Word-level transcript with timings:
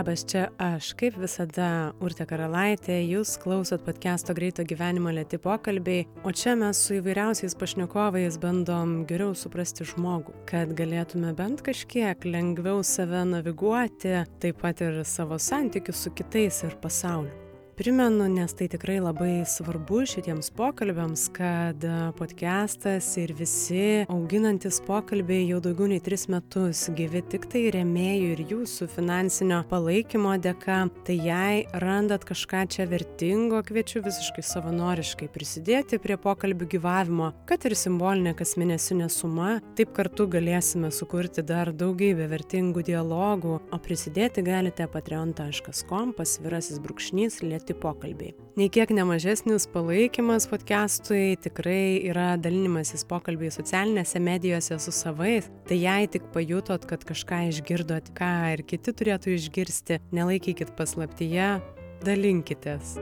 Labas, 0.00 0.22
čia 0.24 0.46
aš, 0.56 0.94
kaip 0.96 1.18
visada, 1.20 1.92
Urte 2.00 2.24
Karalaitė, 2.24 2.94
jūs 3.04 3.34
klausot 3.42 3.82
podcast'o 3.84 4.32
Greito 4.32 4.64
gyvenimo 4.64 5.12
lėti 5.12 5.36
pokalbiai, 5.36 6.06
o 6.24 6.32
čia 6.32 6.54
mes 6.56 6.80
su 6.86 6.96
įvairiausiais 6.96 7.52
pašnekovais 7.60 8.38
bandom 8.40 9.02
geriau 9.10 9.34
suprasti 9.36 9.84
žmogų, 9.90 10.32
kad 10.48 10.72
galėtume 10.78 11.34
bent 11.36 11.60
kažkiek 11.68 12.24
lengviau 12.24 12.80
save 12.80 13.26
naviguoti, 13.34 14.16
taip 14.40 14.64
pat 14.64 14.80
ir 14.88 15.02
savo 15.04 15.36
santykius 15.36 16.06
su 16.06 16.16
kitais 16.16 16.64
ir 16.64 16.80
pasauliu 16.80 17.49
primenu 17.80 18.28
nes 18.28 18.52
tai 18.52 18.66
tikrai 18.68 18.98
labai 19.00 19.40
svarbu 19.48 20.02
šitiems 20.04 20.50
pokalbiams 20.52 21.22
kad 21.32 21.84
podkestas 22.18 23.06
ir 23.16 23.30
visi 23.32 24.04
auginantys 24.12 24.82
pokalbiai 24.84 25.46
jau 25.48 25.62
daugiau 25.64 25.88
nei 25.88 26.02
tris 26.04 26.26
metus 26.28 26.82
gyvi 26.98 27.22
tiktai 27.32 27.62
rėmėjų 27.72 28.26
ir 28.34 28.42
jūsų 28.50 28.88
finansinio 28.92 29.62
palaikymo 29.70 30.34
dėka. 30.44 30.82
Tai 31.06 31.16
jei 31.16 31.62
randat 31.84 32.26
kažką 32.28 32.66
čia 32.74 32.84
vertingo 32.90 33.62
kviečiu 33.64 34.02
visiškai 34.04 34.44
savanoriškai 34.44 35.30
prisidėti 35.32 35.96
prie 36.04 36.20
pokalbių 36.20 36.68
gyvavimo 36.76 37.30
kad 37.48 37.64
ir 37.64 37.78
simbolinė 37.80 38.36
kasmėnesinė 38.36 39.08
suma 39.08 39.54
taip 39.80 39.96
kartu 39.96 40.28
galėsime 40.36 40.92
sukurti 40.92 41.46
dar 41.48 41.72
daugybę 41.72 42.28
vertingų 42.28 42.84
dialogų. 42.92 43.56
O 43.72 43.80
prisidėti 43.80 44.44
galite 44.44 44.84
patreon 44.92 45.32
taškas 45.32 45.86
kom 45.88 46.12
pasvirasis 46.12 46.84
brūkšnys 46.84 47.40
lėti 47.40 47.69
įprasti 47.70 47.74
pokalbiai. 47.80 48.34
Nei 48.56 48.68
kiek 48.68 48.90
nemažesnis 48.90 49.66
palaikymas 49.70 50.48
podcastui 50.50 51.36
tikrai 51.40 52.02
yra 52.10 52.36
dalinimasis 52.36 53.04
pokalbiai 53.04 53.50
socialinėse 53.50 54.20
medijose 54.20 54.78
su 54.78 54.92
savais. 54.92 55.48
Tai 55.68 55.76
jei 55.76 56.08
tik 56.08 56.30
pajutot, 56.34 56.84
kad 56.84 57.04
kažką 57.04 57.48
išgirdot, 57.50 58.12
ką 58.14 58.54
ir 58.54 58.64
kiti 58.66 58.92
turėtų 58.92 59.36
išgirsti, 59.36 60.00
nelaikykit 60.12 60.74
paslaptyje, 60.76 61.60
dalinkitės. 62.04 62.98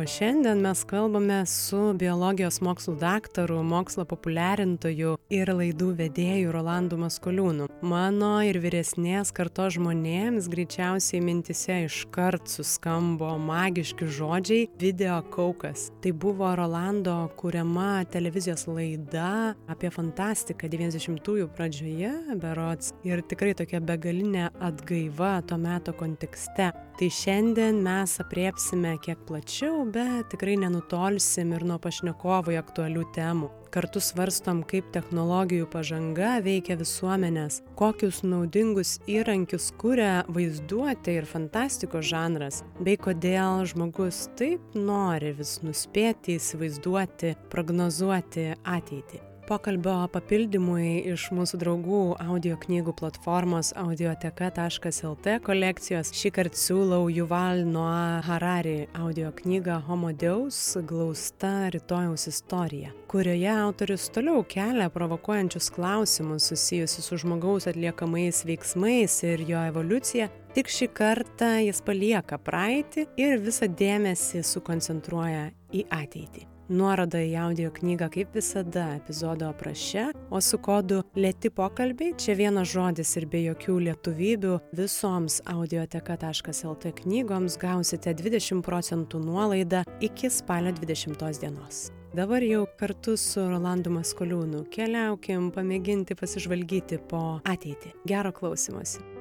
O 0.00 0.06
šiandien 0.06 0.60
mes 0.60 0.80
kalbame 0.88 1.42
su 1.46 1.78
biologijos 1.98 2.60
mokslų 2.64 2.94
daktaru 3.00 3.58
mokslo 3.66 4.06
populiarintoju 4.08 5.16
ir 5.28 5.50
laidų 5.52 5.90
vedėju 5.98 6.54
rolandu 6.54 6.96
maskoliūnu. 7.00 7.66
Mano 7.84 8.30
ir 8.46 8.56
vyresnės 8.62 9.32
kartos 9.36 9.74
žmonėms 9.76 10.48
greičiausiai 10.52 11.20
mintyse 11.24 11.76
iškart 11.84 12.48
suskambo 12.48 13.34
magiški 13.44 14.08
žodžiai 14.08 14.70
video 14.80 15.18
kaukas. 15.34 15.90
Tai 16.00 16.14
buvo 16.16 16.54
rolando 16.56 17.18
kuriama 17.36 18.06
televizijos 18.08 18.64
laida 18.70 19.52
apie 19.68 19.92
fantastiką 19.92 20.70
devyniasdešimtųjų 20.72 21.50
pradžioje 21.58 22.38
berods 22.40 22.94
ir 23.04 23.20
tikrai 23.20 23.52
tokia 23.58 23.82
begalinė 23.84 24.48
atgaiva 24.64 25.42
to 25.44 25.60
meto 25.60 25.92
kontekste. 25.92 26.72
Tai 27.00 27.06
šiandien 27.08 27.78
mes 27.84 28.16
aprėpsime 28.20 28.96
kiek 29.04 29.20
plačiau 29.28 29.89
bet 29.92 30.30
tikrai 30.32 30.56
nenutolsim 30.60 31.54
ir 31.56 31.64
nuo 31.66 31.78
pašnekovui 31.82 32.58
aktualių 32.60 33.04
temų. 33.16 33.50
Kartu 33.70 34.02
svarstom 34.02 34.64
kaip 34.66 34.88
technologijų 34.94 35.68
pažanga 35.70 36.32
veikia 36.42 36.74
visuomenes 36.80 37.60
kokius 37.78 38.24
naudingus 38.26 38.96
įrankius 39.10 39.70
kuria 39.78 40.24
vaizduotė 40.26 41.20
ir 41.20 41.30
fantastikos 41.30 42.08
žanras 42.10 42.64
bei 42.82 42.98
kodėl 42.98 43.62
žmogus 43.70 44.26
taip 44.40 44.74
nori 44.74 45.36
vis 45.38 45.60
nuspėti 45.62 46.40
įsivaizduoti 46.40 47.36
prognozuoti 47.54 48.50
ateitį 48.66 49.29
pokalbio 49.50 50.04
papildymui 50.12 51.00
iš 51.10 51.24
mūsų 51.34 51.58
draugų 51.58 52.00
audio 52.22 52.54
knygų 52.60 52.92
platformos 53.00 53.72
audioteka 53.78 54.50
taškas 54.54 55.00
lt 55.08 55.40
kolekcijos. 55.42 56.12
Šįkart 56.14 56.54
siūlau 56.58 57.08
Yuval 57.10 57.64
Noah 57.66 58.22
Harari 58.28 58.86
audio 58.94 59.32
knygą 59.34 59.80
Homo 59.88 60.12
Deus 60.14 60.58
glausta 60.86 61.70
rytojaus 61.74 62.28
istorija, 62.30 62.92
kurioje 63.10 63.50
autorius 63.50 64.06
toliau 64.14 64.44
kelia 64.46 64.86
provokuojančius 64.94 65.72
klausimus 65.74 66.46
susijusius 66.52 67.10
su 67.10 67.18
žmogaus 67.24 67.66
atliekamais 67.70 68.44
veiksmais 68.46 69.18
ir 69.26 69.42
jo 69.48 69.64
evoliucija, 69.72 70.30
tik 70.54 70.70
šį 70.70 70.92
kartą 70.94 71.50
jis 71.64 71.82
palieka 71.82 72.38
praeitį 72.38 73.08
ir 73.18 73.42
visą 73.42 73.66
dėmesį 73.82 74.44
sukoncentruoja 74.46 75.50
į 75.74 75.88
ateitį 75.90 76.49
nuoroda 76.70 77.20
į 77.22 77.34
audio 77.42 77.70
knygą 77.74 78.08
kaip 78.14 78.34
visada 78.38 78.86
epizodo 78.96 79.50
apraše 79.50 80.06
o 80.30 80.40
su 80.40 80.58
kodu 80.62 81.02
lėti 81.18 81.50
pokalbiai 81.54 82.14
čia 82.20 82.36
vienas 82.38 82.70
žodis 82.72 83.12
ir 83.18 83.26
be 83.30 83.42
jokių 83.44 83.78
lietuvybių 83.88 84.56
visoms 84.78 85.40
audioteka 85.50 86.18
taškas 86.24 86.64
lt 86.70 86.94
knygoms 87.02 87.58
gausite 87.60 88.14
dvidešim 88.16 88.62
procentų 88.66 89.22
nuolaidą 89.24 89.84
iki 90.00 90.30
spalio 90.30 90.72
dvidešimtos 90.78 91.42
dienos. 91.42 91.88
Dabar 92.14 92.42
jau 92.42 92.64
kartu 92.78 93.14
su 93.20 93.44
rolandu 93.46 93.92
maskoliūnu 93.94 94.64
keliaukim 94.74 95.52
pamėginti 95.54 96.18
pasižvalgyti 96.18 96.98
po 97.10 97.38
ateitį. 97.46 97.94
Gero 98.10 98.34
klausymosi 98.34 99.19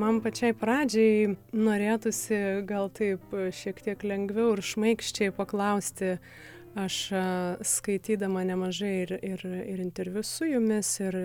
man 0.00 0.20
pačiai 0.24 0.54
pradžiai 0.56 1.34
norėtųsi 1.56 2.38
gal 2.68 2.88
taip 2.96 3.34
šiek 3.56 3.82
tiek 3.84 4.04
lengviau 4.06 4.54
ir 4.56 4.64
šmaikščiai 4.64 5.34
paklausti. 5.36 6.16
Aš 6.78 6.96
skaitydama 7.66 8.44
nemažai 8.46 8.92
ir, 9.02 9.12
ir, 9.26 9.40
ir 9.42 9.80
interviu 9.82 10.22
su 10.22 10.46
jumis, 10.46 10.92
ir 11.02 11.16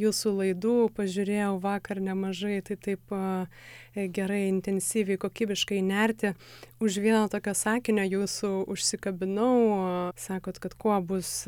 jūsų 0.00 0.32
laidų 0.40 0.76
pažiūrėjau 0.96 1.56
vakar 1.62 2.00
nemažai, 2.04 2.60
tai 2.64 2.76
taip 2.76 3.14
gerai, 3.94 4.42
intensyviai, 4.50 5.18
kokybiškai 5.20 5.80
nerti. 5.84 6.34
Už 6.80 6.98
vieno 7.00 7.24
tokio 7.32 7.54
sakinio 7.56 8.04
jūsų 8.04 8.50
užsikabinau, 8.72 10.12
sakot, 10.20 10.60
kad 10.60 10.76
kuo 10.76 10.98
bus 11.00 11.46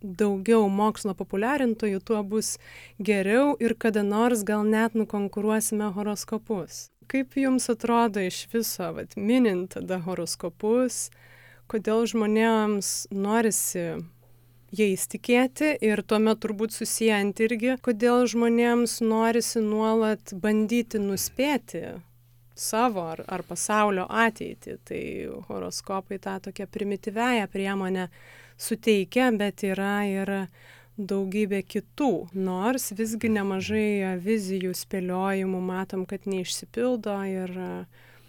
daugiau 0.00 0.68
mokslo 0.70 1.16
populiarintojų, 1.18 1.98
tuo 2.06 2.22
bus 2.22 2.54
geriau 3.02 3.56
ir 3.58 3.74
kada 3.74 4.06
nors 4.06 4.44
gal 4.46 4.62
net 4.62 4.94
nukonkuruosime 4.94 5.90
horoskopus. 5.96 6.88
Kaip 7.10 7.34
jums 7.34 7.66
atrodo 7.72 8.22
iš 8.22 8.44
viso, 8.52 8.92
vat, 8.94 9.16
minint 9.18 9.74
tada 9.74 9.98
horoskopus, 10.04 11.08
kodėl 11.70 12.06
žmonėms 12.06 13.10
norisi 13.10 13.98
jais 14.74 15.06
tikėti 15.10 15.72
ir 15.84 16.02
tuomet 16.06 16.40
turbūt 16.42 16.74
susiejant 16.74 17.40
irgi, 17.42 17.74
kodėl 17.82 18.26
žmonėms 18.30 19.00
norisi 19.02 19.62
nuolat 19.64 20.34
bandyti 20.42 21.00
nuspėti 21.02 22.00
savo 22.54 23.06
ar, 23.14 23.24
ar 23.26 23.44
pasaulio 23.46 24.06
ateitį. 24.08 24.76
Tai 24.84 25.02
horoskopai 25.48 26.20
tą 26.22 26.38
tokią 26.46 26.68
primityvęją 26.70 27.48
priemonę 27.52 28.08
suteikia, 28.60 29.30
bet 29.32 29.64
yra 29.64 29.96
ir 30.08 30.34
daugybė 31.00 31.62
kitų. 31.64 32.12
Nors 32.36 32.90
visgi 32.96 33.32
nemažai 33.32 34.18
vizijų, 34.20 34.74
spėliojimų 34.76 35.60
matom, 35.64 36.06
kad 36.06 36.28
neišsipildo 36.28 37.16
ir 37.30 37.58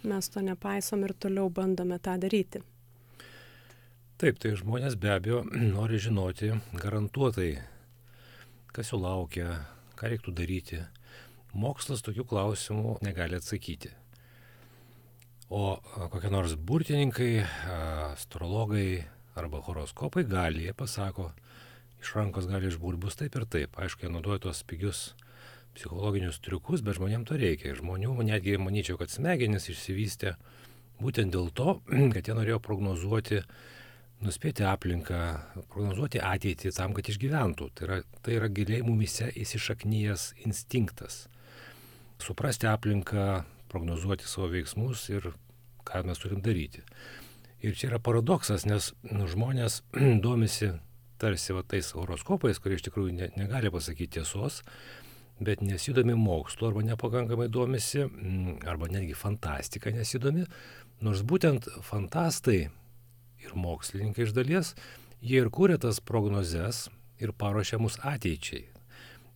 mes 0.08 0.34
to 0.34 0.42
nepaisom 0.42 1.06
ir 1.06 1.14
toliau 1.14 1.50
bandome 1.54 2.00
tą 2.00 2.18
daryti. 2.22 2.64
Taip, 4.22 4.36
tai 4.38 4.52
žmonės 4.54 4.94
be 5.02 5.10
abejo 5.10 5.40
nori 5.74 5.98
žinoti 5.98 6.52
garantuotai, 6.78 7.56
kas 8.70 8.92
jų 8.92 9.00
laukia, 9.02 9.48
ką 9.98 10.12
reiktų 10.12 10.34
daryti. 10.38 10.82
Mokslas 11.58 12.06
tokių 12.06 12.28
klausimų 12.30 13.00
negali 13.02 13.40
atsakyti. 13.40 13.90
O 15.50 15.80
kokie 16.14 16.30
nors 16.30 16.54
burtininkai, 16.54 17.32
astrologai 18.12 19.08
arba 19.34 19.64
horoskopai 19.66 20.28
gali, 20.30 20.68
jie 20.68 20.78
pasako, 20.78 21.32
iš 21.98 22.14
rankos 22.20 22.46
gali 22.54 22.70
išbūti 22.70 23.02
bus 23.02 23.18
taip 23.18 23.42
ir 23.42 23.50
taip. 23.50 23.82
Aišku, 23.82 24.06
jie 24.06 24.14
naudoja 24.14 24.46
tuos 24.46 24.62
pigius 24.70 25.04
psichologinius 25.74 26.38
triukus, 26.46 26.86
bet 26.86 27.02
žmonėms 27.02 27.26
to 27.26 27.42
reikia. 27.42 27.74
Žmonių, 27.82 28.14
netgi 28.30 28.62
manyčiau, 28.62 29.02
kad 29.02 29.10
smegenys 29.10 29.66
išsivystė 29.74 30.38
būtent 31.02 31.34
dėl 31.34 31.50
to, 31.58 31.80
kad 32.14 32.22
jie 32.22 32.38
norėjo 32.38 32.62
prognozuoti 32.62 33.42
nuspėti 34.26 34.66
aplinką, 34.68 35.20
prognozuoti 35.74 36.22
ateitį 36.24 36.72
tam, 36.76 36.94
kad 36.98 37.10
išgyventų. 37.10 37.70
Tai 37.76 37.88
yra, 37.88 37.98
tai 38.26 38.38
yra 38.38 38.50
giliai 38.54 38.86
mumise 38.86 39.32
įsišaknyjas 39.42 40.32
instinktas. 40.46 41.26
Suprasti 42.22 42.70
aplinką, 42.70 43.44
prognozuoti 43.72 44.28
savo 44.30 44.52
veiksmus 44.52 45.08
ir 45.10 45.32
ką 45.88 46.04
mes 46.08 46.22
turim 46.22 46.42
daryti. 46.46 46.84
Ir 47.62 47.78
čia 47.78 47.92
yra 47.92 48.02
paradoksas, 48.02 48.66
nes 48.70 48.92
nu, 49.10 49.28
žmonės 49.30 49.82
domisi 50.26 50.72
tarsi 51.22 51.54
va 51.54 51.62
tais 51.62 51.92
horoskopais, 51.94 52.58
kurie 52.62 52.80
iš 52.80 52.88
tikrųjų 52.88 53.14
ne, 53.14 53.30
negali 53.38 53.70
pasakyti 53.74 54.18
tiesos, 54.18 54.62
bet 55.42 55.62
nesidomi 55.66 56.16
mokslu 56.18 56.70
arba 56.70 56.84
nepakankamai 56.86 57.48
domisi, 57.54 58.04
mm, 58.06 58.62
arba 58.70 58.90
netgi 58.90 59.18
fantastika 59.18 59.94
nesidomi, 59.94 60.48
nors 61.06 61.22
būtent 61.26 61.70
fantastai 61.86 62.70
ir 63.46 63.56
mokslininkai 63.58 64.28
iš 64.28 64.36
dalies, 64.38 64.74
jie 65.22 65.42
ir 65.44 65.52
kūrė 65.54 65.80
tas 65.82 66.02
prognozes 66.04 66.88
ir 67.22 67.34
paruošė 67.38 67.80
mus 67.82 68.00
ateičiai. 68.02 68.66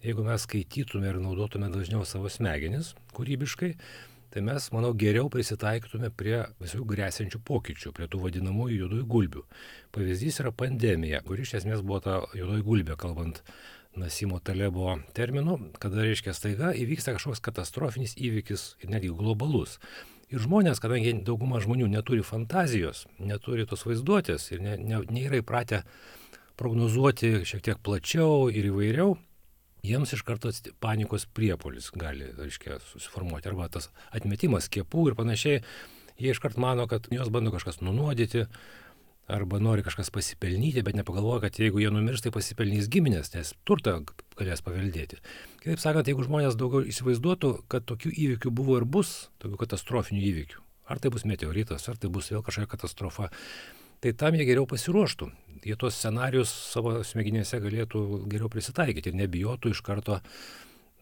Jeigu 0.06 0.26
mes 0.26 0.44
skaitytume 0.46 1.10
ir 1.10 1.22
naudotume 1.22 1.72
dažniau 1.74 2.06
savo 2.06 2.30
smegenis 2.30 2.94
kūrybiškai, 3.16 3.72
tai 4.34 4.44
mes, 4.46 4.68
manau, 4.76 4.92
geriau 4.94 5.30
prisitaikytume 5.32 6.12
prie 6.14 6.42
visų 6.62 6.84
grėsiančių 6.90 7.40
pokyčių, 7.48 7.94
prie 7.96 8.10
tų 8.12 8.20
vadinamųjų 8.26 8.82
juodųjų 8.84 9.06
gulbių. 9.14 9.46
Pavyzdys 9.96 10.42
yra 10.44 10.52
pandemija, 10.52 11.24
kuri 11.26 11.46
iš 11.46 11.56
esmės 11.62 11.82
buvo 11.86 12.02
ta 12.04 12.20
juodoji 12.38 12.66
gulbė, 12.68 12.98
kalbant 13.00 13.42
Nasimo 13.96 14.42
Talebo 14.44 14.98
terminu, 15.16 15.56
kada 15.80 16.04
reiškia 16.04 16.34
staiga 16.36 16.74
įvyksta 16.76 17.14
kažkoks 17.16 17.40
katastrofinis 17.46 18.18
įvykis 18.20 18.74
ir 18.84 18.92
netgi 18.92 19.14
globalus. 19.16 19.78
Ir 20.34 20.42
žmonės, 20.42 20.82
kadangi 20.82 21.14
dauguma 21.26 21.60
žmonių 21.62 21.88
neturi 21.92 22.24
fantazijos, 22.26 23.06
neturi 23.22 23.68
tos 23.70 23.86
vaizduotės 23.86 24.50
ir 24.56 24.64
ne, 24.66 24.74
ne, 24.82 25.02
nėra 25.06 25.42
įpratę 25.44 25.84
prognozuoti 26.58 27.44
šiek 27.46 27.62
tiek 27.66 27.82
plačiau 27.86 28.48
ir 28.50 28.72
įvairiau, 28.72 29.16
jiems 29.86 30.16
iš 30.16 30.24
karto 30.26 30.50
panikos 30.82 31.28
priepolis 31.30 31.92
gali, 31.94 32.32
reiškia, 32.40 32.80
susiformuoti. 32.90 33.52
Arba 33.52 33.70
tas 33.70 33.92
atmetimas 34.16 34.70
skiepų 34.70 35.12
ir 35.12 35.20
panašiai. 35.20 35.62
Jie 36.16 36.32
iškart 36.32 36.58
mano, 36.62 36.88
kad 36.88 37.10
juos 37.12 37.30
bando 37.30 37.52
kažkas 37.52 37.82
nunuodyti, 37.84 38.46
arba 39.28 39.60
nori 39.60 39.84
kažkas 39.86 40.12
pasipelnyti, 40.14 40.84
bet 40.86 40.98
nepagalvoja, 40.98 41.46
kad 41.46 41.60
jeigu 41.60 41.82
jie 41.82 41.90
numirs, 41.94 42.22
tai 42.22 42.32
pasipelnys 42.34 42.90
giminės, 42.92 43.32
nes 43.34 43.54
turtą 43.66 43.98
galės 44.38 44.62
paveldėti. 44.66 45.22
Kitaip 45.64 45.82
sakant, 45.82 46.10
jeigu 46.10 46.26
žmonės 46.28 46.58
daugiau 46.60 46.86
įsivaizduotų, 46.86 47.54
kad 47.72 47.88
tokių 47.90 48.14
įvykių 48.26 48.54
buvo 48.54 48.78
ir 48.80 48.86
bus, 48.86 49.32
tokių 49.42 49.62
katastrofinių 49.64 50.22
įvykių, 50.30 50.62
ar 50.94 51.02
tai 51.02 51.14
bus 51.14 51.26
meteoritas, 51.26 51.88
ar 51.90 51.98
tai 51.98 52.12
bus 52.14 52.30
vėl 52.34 52.46
kažkokia 52.46 52.76
katastrofa, 52.76 53.32
tai 54.04 54.14
tam 54.14 54.38
jie 54.38 54.46
geriau 54.46 54.70
pasiruoštų. 54.70 55.32
Jie 55.66 55.74
tuos 55.82 55.98
scenarius 55.98 56.52
savo 56.76 57.00
smegenėse 57.02 57.58
galėtų 57.64 58.26
geriau 58.30 58.52
prisitaikyti 58.54 59.10
ir 59.10 59.18
nebijotų 59.24 59.74
iš 59.74 59.82
karto, 59.82 60.20
na, 60.20 60.22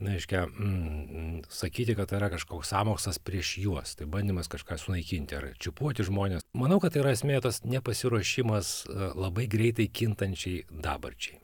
aiškia, 0.10 0.46
mm, 0.48 1.44
sakyti, 1.50 1.96
kad 1.98 2.12
tai 2.12 2.20
yra 2.22 2.32
kažkoks 2.34 2.74
samokslas 2.74 3.20
prieš 3.20 3.56
juos, 3.64 3.96
tai 4.00 4.08
bandymas 4.10 4.52
kažką 4.52 4.78
sunaikinti 4.82 5.38
ar 5.40 5.48
čiupuoti 5.60 6.06
žmonės. 6.08 6.46
Manau, 6.58 6.80
kad 6.84 6.96
tai 6.96 7.04
yra 7.04 7.16
esmė 7.16 7.40
tas 7.44 7.64
nepasiruošimas 7.66 8.74
e, 8.88 9.00
labai 9.16 9.48
greitai 9.52 9.88
kintančiai 9.88 10.66
dabarčiai. 10.70 11.40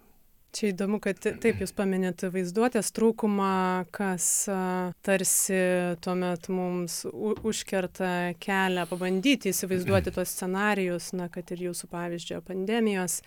Čia 0.49 0.71
įdomu, 0.71 0.97
kad 0.97 1.19
taip 1.21 1.59
jūs 1.61 1.75
paminėt 1.77 2.23
vaizduotės 2.33 2.89
trūkumą, 2.97 3.85
kas 3.93 4.25
tarsi 5.05 5.59
tuomet 6.01 6.49
mums 6.49 7.03
užkerta 7.13 8.33
kelią 8.41 8.87
pabandyti 8.89 9.53
įsivaizduoti 9.53 10.15
tos 10.15 10.33
scenarijus, 10.33 11.11
na, 11.13 11.29
kad 11.29 11.53
ir 11.53 11.67
jūsų 11.67 11.91
pavyzdžio 11.93 12.41
pandemijos 12.47 13.19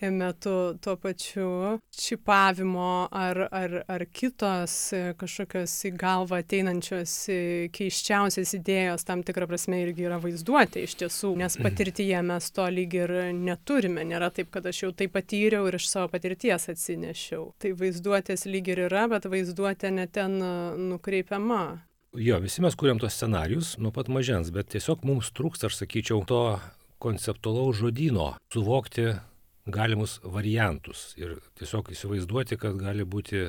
metu 0.00 0.78
tuo 0.80 0.94
pačiu 0.96 1.78
čipavimo 1.98 3.08
ar, 3.10 3.40
ar, 3.50 3.74
ar 3.90 4.04
kitos 4.12 4.76
kažkokios 5.18 5.74
į 5.88 5.92
galvą 5.98 6.38
ateinančios 6.42 7.14
keiščiausias 7.74 8.54
idėjos 8.60 9.06
tam 9.08 9.24
tikrą 9.26 9.48
prasme 9.50 9.82
irgi 9.82 10.06
yra 10.06 10.20
vaizduotė 10.22 10.84
iš 10.86 10.98
tiesų, 11.02 11.34
nes 11.40 11.58
mhm. 11.58 11.66
patirtyje 11.66 12.22
mes 12.30 12.50
to 12.54 12.68
lyg 12.72 12.94
ir 13.00 13.14
neturime. 13.34 14.06
Nėra 14.08 14.30
taip, 14.34 14.52
kad 14.54 14.66
aš 14.70 14.84
jau 14.84 14.92
tai 14.94 15.10
patyriau 15.12 15.66
ir 15.68 15.78
iš 15.80 15.90
savo 15.90 16.12
patirties 16.12 16.70
atsinešiau. 16.72 17.50
Tai 17.58 17.74
vaizduotės 17.82 18.46
lyg 18.48 18.72
ir 18.72 18.86
yra, 18.86 19.08
bet 19.10 19.28
vaizduotė 19.28 19.92
neten 19.94 20.38
nukreipiama. 20.88 21.62
Jo, 22.16 22.38
visi 22.40 22.62
mes 22.64 22.74
kuriam 22.78 22.98
tos 22.98 23.14
scenarius 23.18 23.74
nuo 23.78 23.92
pat 23.92 24.08
mažens, 24.08 24.48
bet 24.54 24.70
tiesiog 24.72 25.04
mums 25.06 25.28
trūksta, 25.36 25.68
aš 25.68 25.82
sakyčiau, 25.82 26.22
to 26.26 26.40
konceptualaus 26.98 27.78
žodino, 27.78 28.32
suvokti 28.52 29.12
galimus 29.72 30.18
variantus 30.24 31.12
ir 31.20 31.36
tiesiog 31.60 31.92
įsivaizduoti, 31.94 32.58
kad 32.60 32.78
gali 32.80 33.04
būti 33.04 33.48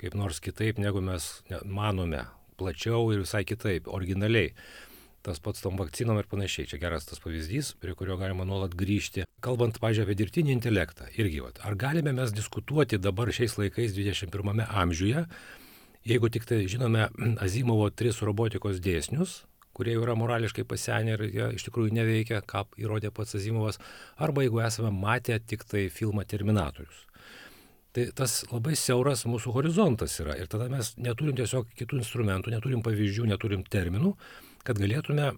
kaip 0.00 0.16
nors 0.16 0.40
kitaip, 0.44 0.80
negu 0.82 1.00
mes 1.04 1.28
manome, 1.64 2.26
plačiau 2.60 3.08
ir 3.14 3.22
visai 3.24 3.44
kitaip, 3.48 3.88
originaliai. 3.88 4.52
Tas 5.26 5.40
pats 5.42 5.62
tom 5.64 5.78
vakcinom 5.80 6.20
ir 6.20 6.28
panašiai. 6.30 6.68
Čia 6.70 6.78
geras 6.78 7.08
tas 7.08 7.18
pavyzdys, 7.18 7.72
prie 7.82 7.96
kurio 7.98 8.14
galima 8.20 8.44
nuolat 8.46 8.76
grįžti. 8.78 9.24
Kalbant, 9.42 9.80
pažiūrėjau, 9.82 10.06
apie 10.06 10.18
dirbtinį 10.20 10.52
intelektą. 10.54 11.08
Irgi, 11.18 11.40
vat, 11.42 11.58
ar 11.66 11.74
galime 11.80 12.12
mes 12.14 12.30
diskutuoti 12.36 13.00
dabar 13.02 13.32
šiais 13.34 13.56
laikais 13.58 13.96
21 13.96 14.62
amžiuje, 14.68 15.24
jeigu 16.06 16.30
tik 16.30 16.46
tai 16.46 16.62
žinome 16.70 17.08
Azimovo 17.42 17.88
tris 17.90 18.22
robotikos 18.22 18.78
dėsnius, 18.84 19.40
kurie 19.76 19.96
jau 19.96 20.04
yra 20.06 20.14
morališkai 20.16 20.64
pasenę 20.68 21.16
ir 21.16 21.24
jie 21.28 21.48
iš 21.58 21.66
tikrųjų 21.68 21.92
neveikia, 21.96 22.40
ką 22.48 22.64
įrodė 22.80 23.12
pats 23.14 23.36
Azimovas, 23.38 23.80
arba 24.16 24.46
jeigu 24.46 24.62
esame 24.64 24.92
matę 24.94 25.36
tik 25.40 25.66
tai 25.68 25.86
filmą 25.92 26.24
Terminatorius. 26.28 27.04
Tai 27.96 28.08
tas 28.16 28.42
labai 28.50 28.74
siauras 28.76 29.24
mūsų 29.28 29.54
horizontas 29.54 30.18
yra 30.20 30.34
ir 30.36 30.50
tada 30.52 30.68
mes 30.72 30.94
neturim 31.00 31.36
tiesiog 31.38 31.70
kitų 31.78 32.02
instrumentų, 32.02 32.52
neturim 32.52 32.82
pavyzdžių, 32.84 33.28
neturim 33.30 33.62
terminų, 33.72 34.12
kad 34.68 34.80
galėtume 34.80 35.30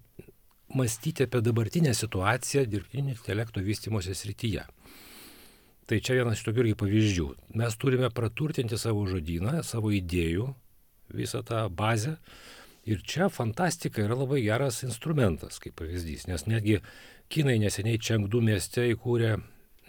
mąstyti 0.75 1.29
apie 1.29 1.43
dabartinę 1.43 1.94
situaciją 1.94 2.64
dirbtinio 2.67 3.14
intelekto 3.14 3.62
vystimosi 3.62 4.14
srityje. 4.14 4.64
Tai 5.88 6.00
čia 6.05 6.19
vienas 6.19 6.41
iš 6.41 6.49
tokių 6.49 6.64
irgi 6.64 6.79
pavyzdžių. 6.82 7.29
Mes 7.56 7.76
turime 7.81 8.11
praturtinti 8.12 8.76
savo 8.76 9.06
žodyną, 9.08 9.62
savo 9.64 9.88
idėjų, 9.96 10.50
visą 11.17 11.41
tą 11.46 11.62
bazę, 11.73 12.19
Ir 12.88 13.02
čia 13.05 13.29
fantastika 13.29 14.00
yra 14.00 14.17
labai 14.17 14.40
geras 14.46 14.81
instrumentas, 14.87 15.58
kaip 15.61 15.76
pavyzdys, 15.76 16.25
nes 16.31 16.46
netgi 16.49 16.79
Kinai 17.29 17.58
neseniai 17.61 18.00
Čengdu 18.00 18.40
mieste 18.40 18.87
įkūrė 18.94 19.35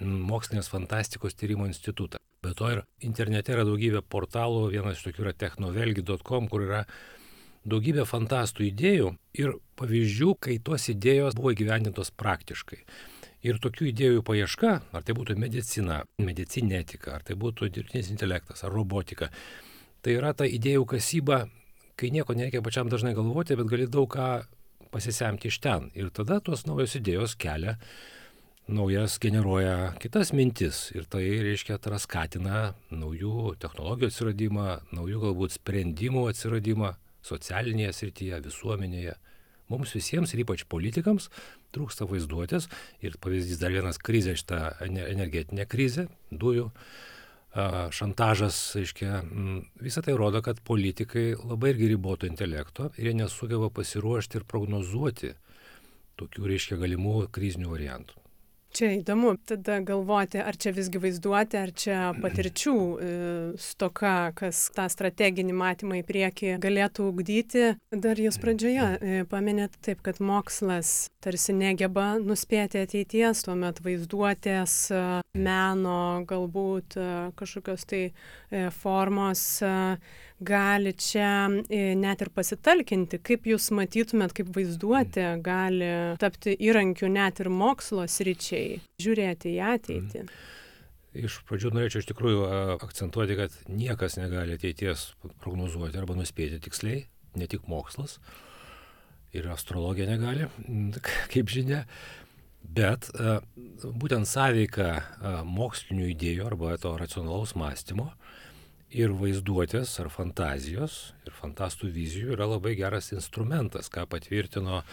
mokslinės 0.04 0.68
fantastikos 0.68 1.38
tyrimo 1.40 1.68
institutą. 1.70 2.20
Be 2.44 2.52
to 2.56 2.68
ir 2.72 2.82
internete 3.04 3.54
yra 3.56 3.64
daugybė 3.68 4.02
portalų, 4.04 4.66
vienas 4.74 5.00
iš 5.00 5.06
tokių 5.08 5.24
yra 5.26 5.34
technovelgi.com, 5.44 6.50
kur 6.52 6.66
yra 6.66 6.82
daugybė 7.68 8.04
fantastų 8.08 8.66
idėjų 8.70 9.14
ir 9.44 9.56
pavyzdžių, 9.80 10.34
kai 10.44 10.58
tos 10.64 10.90
idėjos 10.92 11.38
buvo 11.40 11.54
įgyvendintos 11.56 12.12
praktiškai. 12.20 12.82
Ir 13.48 13.60
tokių 13.64 13.88
idėjų 13.94 14.24
paieška, 14.28 14.74
ar 14.92 15.08
tai 15.08 15.16
būtų 15.16 15.38
medicina, 15.40 16.02
medicinė 16.20 16.82
etika, 16.84 17.16
ar 17.16 17.24
tai 17.28 17.40
būtų 17.40 17.72
dirbtinis 17.72 18.12
intelektas, 18.12 18.66
ar 18.68 18.76
robotika, 18.76 19.32
tai 20.04 20.18
yra 20.20 20.34
ta 20.36 20.48
idėjų 20.48 20.84
kasyba 20.96 21.46
kai 22.00 22.14
nieko 22.16 22.36
nereikia 22.38 22.64
pačiam 22.64 22.90
dažnai 22.92 23.16
galvoti, 23.18 23.58
bet 23.60 23.68
gali 23.68 23.90
daug 23.92 24.08
ką 24.14 24.30
pasisemti 24.94 25.52
iš 25.52 25.60
ten. 25.64 25.90
Ir 25.98 26.10
tada 26.16 26.40
tos 26.44 26.66
naujos 26.70 26.96
idėjos 27.00 27.36
kelia 27.40 27.78
naujas 28.70 29.18
generuoja 29.22 29.96
kitas 30.02 30.30
mintis 30.34 30.90
ir 30.94 31.08
tai 31.10 31.24
reiškia 31.42 31.80
tai 31.82 31.98
skatina 32.02 32.74
naujų 32.94 33.56
technologijų 33.62 34.12
atsiradimą, 34.12 34.68
naujų 34.94 35.24
galbūt 35.26 35.56
sprendimų 35.58 36.28
atsiradimą 36.30 36.94
socialinėje 37.26 37.96
srityje, 37.98 38.42
visuomenėje. 38.46 39.16
Mums 39.70 39.94
visiems 39.94 40.34
ir 40.34 40.44
ypač 40.46 40.66
politikams 40.70 41.30
trūksta 41.74 42.08
vaizduotės 42.10 42.70
ir 43.06 43.18
pavyzdys 43.22 43.62
dar 43.62 43.74
vienas 43.74 44.00
krizė 44.02 44.38
šitą 44.38 44.62
energetinę 44.86 45.66
krizę, 45.70 46.08
dujų 46.32 46.70
šantažas, 47.56 48.58
aiškia, 48.78 49.24
visą 49.82 50.04
tai 50.06 50.14
rodo, 50.14 50.42
kad 50.46 50.62
politikai 50.62 51.34
labai 51.34 51.74
irgi 51.74 51.88
riboto 51.96 52.30
intelekto 52.30 52.92
ir 52.98 53.10
jie 53.10 53.16
nesugeba 53.18 53.72
pasiruošti 53.74 54.38
ir 54.38 54.46
prognozuoti 54.46 55.34
tokių, 56.20 56.46
reiškia, 56.52 56.78
galimų 56.78 57.30
krizinių 57.34 57.72
variantų. 57.72 58.29
Čia 58.70 58.92
įdomu 59.00 59.34
tada 59.50 59.80
galvoti, 59.82 60.38
ar 60.38 60.54
čia 60.54 60.70
visgi 60.76 61.00
vaizduoti, 61.02 61.58
ar 61.58 61.72
čia 61.74 61.98
patirčių 62.22 62.74
e, 62.78 63.08
stoka, 63.58 64.30
kas 64.38 64.68
tą 64.76 64.86
strateginį 64.94 65.56
matymą 65.58 65.98
į 66.00 66.04
priekį 66.06 66.52
galėtų 66.62 67.08
ugdyti. 67.10 67.64
Dar 67.90 68.22
jūs 68.22 68.38
pradžioje 68.42 68.86
e, 69.02 69.24
paminėt 69.32 69.80
taip, 69.86 70.04
kad 70.06 70.22
mokslas 70.22 71.10
tarsi 71.24 71.58
negeba 71.58 72.20
nuspėti 72.22 72.84
ateities, 72.86 73.42
tuomet 73.48 73.82
vaizduotės, 73.82 74.78
e, 74.94 75.04
meno, 75.34 76.00
galbūt 76.30 77.00
kažkokios 77.42 77.90
tai 77.90 78.04
formos 78.78 79.42
gali 80.40 80.94
čia 80.94 81.50
e, 81.70 81.96
net 82.00 82.24
ir 82.24 82.32
pasitalkinti, 82.36 83.20
kaip 83.26 83.48
jūs 83.50 83.70
matytumėt, 83.76 84.34
kaip 84.38 84.52
vaizduotė 84.56 85.28
gali 85.44 85.90
tapti 86.22 86.56
įrankiu 86.56 87.10
net 87.12 87.42
ir 87.44 87.52
mokslo 87.52 88.08
sričiai, 88.08 88.80
žiūrėti 89.04 89.56
į 89.58 89.60
ateitį. 89.74 90.24
Mm. 90.24 90.38
Iš 91.20 91.40
pradžių 91.50 91.74
norėčiau 91.74 92.04
iš 92.04 92.08
tikrųjų 92.12 92.44
akcentuoti, 92.78 93.36
kad 93.40 93.56
niekas 93.68 94.20
negali 94.20 94.54
ateities 94.56 95.10
prognozuoti 95.42 95.98
arba 95.98 96.16
nuspėti 96.16 96.62
tiksliai, 96.62 97.08
ne 97.40 97.50
tik 97.50 97.66
mokslas 97.70 98.20
ir 99.34 99.50
astrologija 99.50 100.08
negali, 100.10 100.48
kaip 101.34 101.52
žinia. 101.52 101.84
Bet 102.60 103.08
būtent 103.82 104.28
sąveika 104.30 104.90
mokslinių 105.48 106.10
idėjų 106.12 106.46
arba 106.46 106.76
to 106.78 106.92
racionalaus 107.00 107.56
mąstymo 107.58 108.12
ir 108.90 109.14
vaizduotės 109.14 109.92
ar 110.02 110.10
fantazijos 110.14 111.00
ir 111.28 111.34
fantastų 111.38 111.92
vizijų 111.94 112.34
yra 112.36 112.48
labai 112.50 112.76
geras 112.80 113.12
instrumentas, 113.14 113.90
ką 113.94 114.08
patvirtino 114.10 114.84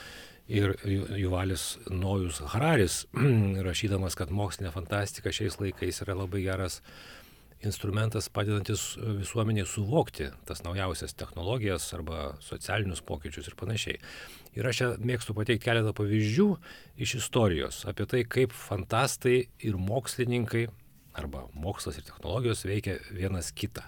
ir 0.47 0.77
Juvalis 1.19 1.77
Nojus 1.91 2.43
Hararis, 2.53 3.05
rašydamas, 3.67 4.17
kad 4.19 4.31
mokslinė 4.31 4.73
fantastika 4.75 5.33
šiais 5.35 5.59
laikais 5.63 6.03
yra 6.05 6.19
labai 6.19 6.45
geras 6.45 6.83
instrumentas 7.65 8.29
padedantis 8.29 8.99
visuomeniai 9.01 9.67
suvokti 9.67 10.29
tas 10.47 10.61
naujausias 10.63 11.17
technologijas 11.17 11.89
arba 11.97 12.35
socialinius 12.45 13.01
pokyčius 13.01 13.49
ir 13.49 13.57
panašiai. 13.57 14.01
Ir 14.57 14.69
aš 14.69 14.83
čia 14.83 14.91
mėgstu 15.01 15.35
pateikti 15.37 15.65
keletą 15.65 15.95
pavyzdžių 15.97 16.51
iš 17.03 17.17
istorijos 17.23 17.83
apie 17.89 18.07
tai, 18.09 18.23
kaip 18.29 18.53
fantastai 18.53 19.39
ir 19.65 19.81
mokslininkai 19.81 20.67
arba 21.17 21.47
mokslas 21.55 21.99
ir 21.99 22.07
technologijos 22.07 22.65
veikia 22.69 22.99
vienas 23.11 23.53
kitą. 23.57 23.85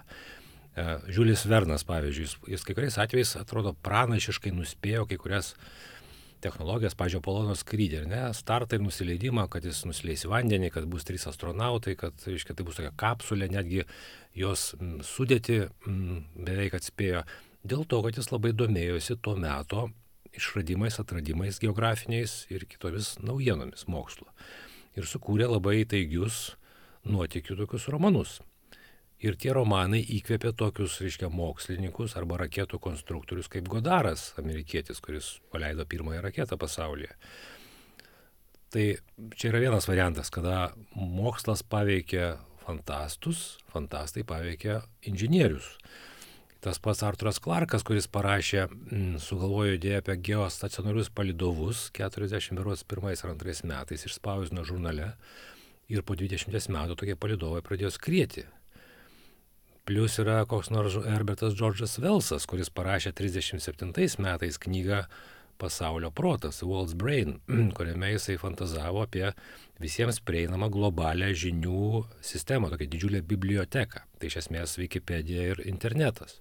Žiulis 1.09 1.45
e, 1.45 1.51
Vernas, 1.51 1.85
pavyzdžiui, 1.87 2.27
jis 2.53 2.65
kai 2.65 2.75
kuriais 2.77 2.99
atvejais 3.01 3.35
atrodo 3.39 3.73
pranašiškai 3.85 4.53
nuspėjo 4.55 5.05
kai 5.09 5.19
kurias 5.21 5.55
technologijas, 6.43 6.95
pažiūrėjau, 6.95 7.23
Polono 7.25 7.55
skrydį, 7.57 8.05
ne, 8.07 8.21
startą 8.37 8.77
ir 8.77 8.83
nusileidimą, 8.85 9.49
kad 9.51 9.65
jis 9.67 9.81
nusileis 9.87 10.23
į 10.23 10.31
vandenį, 10.31 10.69
kad 10.71 10.87
bus 10.87 11.03
trys 11.07 11.27
astronautai, 11.27 11.97
kad, 11.99 12.15
reiškia, 12.23 12.55
tai 12.55 12.65
bus 12.67 12.79
tokia 12.79 12.93
kapsulė, 12.99 13.49
netgi 13.51 13.83
jos 14.39 14.69
sudėti 15.03 15.65
beveik 15.85 16.77
atspėjo. 16.79 17.25
Dėl 17.67 17.83
to, 17.91 17.99
kad 18.05 18.15
jis 18.15 18.31
labai 18.31 18.53
domėjosi 18.55 19.19
tuo 19.19 19.35
metu 19.39 19.89
išradimais, 20.35 20.99
atradimais 21.01 21.59
geografiniais 21.59 22.45
ir 22.53 22.63
kitomis 22.69 23.17
naujienomis 23.19 23.87
mokslo. 23.91 24.29
Ir 24.95 25.07
sukūrė 25.09 25.49
labai 25.49 25.83
taigius 25.89 26.55
nuotikių 27.07 27.57
tokius 27.63 27.87
romanus. 27.91 28.39
Ir 29.19 29.35
tie 29.35 29.51
romanai 29.51 29.99
įkvėpė 29.99 30.53
tokius, 30.55 31.01
reiškia, 31.03 31.27
mokslininkus 31.33 32.15
arba 32.15 32.37
raketų 32.39 32.79
konstruktorius 32.79 33.49
kaip 33.51 33.67
Godaras, 33.67 34.29
amerikietis, 34.39 35.01
kuris 35.03 35.33
paleido 35.51 35.83
pirmąją 35.83 36.21
raketą 36.23 36.55
pasaulyje. 36.59 37.11
Tai 38.71 38.85
čia 39.35 39.49
yra 39.49 39.59
vienas 39.65 39.89
variantas, 39.89 40.31
kada 40.31 40.69
mokslas 40.95 41.65
paveikia 41.67 42.37
fantastus, 42.63 43.57
fantastai 43.73 44.23
paveikia 44.23 44.79
inžinierius. 45.09 45.67
Tas 46.63 46.79
pats 46.79 47.03
Arturas 47.07 47.39
Clarkas, 47.43 47.83
kuris 47.87 48.07
parašė, 48.11 48.65
mm, 48.67 49.19
sugalvojo 49.23 49.75
idėją 49.77 49.99
apie 50.03 50.15
geostacionarius 50.29 51.11
palidovus 51.11 51.87
41 51.95 53.23
ar 53.25 53.35
2 53.35 53.63
metais 53.67 54.05
išspausino 54.05 54.63
žurnale 54.67 55.13
ir 55.89 56.05
po 56.05 56.15
20 56.17 56.53
metų 56.73 56.97
tokie 56.99 57.17
palidovai 57.19 57.61
pradėjo 57.65 57.91
skrieti. 57.95 58.45
Plius 59.89 60.19
yra 60.21 60.43
koks 60.45 60.69
nors 60.69 60.93
Herbertas 61.01 61.55
Džordžas 61.57 61.97
Velsas, 62.03 62.45
kuris 62.45 62.69
parašė 62.69 63.09
37 63.17 64.21
metais 64.21 64.59
knygą 64.61 65.03
Pasaulio 65.59 66.11
protas, 66.15 66.61
World's 66.63 66.93
Brain, 66.95 67.39
kuriame 67.77 68.13
jisai 68.13 68.37
fantazavo 68.39 69.01
apie 69.03 69.31
visiems 69.81 70.21
prieinamą 70.23 70.69
globalią 70.71 71.31
žinių 71.41 72.03
sistemą, 72.23 72.69
tokią 72.71 72.87
didžiulę 72.93 73.23
biblioteką. 73.27 74.05
Tai 74.19 74.29
iš 74.29 74.37
esmės 74.43 74.77
Wikipedia 74.79 75.49
ir 75.51 75.63
internetas. 75.67 76.37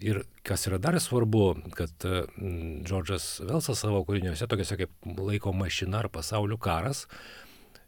Ir 0.00 0.22
kas 0.44 0.66
yra 0.68 0.80
dar 0.80 0.96
svarbu, 1.00 1.44
kad 1.76 1.92
Džordžas 2.00 3.30
Velsas 3.44 3.84
savo 3.84 4.00
kūriniuose, 4.08 4.48
tokiuose 4.48 4.80
kaip 4.80 5.10
laiko 5.20 5.52
mašina 5.56 6.02
ar 6.02 6.10
pasaulio 6.12 6.56
karas, 6.60 7.06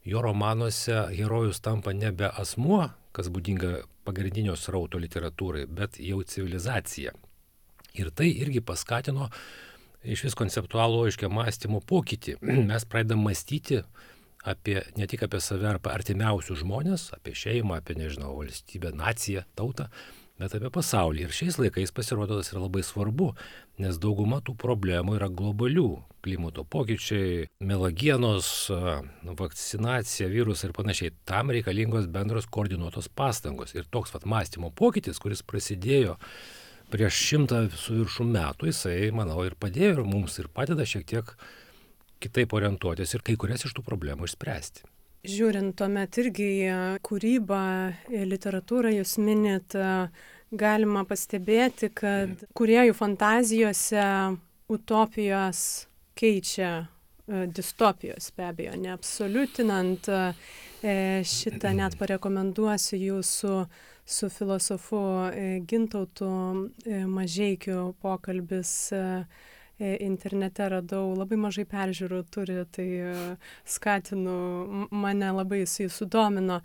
jo 0.05 0.23
romanuose 0.23 0.95
herojus 1.17 1.61
tampa 1.61 1.93
nebe 1.93 2.29
asmuo, 2.29 2.89
kas 3.13 3.29
būdinga 3.33 3.83
pagrindinio 4.07 4.57
srauto 4.59 4.99
literatūrai, 4.99 5.67
bet 5.71 6.01
jau 6.03 6.23
civilizacija. 6.27 7.13
Ir 7.99 8.11
tai 8.17 8.31
irgi 8.33 8.63
paskatino 8.65 9.29
iš 10.03 10.25
vis 10.27 10.37
konceptualų 10.39 11.07
aiškia 11.07 11.31
mąstymo 11.31 11.83
pokytį. 11.87 12.39
Mes 12.71 12.87
pradedam 12.89 13.23
mąstyti 13.23 13.83
apie, 14.49 14.81
ne 14.99 15.07
tik 15.07 15.23
apie 15.27 15.41
save 15.45 15.69
ar 15.71 15.79
artimiausius 15.93 16.63
žmonės, 16.65 17.11
apie 17.15 17.37
šeimą, 17.39 17.79
apie, 17.79 17.95
nežinau, 18.01 18.35
valstybę, 18.41 18.91
naciją, 18.99 19.45
tautą, 19.59 19.87
bet 20.43 20.57
apie 20.59 20.71
pasaulį. 20.75 21.27
Ir 21.27 21.35
šiais 21.35 21.59
laikais 21.61 21.95
pasirodo 21.95 22.39
tas 22.41 22.51
yra 22.53 22.65
labai 22.65 22.83
svarbu, 22.87 23.33
nes 23.83 23.99
dauguma 24.03 24.41
tų 24.45 24.57
problemų 24.61 25.17
yra 25.19 25.31
globalių. 25.31 25.91
Klimato 26.23 26.63
pokyčiai, 26.63 27.49
melagienos, 27.67 28.71
vakcinacija, 29.27 30.29
virusai 30.31 30.69
ir 30.71 30.75
panašiai. 30.77 31.15
Tam 31.27 31.51
reikalingos 31.55 32.07
bendros 32.13 32.47
koordinuotos 32.47 33.11
pastangos. 33.11 33.75
Ir 33.75 33.89
toks 33.91 34.15
vat 34.15 34.27
mąstymo 34.31 34.71
pokytis, 34.79 35.19
kuris 35.23 35.43
prasidėjo 35.43 36.19
prieš 36.93 37.19
šimtą 37.31 37.65
su 37.73 37.97
viršų 38.03 38.29
metų, 38.29 38.69
jisai, 38.69 38.97
manau, 39.17 39.41
ir 39.49 39.57
padėjo 39.59 39.97
ir 39.97 40.07
mums 40.07 40.37
ir 40.43 40.51
padeda 40.53 40.85
šiek 40.87 41.07
tiek 41.09 41.35
kitaip 42.23 42.53
orientuotis 42.55 43.17
ir 43.17 43.25
kai 43.27 43.39
kurias 43.41 43.65
iš 43.67 43.75
tų 43.79 43.87
problemų 43.87 44.29
išspręsti. 44.29 44.92
Žiūrint 45.23 45.77
tuomet 45.79 46.17
irgi 46.19 46.47
į 46.67 46.77
kūrybą, 47.07 47.65
į 48.11 48.25
literatūrą, 48.27 48.91
jūs 48.91 49.21
minit, 49.23 49.77
galima 50.51 51.05
pastebėti, 51.07 51.93
kad 51.95 52.43
kuriejų 52.59 52.97
fantazijose 52.99 54.07
utopijos 54.73 55.87
keičia 56.19 56.73
e, 56.83 57.47
distopijos, 57.47 58.33
be 58.37 58.49
abejo, 58.49 58.75
neabsoliutinant 58.83 60.11
e, 60.11 60.21
šitą 61.23 61.73
net 61.79 61.97
parekomenduosiu 62.01 62.99
jūsų 63.01 63.55
su 64.03 64.31
filosofu 64.33 65.03
e, 65.31 65.47
Gintautu 65.69 66.29
Mažiekiu 67.15 67.93
pokalbis 68.03 68.91
internete 69.81 70.69
radau, 70.69 71.13
labai 71.17 71.39
mažai 71.41 71.65
peržiūrų 71.69 72.23
turi, 72.33 72.59
tai 72.71 72.87
e, 72.87 73.13
skatinu, 73.69 74.89
mane 74.91 75.31
labai 75.33 75.63
jisai 75.63 75.89
sudomino. 75.91 76.61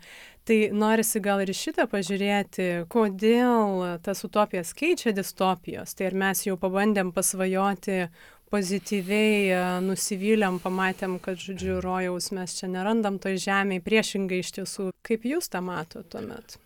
Tai 0.48 0.58
norisi 0.72 1.20
gal 1.20 1.42
ir 1.44 1.52
šitą 1.52 1.88
pažiūrėti, 1.90 2.68
kodėl 2.92 3.98
tas 4.04 4.24
utopijas 4.24 4.72
keičia 4.76 5.12
distopijos. 5.16 5.94
Tai 5.98 6.08
ar 6.08 6.18
mes 6.24 6.44
jau 6.46 6.56
pabandėm 6.60 7.12
pasvajoti 7.16 8.06
pozityviai, 8.52 9.42
e, 9.52 9.58
nusivylėm, 9.84 10.60
pamatėm, 10.62 11.18
kad, 11.20 11.40
žodžiu, 11.42 11.82
rojaus 11.84 12.30
mes 12.32 12.56
čia 12.60 12.70
nerandam 12.72 13.18
toj 13.20 13.36
žemėje, 13.44 13.84
priešingai 13.84 14.40
iš 14.44 14.54
tiesų. 14.60 14.90
Kaip 15.04 15.28
jūs 15.28 15.50
tą 15.52 15.64
matote 15.64 16.08
tuomet? 16.14 16.58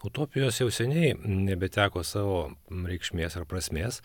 Utopijos 0.00 0.62
jau 0.62 0.70
seniai 0.72 1.12
nebeteko 1.20 2.00
savo 2.08 2.46
reikšmės 2.72 3.36
ar 3.36 3.44
prasmės 3.44 4.00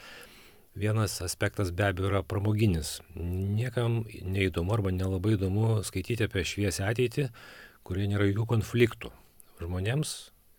vienas 0.76 1.22
aspektas 1.22 1.72
be 1.72 1.88
abejo 1.88 2.10
yra 2.12 2.22
pramoginis. 2.24 3.00
Niekam 3.16 4.04
neįdomu 4.22 4.76
arba 4.76 4.92
nelabai 4.92 5.36
įdomu 5.38 5.82
skaityti 5.88 6.28
apie 6.28 6.44
šviesę 6.46 6.86
ateitį, 6.90 7.30
kurie 7.88 8.08
nėra 8.12 8.28
jokių 8.30 8.48
konfliktų. 8.56 9.12
Žmonėms, 9.62 10.12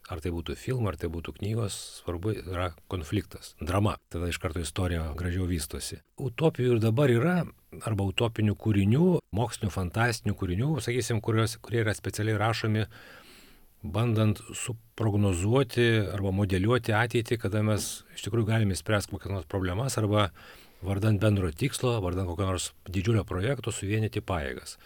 ar 0.09 0.23
tai 0.25 0.33
būtų 0.33 0.57
filmai, 0.57 0.95
ar 0.95 1.01
tai 1.01 1.11
būtų 1.13 1.37
knygos, 1.37 1.77
svarbu 2.01 2.33
yra 2.39 2.71
konfliktas, 2.93 3.53
drama. 3.61 3.97
Tada 4.13 4.31
iš 4.31 4.41
karto 4.41 4.63
istorija 4.65 5.11
gražiau 5.19 5.49
vystosi. 5.51 6.01
Utopijų 6.17 6.77
ir 6.77 6.83
dabar 6.83 7.13
yra, 7.13 7.37
arba 7.85 8.09
utopinių 8.09 8.57
kūrinių, 8.57 9.07
mokslinių, 9.37 9.75
fantastinių 9.75 10.37
kūrinių, 10.39 10.73
sakysim, 10.85 11.21
kurios, 11.21 11.59
kurie 11.61 11.83
yra 11.85 11.95
specialiai 11.97 12.41
rašomi 12.41 12.87
bandant 13.83 14.41
suprognozuoti 14.55 15.87
arba 16.15 16.33
modeliuoti 16.35 16.95
ateitį, 16.97 17.39
kada 17.43 17.63
mes 17.67 18.05
iš 18.17 18.27
tikrųjų 18.27 18.49
galime 18.49 18.77
spręsti 18.79 19.13
kokias 19.13 19.35
nors 19.35 19.51
problemas 19.51 19.99
arba 20.01 20.31
vardant 20.87 21.21
bendro 21.21 21.51
tikslo, 21.53 21.97
vardant 22.05 22.29
kokio 22.29 22.49
nors 22.49 22.71
didžiulio 22.89 23.25
projekto 23.29 23.73
suvienyti 23.75 24.23
pajėgas. 24.25 24.77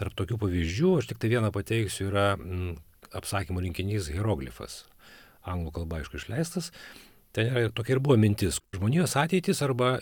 Tarp 0.00 0.16
tokių 0.16 0.38
pavyzdžių 0.40 0.94
aš 0.98 1.10
tik 1.10 1.20
tai 1.20 1.32
vieną 1.34 1.50
pateiksiu 1.54 2.08
yra 2.08 2.32
m, 2.36 2.46
mm, 2.46 2.78
apsakymų 3.20 3.66
rinkinys 3.66 4.08
hieroglifas. 4.12 4.84
Anglų 5.48 5.74
kalba 5.80 6.00
aišku 6.00 6.20
išleistas. 6.20 6.70
Ten 7.36 7.50
yra 7.52 7.70
tokia 7.74 7.96
ir 7.96 8.02
buvo 8.02 8.16
mintis. 8.20 8.58
Žmonijos 8.76 9.16
ateitis 9.20 9.62
arba 9.64 9.98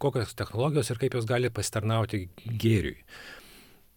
kokios 0.00 0.32
technologijos 0.38 0.90
ir 0.90 1.00
kaip 1.00 1.16
jos 1.18 1.28
gali 1.28 1.50
pasitarnauti 1.52 2.28
gėriui. 2.46 2.96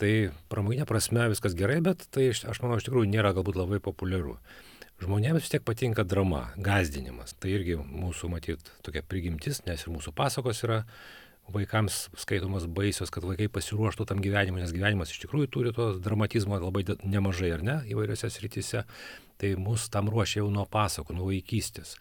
Tai 0.02 0.12
pramoginė 0.50 0.88
prasme 0.90 1.28
viskas 1.32 1.56
gerai, 1.58 1.80
bet 1.86 2.08
tai 2.14 2.32
aš 2.34 2.62
manau 2.64 2.80
iš 2.80 2.88
tikrųjų 2.88 3.12
nėra 3.12 3.34
galbūt 3.38 3.60
labai 3.60 3.80
populiaru. 3.84 4.40
Žmonėms 5.04 5.44
vis 5.44 5.52
tiek 5.52 5.64
patinka 5.66 6.06
drama, 6.08 6.48
gazdinimas. 6.58 7.36
Tai 7.42 7.52
irgi 7.52 7.76
mūsų, 7.78 8.30
matyt, 8.32 8.72
tokia 8.86 9.04
prigimtis, 9.06 9.62
nes 9.68 9.84
ir 9.84 9.92
mūsų 9.94 10.14
pasakos 10.16 10.64
yra 10.66 10.84
vaikams 11.54 12.08
skaitomos 12.18 12.70
baisios, 12.72 13.12
kad 13.12 13.26
vaikai 13.28 13.50
pasiruoštų 13.52 14.08
tam 14.08 14.22
gyvenimui, 14.24 14.62
nes 14.64 14.72
gyvenimas 14.72 15.12
iš 15.12 15.26
tikrųjų 15.26 15.50
turi 15.52 15.74
to 15.76 15.90
dramatizmo 16.00 16.60
labai 16.62 16.86
nemažai, 17.04 17.52
ar 17.58 17.66
ne, 17.68 17.78
įvairiose 17.92 18.32
srityse. 18.32 18.86
Tai 19.42 19.56
mus 19.60 19.90
tam 19.92 20.08
ruošia 20.14 20.40
jau 20.40 20.50
nuo 20.54 20.64
pasakų, 20.70 21.18
nuo 21.18 21.28
vaikystės. 21.32 21.98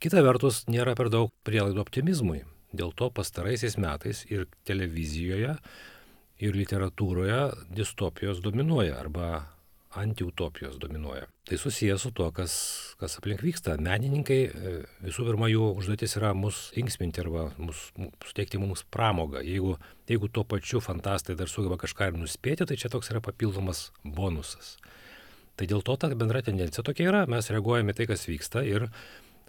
Kita 0.00 0.22
vertus, 0.24 0.64
nėra 0.70 0.96
per 0.96 1.10
daug 1.12 1.32
prielaidų 1.44 1.82
optimizmui. 1.82 2.44
Dėl 2.74 2.94
to 2.96 3.10
pastaraisiais 3.14 3.76
metais 3.78 4.24
ir 4.32 4.48
televizijoje 4.66 5.58
ir 6.44 6.56
literatūroje 6.58 7.40
distopijos 7.74 8.42
dominuoja 8.44 9.00
arba 9.00 9.28
antiutopijos 9.94 10.78
dominuoja. 10.82 11.26
Tai 11.44 11.58
susijęs 11.58 12.02
su 12.02 12.10
tuo, 12.10 12.30
kas, 12.34 12.54
kas 12.98 13.18
aplink 13.18 13.42
vyksta. 13.44 13.76
Menininkai, 13.80 14.38
e, 14.48 14.72
visų 15.04 15.26
pirma, 15.28 15.48
jų 15.52 15.68
užduotis 15.78 16.16
yra 16.18 16.32
mus 16.34 16.70
linksminti 16.76 17.22
arba 17.22 17.46
mus, 17.58 17.86
suteikti 18.26 18.58
mums 18.58 18.84
pramogą. 18.90 19.42
Jeigu, 19.44 19.76
jeigu 20.10 20.30
tuo 20.32 20.44
pačiu 20.48 20.82
fantastai 20.84 21.36
dar 21.38 21.50
sugeba 21.52 21.78
kažką 21.80 22.10
ir 22.10 22.18
nuspėti, 22.18 22.66
tai 22.66 22.78
čia 22.80 22.90
toks 22.92 23.12
yra 23.12 23.22
papildomas 23.24 23.90
bonusas. 24.04 24.76
Tai 25.54 25.68
dėl 25.70 25.84
to 25.86 25.94
ta 26.00 26.10
bendra 26.10 26.42
tendencija 26.42 26.82
tokia 26.82 27.10
yra, 27.12 27.26
mes 27.30 27.50
reaguojame 27.52 27.94
tai, 27.94 28.08
kas 28.10 28.26
vyksta 28.26 28.64
ir 28.66 28.88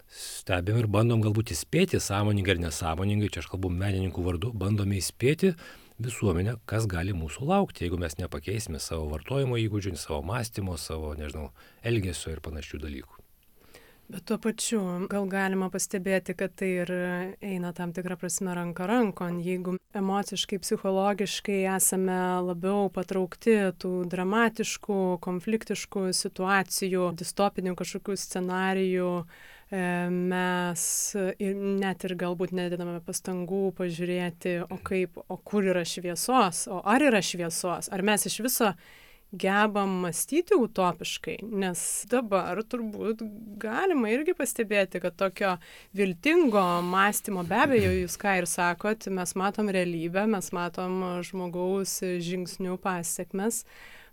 stebim 0.06 0.78
ir 0.78 0.86
bandom 0.86 1.24
galbūt 1.24 1.50
įspėti, 1.50 1.98
sąmoningai 1.98 2.54
ar 2.54 2.60
nesąmoningai, 2.68 3.32
čia 3.34 3.42
aš 3.42 3.48
kalbu 3.50 3.72
menininkų 3.74 4.22
vardu, 4.22 4.52
bandome 4.54 5.00
įspėti, 5.00 5.56
visuomenę, 6.02 6.56
kas 6.68 6.86
gali 6.90 7.14
mūsų 7.16 7.46
laukti, 7.48 7.86
jeigu 7.86 8.00
mes 8.00 8.18
nepakeisime 8.20 8.80
savo 8.82 9.08
vartojimo 9.12 9.58
įgūdžių, 9.60 9.96
savo 10.00 10.22
mąstymo, 10.26 10.76
savo, 10.80 11.14
nežinau, 11.18 11.50
elgesio 11.86 12.34
ir 12.34 12.42
panašių 12.44 12.82
dalykų. 12.84 13.22
Bet 14.06 14.22
tuo 14.22 14.36
pačiu 14.38 14.80
gal 15.10 15.24
galima 15.26 15.66
pastebėti, 15.66 16.36
kad 16.38 16.52
tai 16.54 16.68
ir 16.84 16.90
eina 17.42 17.72
tam 17.74 17.90
tikrą 17.90 18.14
prasme 18.20 18.52
ranka 18.54 18.86
rankon. 18.86 19.40
Jeigu 19.42 19.74
emociškai, 19.98 20.60
psichologiškai 20.62 21.64
esame 21.72 22.18
labiau 22.46 22.86
patraukti 22.94 23.56
tų 23.82 23.90
dramatiškų, 24.12 25.00
konfliktiškų 25.26 26.04
situacijų, 26.20 27.08
distopinių 27.18 27.74
kažkokių 27.82 28.18
scenarijų, 28.22 29.10
mes 29.70 30.82
ir 31.42 31.56
net 31.56 32.04
ir 32.06 32.14
galbūt 32.18 32.52
nededame 32.54 33.00
pastangų 33.02 33.72
pažiūrėti, 33.78 34.60
o 34.70 34.78
kaip, 34.78 35.18
o 35.26 35.36
kur 35.42 35.66
yra 35.66 35.82
šviesos, 35.82 36.66
o 36.70 36.84
ar 36.86 37.02
yra 37.02 37.22
šviesos, 37.24 37.90
ar 37.90 38.06
mes 38.06 38.28
iš 38.30 38.38
viso 38.46 38.70
gebam 39.34 39.90
mąstyti 40.04 40.54
utopiškai, 40.54 41.40
nes 41.42 41.80
dabar 42.10 42.60
turbūt 42.62 43.24
galima 43.58 44.12
irgi 44.14 44.36
pastebėti, 44.38 45.00
kad 45.02 45.16
tokio 45.18 45.56
viltingo 45.98 46.62
mąstymo, 46.86 47.42
be 47.48 47.58
abejo, 47.64 47.90
jūs 48.04 48.14
ką 48.22 48.36
ir 48.40 48.46
sakot, 48.46 49.08
mes 49.10 49.34
matom 49.34 49.72
realybę, 49.74 50.28
mes 50.30 50.52
matom 50.54 51.02
žmogaus 51.26 51.98
žingsnių 52.22 52.78
pasiekmes, 52.86 53.64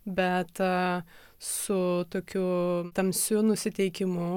bet 0.03 0.59
uh, 0.65 1.05
su 1.43 2.05
tokiu 2.09 2.91
tamsiu 2.95 3.41
nusiteikimu 3.43 4.27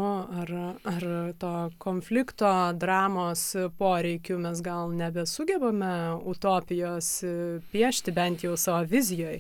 ar, 0.41 0.51
ar 0.85 1.05
to 1.39 1.53
konflikto, 1.79 2.49
dramos 2.75 3.45
poreikiu 3.79 4.41
mes 4.43 4.63
gal 4.63 4.91
nebesugebame 4.91 5.93
utopijos 6.27 7.11
piešti 7.71 8.15
bent 8.17 8.43
jau 8.43 8.57
savo 8.59 8.83
vizijoje. 8.91 9.39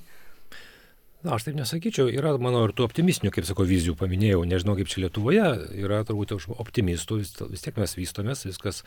Na, 1.24 1.34
aš 1.34 1.48
taip 1.48 1.56
nesakyčiau, 1.58 2.06
yra, 2.12 2.36
manau, 2.38 2.60
ir 2.68 2.74
tų 2.76 2.84
optimistinių, 2.86 3.32
kaip 3.34 3.48
sako, 3.48 3.64
vizijų 3.66 3.96
paminėjau, 3.98 4.44
nežinau 4.46 4.76
kaip 4.78 4.92
čia 4.92 5.02
Lietuvoje, 5.02 5.48
yra 5.80 6.04
turbūt 6.06 6.36
optimistų, 6.36 7.18
vis, 7.24 7.32
vis 7.50 7.64
tiek 7.64 7.80
mes 7.82 7.96
vystomės, 7.98 8.44
viskas, 8.46 8.84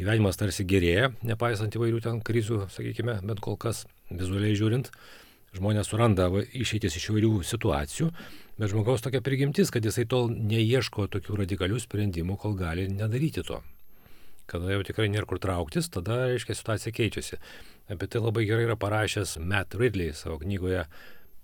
gyvenimas 0.00 0.40
tarsi 0.40 0.64
gerėja, 0.64 1.10
nepaisant 1.28 1.76
įvairių 1.76 2.00
ten 2.06 2.22
krizių, 2.24 2.62
sakykime, 2.72 3.18
bent 3.28 3.44
kol 3.44 3.60
kas 3.60 3.84
vizualiai 4.08 4.56
žiūrint. 4.56 4.88
Uh, 4.88 5.23
žmonės 5.58 5.90
suranda 5.90 6.26
išeitis 6.52 6.98
iš 6.98 7.10
įvairių 7.12 7.32
situacijų, 7.46 8.10
bet 8.58 8.72
žmogaus 8.72 9.04
tokia 9.04 9.22
prigimtis, 9.24 9.70
kad 9.74 9.84
jisai 9.86 10.06
tol 10.10 10.30
neieško 10.32 11.08
tokių 11.14 11.40
radikalių 11.44 11.80
sprendimų, 11.82 12.38
kol 12.40 12.56
gali 12.58 12.88
nedaryti 12.90 13.44
to. 13.46 13.60
Kada 14.50 14.74
jau 14.74 14.84
tikrai 14.84 15.08
nėra 15.08 15.28
kur 15.28 15.40
trauktis, 15.40 15.88
tada, 15.88 16.26
reiškia, 16.28 16.56
situacija 16.58 16.92
keičiasi. 16.92 17.40
Apie 17.92 18.08
tai 18.12 18.20
labai 18.20 18.44
gerai 18.48 18.66
yra 18.66 18.76
parašęs 18.80 19.38
Matt 19.40 19.76
Ridley 19.78 20.12
savo 20.16 20.36
knygoje 20.42 20.84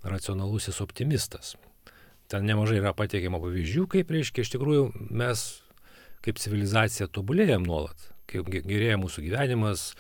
Racionalusis 0.05 0.81
optimistas. 0.85 1.55
Ten 2.31 2.47
nemažai 2.49 2.79
yra 2.81 2.93
pateikiama 2.97 3.41
pavyzdžių, 3.43 3.87
kaip, 3.91 4.13
reiškia, 4.15 4.45
iš 4.45 4.53
tikrųjų 4.55 4.85
mes 5.17 5.49
kaip 6.25 6.41
civilizacija 6.41 7.09
tobulėjam 7.13 7.65
nuolat, 7.67 8.11
kaip 8.31 8.49
gerėja 8.53 8.99
mūsų 9.01 9.25
gyvenimas, 9.27 9.95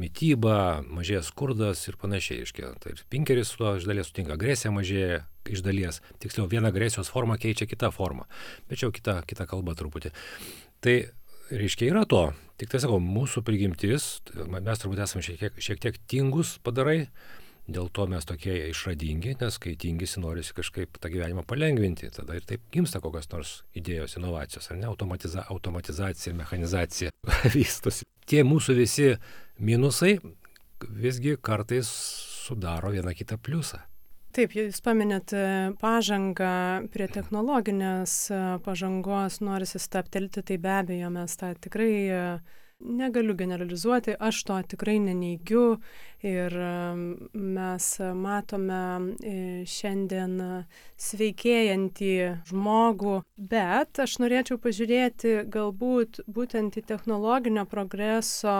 mytyba, 0.00 0.82
mažėja 0.88 1.22
skurdas 1.26 1.84
ir 1.88 1.98
panašiai. 2.00 2.46
Iškia. 2.46 2.72
Tai 2.82 2.94
Pinkeris 3.12 3.52
su 3.52 3.60
to 3.60 3.74
iš 3.78 3.88
dalies 3.88 4.08
sutinka, 4.08 4.36
agresija 4.38 4.72
mažėja 4.74 5.22
iš 5.52 5.64
dalies, 5.64 6.00
tiksliau 6.22 6.46
viena 6.50 6.70
agresijos 6.72 7.10
forma 7.12 7.36
keičia 7.40 7.66
kitą 7.66 7.90
formą, 7.94 8.28
bet 8.70 8.84
jau 8.84 8.92
kita, 8.94 9.20
kita 9.28 9.46
kalba 9.50 9.74
truputį. 9.78 10.12
Tai 10.82 10.96
reiškia 11.52 11.90
yra 11.90 12.04
to, 12.08 12.28
tik 12.60 12.70
tai 12.72 12.80
sakau, 12.82 13.00
mūsų 13.02 13.42
prigimtis, 13.46 14.22
mes 14.38 14.82
turbūt 14.82 15.02
esame 15.04 15.24
šiek 15.26 15.40
tiek, 15.42 15.58
šiek 15.66 15.82
tiek 15.82 15.98
tingus 16.10 16.56
padarai, 16.64 17.08
Dėl 17.70 17.86
to 17.94 18.08
mes 18.10 18.26
tokie 18.26 18.56
išradingi, 18.72 19.36
nes 19.38 19.58
kai 19.62 19.76
tingisi 19.78 20.20
norisi 20.20 20.54
kažkaip 20.56 20.98
tą 20.98 21.10
gyvenimą 21.12 21.44
palengvinti, 21.46 22.10
tada 22.10 22.34
ir 22.34 22.46
taip 22.48 22.64
gimsta 22.74 22.98
kokios 23.00 23.30
nors 23.30 23.52
idėjos, 23.78 24.16
inovacijos, 24.18 24.66
ar 24.72 24.80
ne, 24.80 24.88
automatiza, 24.90 25.44
automatizacija, 25.54 26.34
mechanizacija 26.34 27.12
vystosi. 27.56 28.08
Tie 28.26 28.42
mūsų 28.46 28.76
visi 28.80 29.08
minusai 29.62 30.16
visgi 30.90 31.36
kartais 31.38 31.86
sudaro 32.42 32.90
vieną 32.90 33.14
kitą 33.14 33.38
pliusą. 33.38 33.84
Taip, 34.32 34.54
jūs 34.56 34.80
paminėt 34.80 35.34
e, 35.36 35.46
pažangą 35.76 36.88
prie 36.94 37.06
technologinės 37.12 38.14
e, 38.32 38.38
pažangos, 38.64 39.42
norisi 39.44 39.76
staptelti, 39.82 40.40
tai 40.48 40.56
be 40.56 40.70
abejo 40.72 41.10
mes 41.12 41.36
tą 41.36 41.50
tikrai 41.60 41.92
e, 42.08 42.22
negaliu 42.82 43.34
generalizuoti, 43.38 44.14
aš 44.18 44.42
to 44.48 44.56
tikrai 44.74 44.98
neneigiu 45.02 45.78
ir 46.22 46.54
mes 47.32 47.86
matome 48.14 48.82
šiandien 49.68 50.36
sveikėjantį 51.06 52.12
žmogų, 52.50 53.16
bet 53.36 54.02
aš 54.04 54.18
norėčiau 54.22 54.60
pažiūrėti 54.62 55.36
galbūt 55.52 56.22
būtent 56.26 56.78
į 56.78 56.84
technologinio 56.92 57.66
progreso 57.70 58.56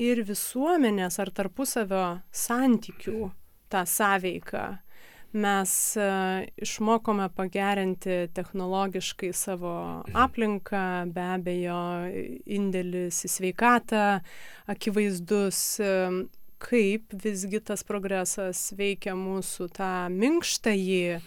ir 0.00 0.22
visuomenės 0.24 1.20
ar 1.20 1.32
tarpusavio 1.36 2.04
santykių 2.32 3.30
tą 3.70 3.84
sąveiką. 3.86 4.64
Mes 5.32 5.96
e, 5.96 6.46
išmokome 6.56 7.28
pagerinti 7.36 8.28
technologiškai 8.34 9.32
savo 9.32 10.02
aplinką, 10.14 11.06
be 11.14 11.26
abejo, 11.36 11.82
indėlis 12.50 13.20
į 13.28 13.30
sveikatą, 13.36 14.06
akivaizdus, 14.74 15.60
e, 15.78 15.92
kaip 16.60 17.14
visgi 17.14 17.62
tas 17.62 17.86
progresas 17.86 18.72
veikia 18.74 19.14
mūsų 19.14 19.70
tą 19.78 19.92
minkštąjį 20.18 21.00
e, 21.14 21.20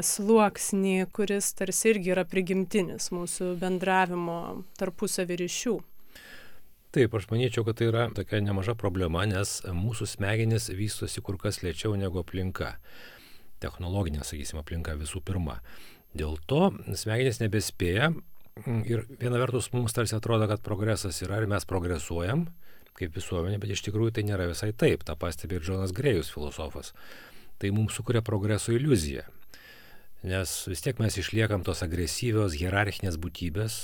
sluoksnį, 0.00 0.96
kuris 1.12 1.52
tarsi 1.60 1.92
irgi 1.92 2.16
yra 2.16 2.24
prigimtinis 2.24 3.12
mūsų 3.12 3.52
bendravimo 3.60 4.40
tarpusavį 4.80 5.42
ryšių. 5.44 5.76
Taip, 6.90 7.14
aš 7.14 7.28
manyčiau, 7.30 7.62
kad 7.66 7.78
tai 7.78 7.86
yra 7.86 8.08
tokia 8.14 8.40
nemaža 8.42 8.74
problema, 8.78 9.22
nes 9.30 9.60
mūsų 9.62 10.08
smegenys 10.10 10.70
vystosi 10.74 11.22
kur 11.22 11.38
kas 11.38 11.60
lėčiau 11.62 11.94
negu 11.98 12.18
aplinka. 12.22 12.72
Technologinė, 13.62 14.24
sakysim, 14.26 14.58
aplinka 14.58 14.96
visų 14.98 15.22
pirma. 15.22 15.60
Dėl 16.16 16.34
to 16.50 16.72
smegenys 16.98 17.38
nebespėja 17.42 18.10
ir 18.90 19.04
viena 19.20 19.38
vertus 19.38 19.70
mums 19.72 19.94
tarsi 19.94 20.16
atrodo, 20.16 20.48
kad 20.50 20.64
progresas 20.66 21.22
yra 21.22 21.38
ir 21.38 21.46
mes 21.50 21.68
progresuojam 21.68 22.48
kaip 22.98 23.16
visuomenė, 23.16 23.60
bet 23.62 23.72
iš 23.74 23.84
tikrųjų 23.86 24.16
tai 24.16 24.24
nėra 24.28 24.48
visai 24.50 24.72
taip. 24.76 25.04
Ta 25.06 25.16
pastebi 25.18 25.56
ir 25.56 25.64
Džonas 25.64 25.94
Grėjus, 25.96 26.32
filosofas. 26.34 26.92
Tai 27.60 27.72
mums 27.76 27.96
sukuria 27.96 28.22
progreso 28.24 28.74
iliuziją. 28.74 29.24
Nes 30.26 30.52
vis 30.68 30.84
tiek 30.84 30.98
mes 31.00 31.16
išliekam 31.16 31.64
tos 31.64 31.80
agresyvios, 31.86 32.58
hierarchinės 32.60 33.16
būtybės 33.20 33.78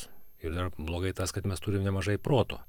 ir 0.44 0.52
dar 0.52 0.74
blogai 0.76 1.14
tas, 1.16 1.32
kad 1.32 1.48
mes 1.48 1.62
turim 1.64 1.86
nemažai 1.86 2.18
proto. 2.20 2.60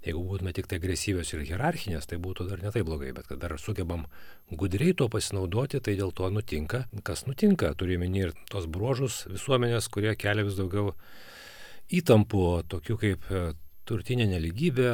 Jeigu 0.00 0.22
būtume 0.24 0.54
tik 0.56 0.64
tai 0.70 0.78
agresyvios 0.80 1.28
ir 1.34 1.42
hierarchinės, 1.44 2.06
tai 2.08 2.16
būtų 2.24 2.46
dar 2.48 2.62
netai 2.64 2.80
blogai, 2.88 3.10
bet 3.12 3.26
kad 3.28 3.40
dar 3.42 3.52
sugebam 3.60 4.06
gudriai 4.48 4.94
to 4.96 5.10
pasinaudoti, 5.12 5.82
tai 5.84 5.92
dėl 5.98 6.14
to 6.16 6.30
nutinka. 6.32 6.86
Kas 7.04 7.26
nutinka, 7.28 7.74
turime 7.76 8.08
ir 8.16 8.32
tos 8.48 8.64
bruožus 8.64 9.26
visuomenės, 9.28 9.90
kurie 9.92 10.14
kelia 10.16 10.46
vis 10.46 10.56
daugiau 10.56 10.94
įtampų, 11.92 12.46
tokių 12.72 12.96
kaip 13.02 13.28
e, 13.28 13.42
turtinė 13.84 14.30
neligybė, 14.30 14.88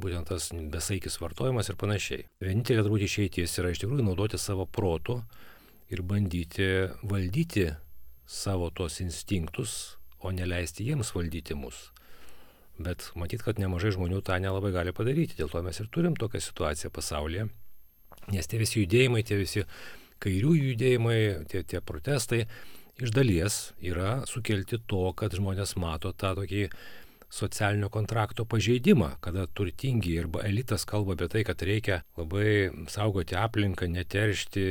būtent 0.00 0.32
tas 0.32 0.48
besaikis 0.72 1.20
vartojimas 1.20 1.68
ir 1.68 1.78
panašiai. 1.78 2.24
Vienintelė 2.42 2.84
turbūt 2.86 3.04
išeitis 3.04 3.58
yra 3.60 3.74
iš 3.74 3.84
tikrųjų 3.84 4.08
naudoti 4.08 4.40
savo 4.40 4.64
protų 4.64 5.20
ir 5.92 6.00
bandyti 6.00 6.88
valdyti 7.04 7.68
savo 8.24 8.70
tos 8.72 9.02
instinktus, 9.04 9.98
o 10.24 10.32
neleisti 10.32 10.88
jiems 10.88 11.12
valdyti 11.12 11.52
mus. 11.58 11.90
Bet 12.78 13.10
matyt, 13.14 13.44
kad 13.46 13.60
nemažai 13.62 13.92
žmonių 13.94 14.22
tą 14.26 14.40
nelabai 14.42 14.72
gali 14.74 14.94
padaryti. 14.96 15.38
Dėl 15.38 15.52
to 15.52 15.62
mes 15.62 15.78
ir 15.78 15.90
turim 15.94 16.16
tokią 16.18 16.42
situaciją 16.42 16.90
pasaulyje. 16.94 17.46
Nes 18.34 18.48
tie 18.50 18.58
visi 18.58 18.82
judėjimai, 18.82 19.22
tie 19.26 19.38
visi 19.38 19.62
kairiųjų 20.24 20.72
judėjimai, 20.72 21.18
tie, 21.50 21.62
tie 21.68 21.80
protestai 21.84 22.44
iš 23.02 23.14
dalies 23.14 23.72
yra 23.82 24.20
sukelti 24.30 24.80
to, 24.90 25.06
kad 25.18 25.34
žmonės 25.34 25.74
mato 25.80 26.12
tą 26.14 26.34
tokį 26.38 26.68
socialinio 27.34 27.88
kontrakto 27.90 28.44
pažeidimą, 28.46 29.16
kada 29.24 29.48
turtingi 29.50 30.12
arba 30.20 30.44
elitas 30.46 30.84
kalba 30.86 31.16
apie 31.16 31.28
tai, 31.32 31.42
kad 31.46 31.62
reikia 31.66 32.00
labai 32.18 32.70
saugoti 32.92 33.34
aplinką, 33.38 33.88
neteršti, 33.90 34.66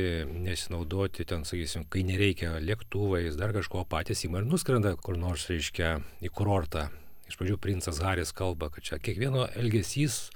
nesinaudoti 0.46 1.28
ten, 1.28 1.44
sakysim, 1.44 1.84
kai 1.92 2.06
nereikia 2.08 2.56
lėktuvais, 2.64 3.36
dar 3.40 3.52
kažko 3.56 3.84
patys 3.90 4.24
įma 4.24 4.40
ir 4.40 4.48
nuskrenda 4.48 4.96
kur 4.96 5.20
nors, 5.20 5.48
reiškia, 5.52 5.98
į 6.24 6.32
kurortą. 6.32 6.88
Iš 7.34 7.40
pradžių 7.40 7.56
princas 7.58 7.98
Haris 7.98 8.30
kalba, 8.30 8.68
kad 8.70 8.86
čia 8.86 9.00
kiekvieno 9.02 9.48
elgesys 9.58 10.28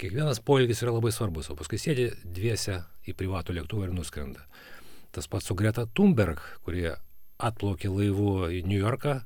kiekvienas 0.00 0.38
poelgis 0.40 0.80
yra 0.80 0.94
labai 0.94 1.10
svarbus, 1.12 1.50
o 1.52 1.56
paskui 1.58 1.76
sėdi 1.76 2.06
dviese 2.24 2.78
į 3.04 3.12
privatų 3.18 3.58
lėktuvą 3.58 3.90
ir 3.90 3.92
nuskrenda. 3.92 4.46
Tas 5.12 5.28
pats 5.28 5.50
su 5.50 5.54
Greta 5.58 5.84
Thunberg, 5.92 6.40
kurie 6.64 6.94
atplaukė 7.36 7.90
laivu 7.92 8.48
į 8.48 8.62
New 8.64 8.80
Yorką, 8.80 9.18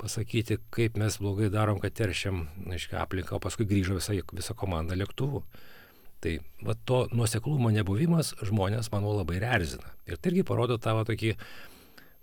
pasakyti, 0.00 0.56
kaip 0.72 0.96
mes 0.96 1.18
blogai 1.20 1.50
darom, 1.52 1.82
kad 1.82 1.92
teršiam 2.00 2.46
aiškia, 2.64 3.02
aplinką, 3.02 3.36
o 3.36 3.44
paskui 3.44 3.68
grįžo 3.68 3.98
visa, 4.00 4.16
visa 4.32 4.56
komanda 4.56 4.96
lėktuvų. 4.96 5.44
Tai 6.24 6.32
va, 6.64 6.78
to 6.88 7.04
nuoseklumo 7.12 7.74
nebuvimas 7.76 8.32
žmonės, 8.40 8.88
manau, 8.94 9.12
labai 9.20 9.36
erzina. 9.44 9.92
Ir 10.08 10.16
tai 10.16 10.32
irgi 10.32 10.48
parodo 10.48 10.80
tavo 10.80 11.04
tokį 11.04 11.36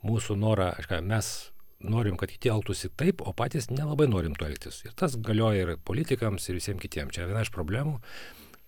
mūsų 0.10 0.40
norą, 0.40 0.74
aiškia, 0.82 1.04
mes 1.06 1.52
norim, 1.80 2.18
kad 2.20 2.32
kiti 2.32 2.52
elgtųsi 2.52 2.92
taip, 3.00 3.24
o 3.24 3.34
patys 3.36 3.70
nelabai 3.72 4.10
norim 4.10 4.36
to 4.38 4.48
elgtis. 4.48 4.82
Ir 4.88 4.96
tas 5.00 5.16
galioja 5.16 5.66
ir 5.66 5.78
politikams, 5.86 6.50
ir 6.50 6.60
visiems 6.60 6.82
kitiems. 6.84 7.16
Čia 7.16 7.30
viena 7.30 7.44
iš 7.46 7.54
problemų, 7.56 8.00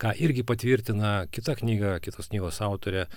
ką 0.01 0.15
irgi 0.23 0.45
patvirtina 0.47 1.25
kita 1.31 1.57
knyga, 1.59 1.97
kitos 2.03 2.31
knygos 2.31 2.61
autorė, 2.65 3.07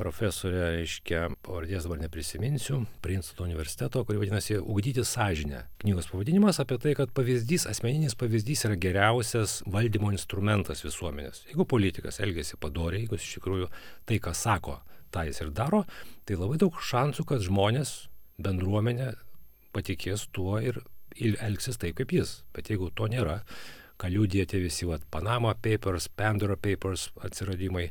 profesorė, 0.00 0.60
reiškia, 0.78 1.24
pavardės 1.44 1.84
dabar 1.84 1.98
neprisiminsiu, 2.00 2.84
Princeton 3.04 3.50
universiteto, 3.50 4.02
kuri 4.06 4.20
vadinasi 4.22 4.60
Ugdyti 4.60 5.04
sąžinę. 5.04 5.64
Knygos 5.82 6.08
pavadinimas 6.12 6.60
apie 6.62 6.78
tai, 6.80 6.94
kad 6.96 7.12
pavyzdys, 7.16 7.66
asmeninis 7.68 8.16
pavyzdys 8.18 8.64
yra 8.68 8.78
geriausias 8.80 9.58
valdymo 9.68 10.12
instrumentas 10.14 10.84
visuomenės. 10.86 11.44
Jeigu 11.50 11.66
politikas 11.68 12.20
elgesi 12.22 12.58
padoriai, 12.60 13.04
jeigu 13.04 13.18
jis 13.18 13.26
iš 13.26 13.40
tikrųjų 13.40 13.68
tai, 14.08 14.20
ką 14.22 14.34
sako, 14.36 14.78
tą 15.12 15.26
jis 15.26 15.42
ir 15.42 15.50
daro, 15.54 15.84
tai 16.24 16.38
labai 16.38 16.60
daug 16.62 16.78
šansų, 16.90 17.26
kad 17.28 17.44
žmonės 17.44 18.09
bendruomenė 18.44 19.12
patikės 19.74 20.26
tuo 20.34 20.58
ir 20.62 20.80
elgsis 21.18 21.78
taip 21.80 21.98
kaip 22.00 22.12
jis. 22.14 22.40
Bet 22.54 22.70
jeigu 22.70 22.90
to 22.96 23.08
nėra, 23.10 23.40
ką 24.00 24.10
liūdė 24.12 24.46
tie 24.50 24.60
visi, 24.62 24.86
vat, 24.88 25.04
Panama 25.12 25.54
Papers, 25.54 26.08
Pandora 26.08 26.56
Papers 26.56 27.10
atsiradimai, 27.24 27.90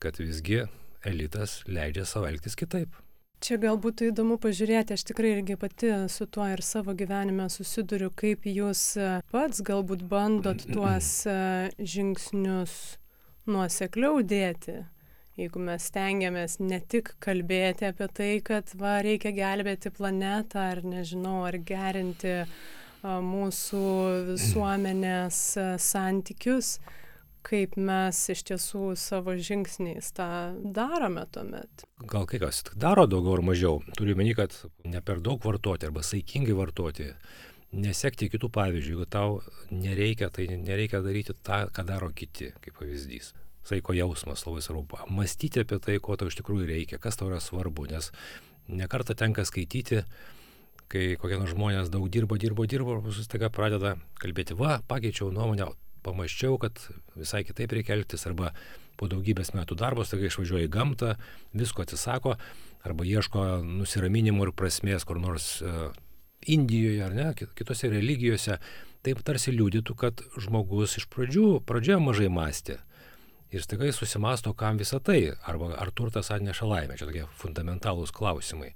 kad 0.00 0.18
visgi 0.20 0.64
elitas 1.06 1.60
leidžia 1.68 2.06
savo 2.08 2.30
elgtis 2.30 2.56
kitaip. 2.58 2.94
Čia 3.44 3.58
gal 3.60 3.76
būtų 3.76 4.08
įdomu 4.10 4.38
pažiūrėti, 4.40 4.96
aš 4.96 5.02
tikrai 5.10 5.34
irgi 5.34 5.58
pati 5.60 5.90
su 6.08 6.24
tuo 6.32 6.46
ir 6.48 6.62
savo 6.64 6.94
gyvenime 6.96 7.50
susiduriu, 7.52 8.08
kaip 8.16 8.46
jūs 8.48 8.94
pats 9.28 9.60
galbūt 9.60 10.06
bandot 10.08 10.64
tuos 10.70 11.10
žingsnius 11.76 12.76
nuosekliau 13.46 14.24
dėti 14.24 14.80
jeigu 15.36 15.60
mes 15.62 15.88
stengiamės 15.90 16.58
ne 16.64 16.80
tik 16.80 17.12
kalbėti 17.22 17.90
apie 17.90 18.08
tai, 18.16 18.30
kad 18.44 18.72
va, 18.80 18.98
reikia 19.04 19.34
gelbėti 19.36 19.92
planetą 19.94 20.70
ar 20.72 20.82
nežinau, 20.86 21.42
ar 21.48 21.58
gerinti 21.60 22.38
a, 22.40 22.46
mūsų 23.24 23.82
visuomenės 24.32 25.40
a, 25.60 25.66
santykius, 25.82 26.76
kaip 27.46 27.76
mes 27.78 28.22
iš 28.32 28.42
tiesų 28.48 28.88
savo 28.98 29.36
žingsniais 29.38 30.08
tą 30.16 30.28
darome 30.74 31.26
tuomet. 31.30 31.86
Gal 32.10 32.26
kai 32.26 32.40
kas 32.42 32.64
daro 32.74 33.06
daugiau 33.06 33.36
ar 33.36 33.44
mažiau, 33.52 33.82
turiu 33.98 34.16
meni, 34.18 34.34
kad 34.34 34.56
ne 34.88 35.04
per 35.04 35.22
daug 35.22 35.44
vartoti 35.44 35.86
arba 35.86 36.02
saikingai 36.06 36.56
vartoti. 36.58 37.12
Nesekti 37.76 38.30
kitų 38.32 38.48
pavyzdžių, 38.54 38.92
jeigu 38.94 39.06
tau 39.10 39.40
nereikia, 39.74 40.30
tai 40.32 40.46
nereikia 40.48 41.02
daryti 41.04 41.34
tą, 41.44 41.66
ką 41.74 41.84
daro 41.84 42.08
kiti, 42.16 42.54
kaip 42.62 42.78
pavyzdys 42.78 43.34
saiko 43.66 43.94
jausmas 43.96 44.46
labai 44.46 44.62
svarbu. 44.64 45.02
Mąstyti 45.12 45.64
apie 45.64 45.80
tai, 45.82 45.98
ko 46.02 46.16
tau 46.18 46.30
iš 46.30 46.38
tikrųjų 46.40 46.68
reikia, 46.70 47.00
kas 47.02 47.18
tau 47.18 47.30
yra 47.30 47.40
svarbu, 47.42 47.88
nes 47.90 48.12
nekartą 48.70 49.16
tenka 49.18 49.44
skaityti, 49.46 50.04
kai 50.92 51.06
kokie 51.18 51.38
nors 51.40 51.54
žmonės 51.54 51.90
daug 51.90 52.06
dirbo, 52.12 52.38
dirbo, 52.38 52.66
dirbo, 52.70 53.00
ir 53.02 53.26
staiga 53.26 53.50
pradeda 53.50 53.96
kalbėti, 54.22 54.56
va, 54.58 54.78
pakeičiau 54.86 55.32
nuomonę, 55.34 55.68
pamaščiau, 56.06 56.58
kad 56.62 56.78
visai 57.18 57.42
kitaip 57.46 57.74
reikia 57.74 57.96
elgtis, 57.98 58.26
arba 58.30 58.52
po 58.96 59.10
daugybės 59.10 59.52
metų 59.56 59.76
darbo 59.78 60.06
staiga 60.06 60.30
išvažiuoja 60.30 60.68
į 60.68 60.72
gamtą, 60.72 61.16
visko 61.58 61.82
atsisako, 61.84 62.36
arba 62.86 63.06
ieško 63.06 63.46
nusiraminimo 63.66 64.46
ir 64.46 64.54
prasmės 64.56 65.06
kur 65.06 65.20
nors 65.22 65.56
uh, 65.64 65.90
Indijoje 66.46 67.00
ar 67.02 67.14
ne, 67.16 67.30
kitose 67.34 67.88
religijose, 67.90 68.60
taip 69.02 69.22
tarsi 69.26 69.50
liūdytų, 69.54 69.94
kad 69.98 70.20
žmogus 70.38 70.94
iš 71.00 71.08
pradžių, 71.10 71.46
pradžioje 71.66 71.98
mažai 72.04 72.28
mąstė, 72.30 72.76
ir 73.50 73.62
staiga 73.62 73.86
jis 73.86 74.00
susimasto, 74.00 74.52
kam 74.54 74.78
visą 74.80 75.00
tai, 75.02 75.20
arba 75.46 75.72
ar 75.78 75.90
turtas 75.94 76.30
atneša 76.34 76.66
laimę, 76.66 76.96
čia 76.98 77.08
tokie 77.08 77.26
fundamentalūs 77.40 78.14
klausimai. 78.14 78.72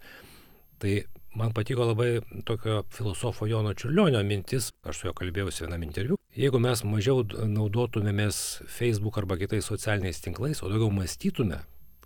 Tai 0.80 0.92
man 1.36 1.52
patiko 1.52 1.84
labai 1.90 2.20
tokio 2.48 2.84
filosofo 2.94 3.46
Jono 3.46 3.74
Čiurlionio 3.74 4.22
mintis, 4.24 4.70
aš 4.86 5.00
su 5.00 5.08
juo 5.08 5.14
kalbėjausi 5.16 5.66
vienam 5.66 5.84
interviu. 5.86 6.16
Jeigu 6.36 6.60
mes 6.62 6.84
mažiau 6.86 7.24
naudotumėmės 7.26 8.62
Facebook 8.70 9.18
arba 9.18 9.36
kitais 9.40 9.66
socialiniais 9.66 10.22
tinklais, 10.22 10.62
o 10.62 10.70
daugiau 10.70 10.92
mąstytume, 10.94 11.60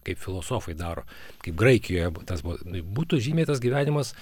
kaip 0.04 0.20
filosofai 0.20 0.74
daro, 0.76 1.04
kaip 1.44 1.56
Graikijoje 1.60 2.10
tas 2.28 2.42
buvo, 2.44 2.58
nu, 2.68 2.80
būtų 2.96 3.20
žymiai 3.24 3.48
tas 3.48 3.62
gyvenimas 3.62 4.14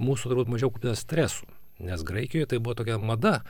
mūsų 0.00 0.32
turbūt 0.32 0.54
mažiau 0.54 0.72
kupinas 0.72 1.04
stresų. 1.04 1.50
Nes 1.84 2.02
Graikijoje 2.06 2.52
tai 2.52 2.62
buvo 2.62 2.76
tokia 2.78 2.98
mada, 3.02 3.40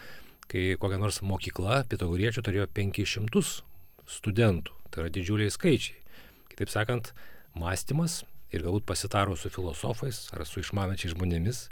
kai 0.51 0.75
kokia 0.81 0.99
nors 0.99 1.21
mokykla 1.23 1.85
pitagoriečių 1.91 2.43
turėjo 2.47 2.67
500 2.75 3.70
studentų. 4.11 4.75
Tai 4.91 5.05
yra 5.05 5.13
didžiuliai 5.15 5.53
skaičiai. 5.55 5.99
Kitaip 6.51 6.73
sakant, 6.73 7.13
mąstymas 7.55 8.25
ir 8.51 8.65
galbūt 8.67 8.87
pasitarus 8.89 9.45
su 9.45 9.53
filosofais 9.53 10.25
ar 10.35 10.45
su 10.49 10.63
išmanančiais 10.65 11.15
žmonėmis, 11.15 11.69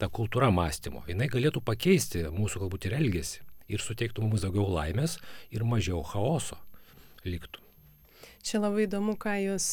ta 0.00 0.08
kultūra 0.12 0.50
mąstymo, 0.52 1.04
jinai 1.08 1.28
galėtų 1.32 1.62
pakeisti 1.64 2.26
mūsų 2.32 2.64
galbūt 2.64 2.88
ir 2.88 2.96
elgesį 2.98 3.44
ir 3.72 3.82
suteiktų 3.82 4.24
mums 4.24 4.44
daugiau 4.44 4.66
laimės 4.70 5.18
ir 5.54 5.64
mažiau 5.66 6.02
chaoso 6.06 6.58
liktų. 7.26 7.62
Čia 8.46 8.60
labai 8.62 8.84
įdomu, 8.84 9.16
ką 9.18 9.32
jūs 9.42 9.64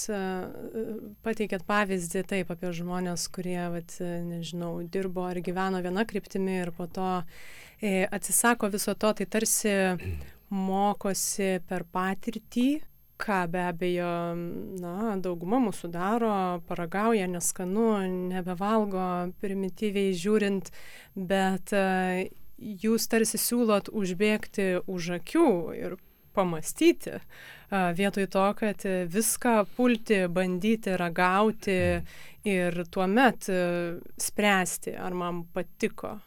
pateikėt 1.22 1.66
pavyzdį 1.68 2.24
taip 2.32 2.50
apie 2.56 2.72
žmonės, 2.74 3.28
kurie, 3.30 3.60
vat, 3.70 4.00
nežinau, 4.02 4.80
dirbo 4.90 5.28
ar 5.30 5.38
gyveno 5.46 5.82
viena 5.86 6.08
kryptimi 6.10 6.56
ir 6.64 6.72
po 6.74 6.88
to 6.90 7.10
e, 7.78 8.08
atsisako 8.10 8.72
viso 8.74 8.96
to, 8.98 9.12
tai 9.20 9.28
tarsi 9.30 9.76
mokosi 10.54 11.58
per 11.68 11.86
patirtį, 11.90 12.68
ką 13.24 13.40
be 13.52 13.62
abejo, 13.70 14.12
na, 14.82 15.16
dauguma 15.24 15.60
mūsų 15.64 15.90
daro, 15.94 16.34
paragauja 16.68 17.28
neskanu, 17.32 17.90
nebevalgo 18.30 19.34
primityviai 19.42 20.16
žiūrint, 20.18 20.72
bet 21.16 21.74
e, 21.78 22.32
jūs 22.58 23.08
tarsi 23.12 23.40
siūlot 23.40 23.92
užbėgti 23.94 24.68
už 24.90 25.14
akių 25.20 25.48
ir 25.78 25.96
pamastyti, 26.36 27.16
e, 27.20 27.24
vietoj 27.96 28.28
to, 28.36 28.46
kad 28.60 28.86
viską 29.16 29.56
pulti, 29.78 30.24
bandyti, 30.28 30.98
ragauti 31.00 31.80
ir 32.50 32.84
tuomet 32.92 33.50
e, 33.50 33.64
spręsti, 34.20 34.98
ar 35.00 35.16
man 35.16 35.46
patiko. 35.54 36.18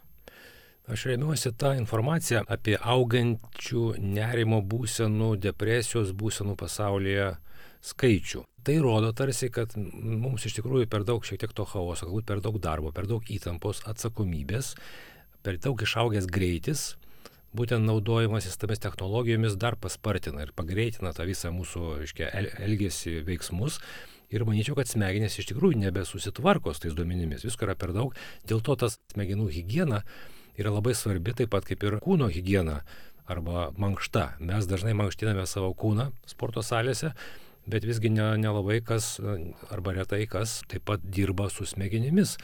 Aš 0.87 1.05
remiuosi 1.09 1.51
tą 1.59 1.73
informaciją 1.75 2.45
apie 2.47 2.77
augančių 2.79 3.97
nerimo 3.99 4.61
būsenų, 4.63 5.33
depresijos 5.43 6.13
būsenų 6.15 6.53
pasaulyje 6.55 7.33
skaičių. 7.83 8.43
Tai 8.63 8.75
rodo 8.83 9.09
tarsi, 9.15 9.49
kad 9.51 9.75
mums 9.77 10.47
iš 10.47 10.55
tikrųjų 10.57 10.87
per 10.91 11.03
daug 11.07 11.27
šiek 11.27 11.41
tiek 11.43 11.51
to 11.55 11.65
chaoso, 11.67 12.07
galbūt 12.07 12.29
per 12.29 12.39
daug 12.43 12.59
darbo, 12.63 12.93
per 12.95 13.07
daug 13.07 13.27
įtampos, 13.27 13.83
atsakomybės, 13.87 14.77
per 15.43 15.59
daug 15.63 15.83
išaugęs 15.83 16.29
greitis, 16.31 16.85
būtent 17.55 17.83
naudojimasis 17.83 18.55
tomis 18.59 18.79
technologijomis 18.83 19.59
dar 19.59 19.75
paspartina 19.75 20.47
ir 20.47 20.55
pagreitina 20.55 21.11
tą 21.11 21.27
visą 21.27 21.51
mūsų, 21.55 21.83
reiškia, 22.05 22.31
elgesį 22.63 23.17
veiksmus. 23.27 23.81
Ir 24.31 24.43
manyčiau, 24.47 24.75
kad 24.75 24.87
smegenys 24.87 25.35
iš 25.39 25.51
tikrųjų 25.51 25.83
nebesusitvarko 25.83 26.71
su 26.71 26.83
tais 26.83 26.95
duomenimis, 26.95 27.43
visko 27.47 27.67
yra 27.67 27.75
per 27.79 27.91
daug, 27.95 28.15
dėl 28.47 28.63
to 28.63 28.79
tas 28.79 28.99
smegenų 29.13 29.51
hygiena 29.51 30.01
yra 30.57 30.73
labai 30.73 30.95
svarbi 30.97 31.35
taip 31.37 31.53
pat 31.53 31.67
kaip 31.67 31.83
ir 31.85 31.99
kūno 32.03 32.29
higiena 32.33 32.81
arba 33.27 33.69
mankšta. 33.77 34.37
Mes 34.39 34.67
dažnai 34.69 34.95
mankštiname 34.97 35.45
savo 35.49 35.73
kūną 35.77 36.09
sporto 36.29 36.63
salėse, 36.63 37.11
bet 37.67 37.85
visgi 37.85 38.09
nelabai 38.13 38.79
ne 38.79 38.85
kas 38.87 39.17
arba 39.71 39.93
retai 39.99 40.25
kas 40.31 40.61
taip 40.71 40.87
pat 40.87 41.03
dirba 41.03 41.51
su 41.51 41.67
smegenimis. 41.67 42.37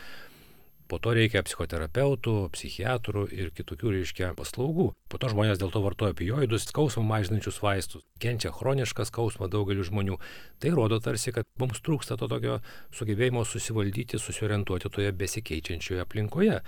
Po 0.92 1.00
to 1.00 1.14
reikia 1.16 1.42
psichoterapeutų, 1.48 2.34
psichiatrų 2.54 3.24
ir 3.34 3.54
kitokių, 3.56 3.94
reiškia, 3.96 4.34
paslaugų. 4.38 4.90
Po 5.10 5.18
to 5.18 5.30
žmonės 5.32 5.58
dėl 5.62 5.72
to 5.74 5.80
vartoja 5.82 6.14
opioidus, 6.14 6.68
skausmą 6.68 7.06
mažinančius 7.08 7.62
vaistus, 7.64 8.04
kenčia 8.22 8.52
chronišką 8.54 9.08
skausmą 9.08 9.48
daugeliu 9.50 9.86
žmonių. 9.88 10.20
Tai 10.60 10.74
rodo 10.76 11.00
tarsi, 11.02 11.32
kad 11.34 11.48
mums 11.58 11.80
trūksta 11.82 12.20
to 12.20 12.28
tokio 12.30 12.60
sugebėjimo 12.94 13.46
susivaldyti, 13.48 14.20
susiorientuoti 14.20 14.92
toje 14.92 15.16
besikeičiančioje 15.24 16.04
aplinkoje. 16.04 16.60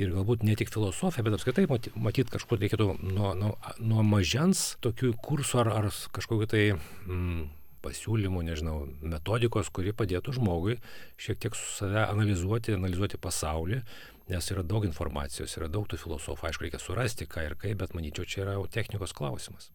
Ir 0.00 0.14
galbūt 0.14 0.44
ne 0.46 0.54
tik 0.56 0.70
filosofija, 0.72 1.24
bet 1.26 1.34
apskritai 1.36 1.66
matyt 2.00 2.30
kažkur 2.32 2.60
reikėtų 2.62 2.86
nuo, 3.04 3.34
nuo, 3.36 3.50
nuo 3.84 4.04
mažens 4.06 4.78
tokių 4.84 5.12
kursų 5.20 5.60
ar, 5.64 5.72
ar 5.76 5.88
kažkokiu 6.16 6.48
tai 6.48 6.62
mm, 6.72 7.42
pasiūlymų, 7.84 8.44
nežinau, 8.48 8.76
metodikos, 9.00 9.68
kuri 9.74 9.92
padėtų 9.96 10.36
žmogui 10.38 10.78
šiek 11.20 11.40
tiek 11.42 11.58
su 11.58 11.74
save 11.78 12.06
analizuoti, 12.06 12.76
analizuoti 12.76 13.20
pasaulį, 13.20 13.82
nes 14.30 14.50
yra 14.54 14.64
daug 14.66 14.86
informacijos, 14.88 15.56
yra 15.58 15.68
daug 15.72 15.88
tų 15.90 16.00
filosofų, 16.00 16.48
aišku, 16.48 16.66
reikia 16.66 16.80
surasti 16.80 17.28
ką 17.28 17.48
ir 17.48 17.58
kaip, 17.60 17.80
bet 17.82 17.96
manyčiau, 17.96 18.28
čia 18.28 18.44
yra 18.46 18.56
technikos 18.72 19.16
klausimas. 19.16 19.70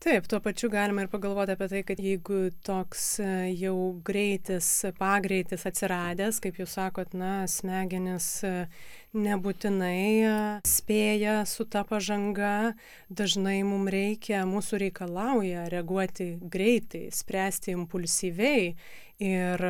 Taip, 0.00 0.24
tuo 0.32 0.38
pačiu 0.40 0.70
galima 0.72 1.02
ir 1.04 1.10
pagalvoti 1.12 1.52
apie 1.52 1.66
tai, 1.68 1.80
kad 1.84 1.98
jeigu 2.00 2.38
toks 2.64 3.02
e, 3.20 3.26
jau 3.60 3.74
greitis, 4.00 4.68
pagreitis 4.96 5.66
atsiradęs, 5.68 6.38
kaip 6.40 6.56
jūs 6.56 6.78
sakot, 6.78 7.12
na, 7.12 7.42
smegenis 7.44 8.28
e, 8.48 8.54
nebūtinai 9.16 10.04
e, 10.22 10.32
spėja 10.68 11.40
su 11.48 11.66
ta 11.66 11.82
pažanga, 11.86 12.74
dažnai 13.10 13.60
mums 13.66 13.90
reikia, 13.92 14.44
mūsų 14.48 14.80
reikalauja 14.84 15.68
reaguoti 15.72 16.32
greitai, 16.40 17.08
spręsti 17.14 17.76
impulsyviai. 17.76 18.74
Ir, 19.20 19.60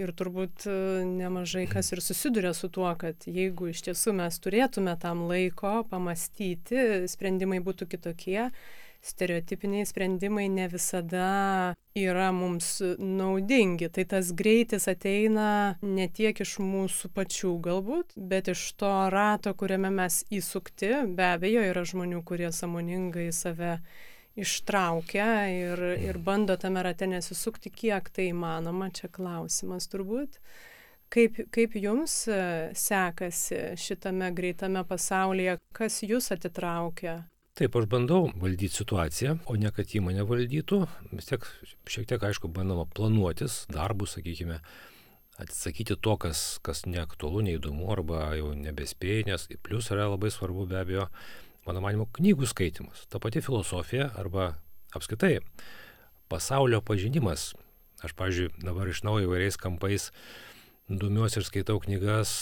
ir 0.00 0.10
turbūt 0.16 0.64
nemažai 1.04 1.66
kas 1.68 1.92
ir 1.92 2.00
susiduria 2.00 2.54
su 2.56 2.70
tuo, 2.72 2.88
kad 2.96 3.26
jeigu 3.28 3.68
iš 3.68 3.82
tiesų 3.84 4.14
mes 4.16 4.38
turėtume 4.40 4.94
tam 4.96 5.26
laiko 5.28 5.82
pamastyti, 5.90 7.04
sprendimai 7.12 7.60
būtų 7.60 7.90
kitokie, 7.92 8.46
stereotipiniai 9.04 9.84
sprendimai 9.84 10.48
ne 10.48 10.70
visada 10.72 11.28
yra 11.94 12.32
mums 12.32 12.80
naudingi. 12.98 13.88
Tai 13.88 14.04
tas 14.04 14.32
greitis 14.34 14.88
ateina 14.90 15.76
ne 15.82 16.08
tiek 16.10 16.40
iš 16.42 16.56
mūsų 16.58 17.10
pačių 17.14 17.52
galbūt, 17.62 18.16
bet 18.18 18.50
iš 18.50 18.64
to 18.80 18.92
rato, 19.14 19.54
kuriame 19.54 19.92
mes 19.94 20.24
įsukti. 20.34 20.90
Be 21.14 21.34
abejo, 21.36 21.62
yra 21.70 21.84
žmonių, 21.86 22.24
kurie 22.26 22.50
samoningai 22.52 23.28
save 23.32 23.78
ištraukia 24.34 25.28
ir, 25.54 25.82
ir 26.02 26.18
bando 26.18 26.56
tame 26.58 26.82
rate 26.82 27.06
nesisukti, 27.06 27.70
kiek 27.70 28.10
tai 28.10 28.32
įmanoma, 28.32 28.90
čia 28.90 29.06
klausimas 29.06 29.86
turbūt. 29.92 30.40
Kaip, 31.14 31.36
kaip 31.54 31.76
jums 31.78 32.24
e, 32.26 32.40
sekasi 32.74 33.76
šitame 33.78 34.32
greitame 34.34 34.82
pasaulyje, 34.88 35.60
kas 35.76 36.00
jūs 36.02 36.32
atitraukia 36.34 37.20
Taip, 37.54 37.76
aš 37.78 37.84
bandau 37.86 38.32
valdyti 38.42 38.74
situaciją, 38.74 39.36
o 39.46 39.54
ne 39.54 39.70
kad 39.70 39.86
ji 39.86 40.00
mane 40.02 40.24
valdytų. 40.26 40.80
Vis 41.12 41.28
tiek 41.28 41.44
šiek 41.86 42.08
tiek, 42.10 42.24
aišku, 42.26 42.48
bandoma 42.50 42.82
planuotis 42.90 43.60
darbus, 43.70 44.16
sakykime, 44.16 44.56
atsisakyti 45.38 45.94
to, 46.02 46.16
kas, 46.18 46.40
kas 46.66 46.82
neaktualu, 46.90 47.44
neįdomu 47.46 47.86
arba 47.94 48.32
jau 48.34 48.48
nebespėjai, 48.58 49.28
nes 49.28 49.46
plus 49.62 49.92
yra 49.94 50.08
labai 50.10 50.32
svarbu 50.34 50.66
be 50.72 50.80
abejo, 50.80 51.06
mano 51.68 51.84
manimo, 51.84 52.08
knygų 52.18 52.50
skaitimas. 52.50 53.04
Ta 53.06 53.22
pati 53.22 53.38
filosofija 53.46 54.08
arba 54.18 54.56
apskaitai 54.98 55.36
pasaulio 56.26 56.82
pažinimas. 56.82 57.52
Aš, 58.02 58.16
pažiūrėjau, 58.18 58.64
dabar 58.66 58.90
iš 58.90 59.06
naujo 59.06 59.28
įvairiais 59.28 59.62
kampais 59.62 60.10
domiuosi 60.88 61.40
ir 61.40 61.46
skaitau 61.46 61.78
knygas, 61.80 62.34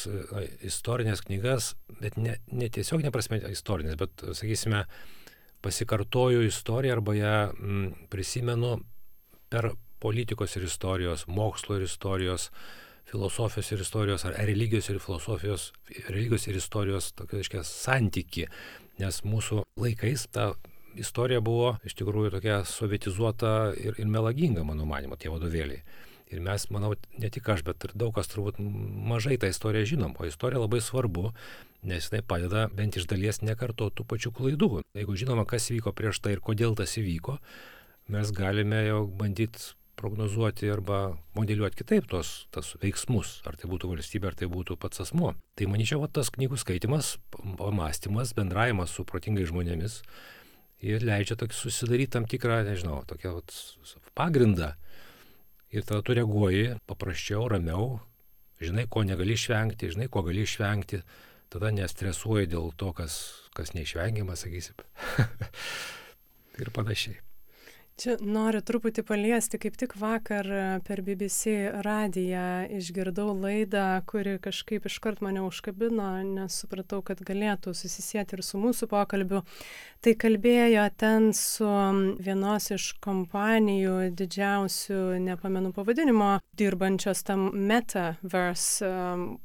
istorinės 0.66 1.22
knygas, 1.26 1.72
bet 2.00 2.16
ne, 2.18 2.36
ne 2.50 2.68
tiesiog 2.72 3.04
neprasme 3.04 3.38
istorinės, 3.52 3.98
bet, 4.00 4.24
sakysime, 4.34 4.84
pasikartoju 5.62 6.42
istoriją 6.48 6.98
arba 6.98 7.14
ją 7.14 7.34
m, 7.50 7.52
mm, 7.54 8.08
prisimenu 8.10 8.76
per 9.52 9.72
politikos 10.02 10.56
ir 10.58 10.66
istorijos, 10.66 11.28
mokslo 11.30 11.78
ir 11.78 11.86
istorijos, 11.86 12.48
filosofijos 13.06 13.70
ir 13.70 13.84
istorijos, 13.84 14.24
ar 14.26 14.34
religijos 14.40 14.88
ir 14.90 14.98
filosofijos, 15.02 15.70
religijos 16.08 16.48
ir 16.48 16.58
istorijos, 16.58 17.12
tokio, 17.14 17.38
reiškia, 17.38 17.62
santyki, 17.66 18.48
nes 18.98 19.22
mūsų 19.26 19.62
laikais 19.78 20.26
ta 20.34 20.52
istorija 20.98 21.40
buvo 21.44 21.76
iš 21.86 21.94
tikrųjų 22.00 22.34
tokia 22.36 22.62
sovietizuota 22.68 23.72
ir, 23.78 23.94
ir 24.00 24.10
melaginga, 24.10 24.64
mano 24.66 24.86
manimo, 24.88 25.16
tie 25.16 25.30
vadovėliai. 25.32 25.84
Ir 26.32 26.40
mes, 26.44 26.64
manau, 26.72 26.94
ne 27.20 27.28
tik 27.32 27.50
aš, 27.52 27.64
bet 27.66 27.84
ir 27.84 27.92
daug 27.98 28.14
kas 28.16 28.30
turbūt 28.32 28.58
mažai 28.58 29.36
tą 29.40 29.50
istoriją 29.52 29.90
žinom, 29.94 30.16
o 30.16 30.28
istorija 30.28 30.62
labai 30.62 30.80
svarbu, 30.80 31.32
nes 31.88 32.08
jinai 32.08 32.22
padeda 32.24 32.64
bent 32.72 32.96
iš 32.96 33.06
dalies 33.10 33.42
nekartoti 33.44 34.00
tų 34.00 34.08
pačių 34.08 34.32
klaidų. 34.38 34.70
Jeigu 34.96 35.18
žinoma, 35.20 35.44
kas 35.48 35.68
vyko 35.72 35.92
prieš 35.96 36.22
tai 36.24 36.36
ir 36.36 36.42
kodėl 36.44 36.76
tas 36.78 36.96
įvyko, 36.96 37.36
mes 38.12 38.32
galime 38.34 38.80
jau 38.86 39.04
bandyti 39.06 39.74
prognozuoti 40.00 40.70
arba 40.72 41.18
modeliuoti 41.36 41.82
kitaip 41.82 42.08
tos 42.10 42.46
tas 42.54 42.72
veiksmus, 42.82 43.40
ar 43.46 43.58
tai 43.60 43.68
būtų 43.70 43.92
valstybė, 43.92 44.32
ar 44.32 44.38
tai 44.38 44.48
būtų 44.50 44.78
pats 44.80 45.04
asmo. 45.04 45.34
Tai 45.58 45.68
manyčiau, 45.70 46.00
va, 46.02 46.08
tas 46.08 46.32
knygų 46.32 46.58
skaitimas, 46.58 47.16
pamastymas, 47.60 48.32
bendravimas 48.38 48.96
su 48.96 49.04
protingai 49.08 49.46
žmonėmis 49.50 50.00
ir 50.82 51.04
leidžia 51.06 51.36
tokį 51.38 51.54
susidaryti 51.54 52.16
tam 52.16 52.26
tikrą, 52.26 52.62
nežinau, 52.66 53.02
tokią 53.06 53.36
vat, 53.36 53.54
pagrindą 54.18 54.72
ir 55.72 55.84
tada 55.88 56.04
tu 56.04 56.14
reaguoji 56.16 56.76
paprasčiau, 56.86 57.48
ramiau, 57.48 57.96
žinai, 58.62 58.86
ko 58.90 59.02
negali 59.08 59.36
išvengti, 59.38 59.90
žinai, 59.94 60.08
ko 60.12 60.22
gali 60.26 60.44
išvengti, 60.46 61.02
tada 61.52 61.72
nestresuoji 61.74 62.50
dėl 62.52 62.72
to, 62.76 62.92
kas, 62.96 63.18
kas 63.56 63.74
neišvengiama, 63.76 64.36
sakysim. 64.38 64.78
ir 66.62 66.72
panašiai. 66.76 67.20
Čia 68.00 68.14
noriu 68.24 68.62
truputį 68.64 69.02
paliesti, 69.04 69.58
kaip 69.60 69.74
tik 69.76 69.92
vakar 70.00 70.46
e, 70.48 70.60
per 70.86 71.02
BBC 71.04 71.52
radiją 71.84 72.64
išgirdau 72.78 73.34
laidą, 73.36 74.00
kuri 74.08 74.38
kažkaip 74.42 74.88
iškart 74.88 75.20
mane 75.20 75.42
užkabino, 75.44 76.08
nes 76.24 76.56
supratau, 76.62 77.02
kad 77.04 77.20
galėtų 77.20 77.74
susisieti 77.76 78.38
ir 78.38 78.44
su 78.48 78.60
mūsų 78.62 78.88
pokalbiu. 78.88 79.42
Tai 80.02 80.16
kalbėjo 80.24 80.86
ten 80.96 81.30
su 81.36 81.68
vienos 82.16 82.70
iš 82.72 82.88
kompanijų 83.04 84.08
didžiausių, 84.16 85.02
nepamenu 85.28 85.74
pavadinimo, 85.76 86.38
dirbančios 86.56 87.22
tam 87.28 87.50
metaverse 87.52 88.88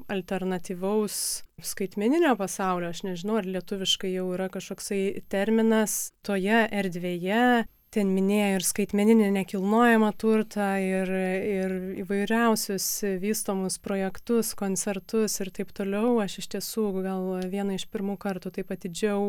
alternatyvaus 0.07 1.21
skaitmeninio 1.67 2.37
pasaulio, 2.39 2.95
aš 2.95 3.03
nežinau, 3.09 3.41
ar 3.41 3.55
lietuviškai 3.57 4.15
jau 4.15 4.29
yra 4.37 4.47
kažkoksai 4.53 5.25
terminas 5.27 6.13
toje 6.25 6.63
erdvėje 6.71 7.65
ten 7.93 8.11
minėjo 8.13 8.57
ir 8.57 8.65
skaitmeninį 8.67 9.29
nekilnojamą 9.35 10.09
turtą, 10.19 10.69
ir, 10.83 11.11
ir 11.11 11.75
įvairiausius 12.03 12.87
vystomus 13.21 13.77
projektus, 13.83 14.53
koncertus 14.57 15.39
ir 15.43 15.51
taip 15.55 15.71
toliau. 15.75 16.17
Aš 16.23 16.39
iš 16.43 16.49
tiesų 16.57 16.87
gal 17.05 17.29
vieną 17.51 17.77
iš 17.77 17.87
pirmų 17.93 18.17
kartų 18.21 18.53
taip 18.57 18.73
atidžiau 18.75 19.21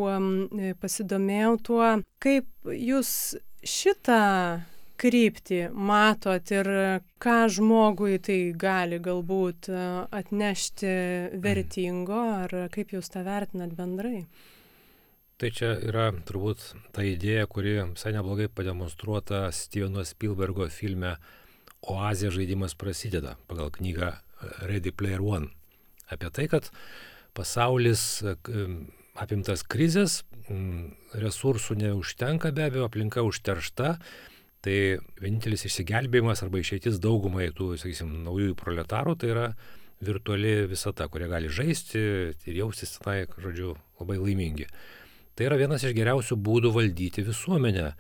pasidomėjau 0.82 1.54
tuo, 1.70 1.92
kaip 2.22 2.74
jūs 2.74 3.12
šitą 3.66 4.24
kryptį 4.98 5.60
matot 5.70 6.50
ir 6.50 6.68
ką 7.22 7.38
žmogui 7.54 8.18
tai 8.22 8.38
gali 8.58 8.98
galbūt 9.02 9.70
atnešti 9.70 10.92
vertingo, 11.44 12.20
ar 12.42 12.54
kaip 12.74 12.96
jūs 12.96 13.14
tą 13.14 13.22
vertinat 13.26 13.76
bendrai? 13.78 14.24
Tai 15.38 15.52
čia 15.54 15.68
yra 15.86 16.08
turbūt 16.26 16.64
ta 16.90 17.04
idėja, 17.06 17.44
kuri 17.46 17.76
visai 17.92 18.10
neblogai 18.16 18.48
pademonstruota 18.50 19.44
Steveno 19.54 20.02
Spielbergo 20.02 20.66
filme 20.66 21.12
Oazė 21.86 22.32
žaidimas 22.34 22.74
prasideda 22.74 23.36
pagal 23.46 23.70
knygą 23.76 24.08
Ready 24.66 24.90
Player 24.90 25.22
One. 25.22 25.52
Apie 26.10 26.32
tai, 26.34 26.48
kad 26.50 26.66
pasaulis 27.38 28.02
apimtas 29.14 29.62
krizės, 29.62 30.24
resursų 31.14 31.78
neužtenka 31.84 32.50
be 32.50 32.66
abejo, 32.66 32.90
aplinka 32.90 33.22
užteršta, 33.22 33.94
tai 34.66 34.76
vienintelis 35.22 35.68
išsigelbėjimas 35.70 36.42
arba 36.42 36.64
išeitis 36.64 36.98
daugumai 36.98 37.52
tų, 37.54 37.76
sakysim, 37.78 38.24
naujųjų 38.26 38.58
proletarų 38.58 39.14
tai 39.22 39.34
yra 39.36 39.48
virtuali 40.02 40.64
visata, 40.66 41.06
kurie 41.06 41.30
gali 41.30 41.46
žaisti 41.46 42.08
ir 42.34 42.64
jaustis 42.64 42.98
tenai, 42.98 43.20
žodžiu, 43.38 43.76
labai 44.02 44.18
laimingi. 44.18 44.66
Tai 45.38 45.46
yra 45.46 45.54
vienas 45.54 45.84
iš 45.86 45.92
geriausių 45.94 46.34
būdų 46.42 46.72
valdyti 46.74 47.22
visuomenę, 47.22 47.92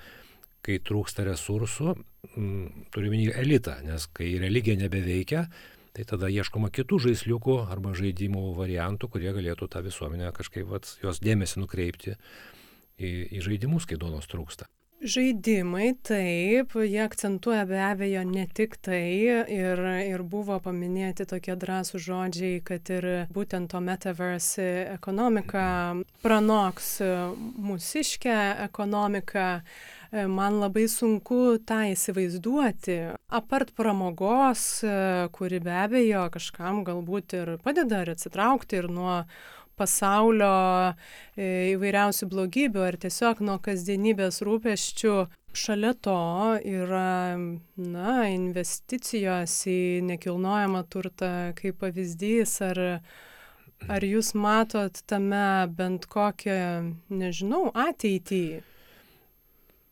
kai 0.66 0.80
trūksta 0.82 1.22
resursų, 1.28 1.92
turime 2.90 3.20
elitą, 3.30 3.76
nes 3.86 4.08
kai 4.10 4.32
religija 4.42 4.74
nebeveikia, 4.80 5.44
tai 5.94 6.06
tada 6.10 6.26
ieškoma 6.34 6.72
kitų 6.74 6.98
žaisliukų 7.06 7.60
arba 7.70 7.94
žaidimų 7.94 8.42
variantų, 8.58 9.12
kurie 9.14 9.30
galėtų 9.36 9.70
tą 9.70 9.84
visuomenę 9.86 10.32
kažkaip 10.34 10.66
vat, 10.66 10.90
jos 11.04 11.22
dėmesį 11.22 11.62
nukreipti 11.62 12.16
į, 12.98 13.12
į 13.38 13.44
žaidimus, 13.46 13.86
kai 13.86 14.00
duonos 14.02 14.26
trūksta. 14.26 14.66
Žaidimai, 14.98 15.92
taip, 16.02 16.72
jie 16.74 16.98
akcentuoja 17.04 17.62
be 17.70 17.76
abejo 17.86 18.24
ne 18.26 18.48
tik 18.50 18.72
tai 18.82 19.04
ir, 19.54 19.78
ir 20.02 20.24
buvo 20.26 20.56
paminėti 20.64 21.22
tokie 21.30 21.54
drąsų 21.54 22.00
žodžiai, 22.02 22.56
kad 22.66 22.90
ir 22.90 23.06
būtent 23.30 23.70
to 23.70 23.78
metaverse 23.78 24.66
ekonomika 24.96 25.68
pranoks 26.24 26.96
mūsiškę 27.68 28.40
ekonomiką. 28.66 29.46
Man 30.08 30.56
labai 30.56 30.86
sunku 30.88 31.60
tą 31.68 31.82
įsivaizduoti. 31.92 32.96
Apart 33.28 33.74
pramogos, 33.76 34.80
kuri 35.36 35.60
be 35.62 35.74
abejo 35.84 36.24
kažkam 36.32 36.80
galbūt 36.86 37.36
ir 37.36 37.54
padeda 37.62 38.02
ir 38.02 38.14
atsitraukti 38.16 38.80
ir 38.80 38.88
nuo 38.90 39.18
pasaulio 39.78 40.52
e, 40.90 41.74
įvairiausių 41.74 42.28
blogybių 42.32 42.84
ar 42.84 42.98
tiesiog 43.04 43.42
nuo 43.46 43.58
kasdienybės 43.64 44.42
rūpeščių. 44.46 45.14
Šalia 45.58 45.94
to 46.04 46.18
yra 46.60 47.38
na, 47.38 48.14
investicijos 48.30 49.54
į 49.70 49.80
nekilnojamą 50.10 50.84
turtą 50.92 51.32
kaip 51.58 51.80
pavyzdys, 51.82 52.58
ar, 52.68 52.82
ar 53.88 54.06
jūs 54.06 54.34
matot 54.36 55.00
tame 55.08 55.46
bent 55.78 56.06
kokią, 56.12 56.58
nežinau, 57.08 57.68
ateitį? 57.72 58.44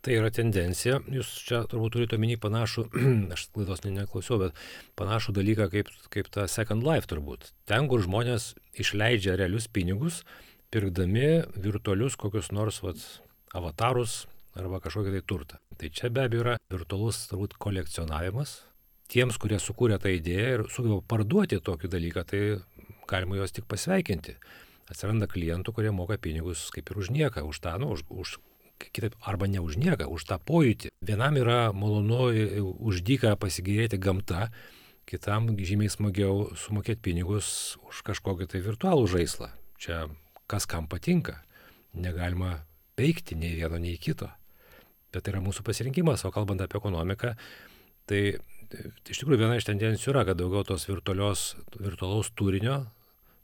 Tai 0.07 0.15
yra 0.15 0.29
tendencija, 0.31 1.01
jūs 1.11 1.27
čia 1.49 1.65
turbūt 1.67 1.97
turite 1.97 2.15
omeny 2.15 2.37
panašų, 2.39 2.85
aš 3.35 3.49
klaidos 3.51 3.81
ne, 3.83 3.91
neklausiau, 3.97 4.37
bet 4.39 4.61
panašų 4.95 5.35
dalyką 5.35 5.67
kaip, 5.73 5.91
kaip 6.15 6.31
ta 6.31 6.45
Second 6.47 6.87
Life 6.87 7.11
turbūt. 7.11 7.49
Ten, 7.67 7.89
kur 7.91 8.05
žmonės 8.05 8.53
išleidžia 8.79 9.35
realius 9.41 9.67
pinigus, 9.67 10.21
pirkdami 10.71 11.27
virtualius 11.59 12.15
kokius 12.23 12.53
nors 12.55 12.79
vat, 12.87 13.03
avatarus 13.51 14.29
arba 14.55 14.79
kažkokį 14.87 15.17
tai 15.17 15.25
turtą. 15.27 15.59
Tai 15.75 15.91
čia 15.99 16.15
be 16.15 16.29
abejo 16.29 16.47
yra 16.47 16.57
virtualus 16.71 17.25
turbūt 17.33 17.59
kolekcionavimas. 17.67 18.61
Tiems, 19.11 19.43
kurie 19.43 19.59
sukūrė 19.59 19.99
tą 19.99 20.15
idėją 20.15 20.49
ir 20.53 20.67
sugeba 20.71 21.03
parduoti 21.03 21.59
tokį 21.59 21.91
dalyką, 21.91 22.29
tai 22.31 22.47
galima 23.11 23.43
juos 23.43 23.59
tik 23.59 23.67
pasveikinti. 23.67 24.39
Atsiranda 24.87 25.27
klientų, 25.27 25.75
kurie 25.75 25.91
moka 25.91 26.15
pinigus 26.15 26.69
kaip 26.71 26.95
ir 26.95 27.03
už 27.03 27.11
nieką, 27.11 27.43
už 27.43 27.59
tą, 27.67 27.75
nu, 27.83 27.91
už, 27.91 28.07
už 28.07 28.39
kitaip, 28.79 29.17
arba 29.21 29.47
ne 29.47 29.61
už 29.61 29.79
nieką, 29.81 30.09
už 30.11 30.27
tą 30.29 30.39
pojūtį. 30.41 30.93
Vienam 31.05 31.37
yra 31.41 31.73
malonu 31.77 32.31
e, 32.31 32.61
už 32.61 33.03
dyką 33.07 33.35
pasigėrėti 33.41 33.99
gamta, 34.01 34.51
kitam 35.09 35.53
žymiai 35.57 35.93
smagiau 35.93 36.51
sumokėti 36.59 37.03
pinigus 37.09 37.77
už 37.87 38.03
kažkokį 38.07 38.49
tai 38.53 38.63
virtualų 38.65 39.07
žaislą. 39.11 39.53
Čia 39.81 40.07
kas 40.51 40.67
kam 40.69 40.89
patinka. 40.91 41.41
Negalima 41.97 42.67
peikti 42.99 43.39
nei 43.39 43.55
vieno, 43.57 43.79
nei 43.81 43.97
kito. 44.01 44.29
Bet 45.15 45.25
tai 45.25 45.37
yra 45.37 45.45
mūsų 45.45 45.65
pasirinkimas, 45.65 46.27
o 46.27 46.33
kalbant 46.35 46.61
apie 46.61 46.77
ekonomiką, 46.81 47.33
tai, 48.11 48.21
tai 48.69 48.91
iš 49.13 49.23
tikrųjų 49.23 49.41
viena 49.41 49.57
iš 49.57 49.69
tendencijų 49.69 50.13
yra, 50.13 50.27
kad 50.29 50.41
daugiau 50.41 50.67
tos 50.67 50.85
virtualaus 50.91 52.35
turinio, 52.37 52.83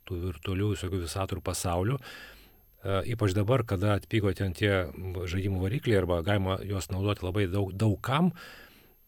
tų 0.09 0.18
virtualių 0.27 0.73
visokių 0.75 1.01
visatų 1.07 1.38
ir 1.38 1.45
pasaulių, 1.47 1.97
E, 1.97 2.41
ypač 2.83 3.37
dabar, 3.37 3.62
kada 3.62 3.95
atpigo 3.95 4.33
ten 4.35 4.57
tie 4.59 4.88
žaidimų 5.31 5.62
varikliai 5.62 6.01
arba 6.01 6.23
galima 6.27 6.59
juos 6.66 6.90
naudoti 6.90 7.27
labai 7.27 7.47
daug, 7.51 7.71
daug 7.73 7.95
kam, 8.03 8.33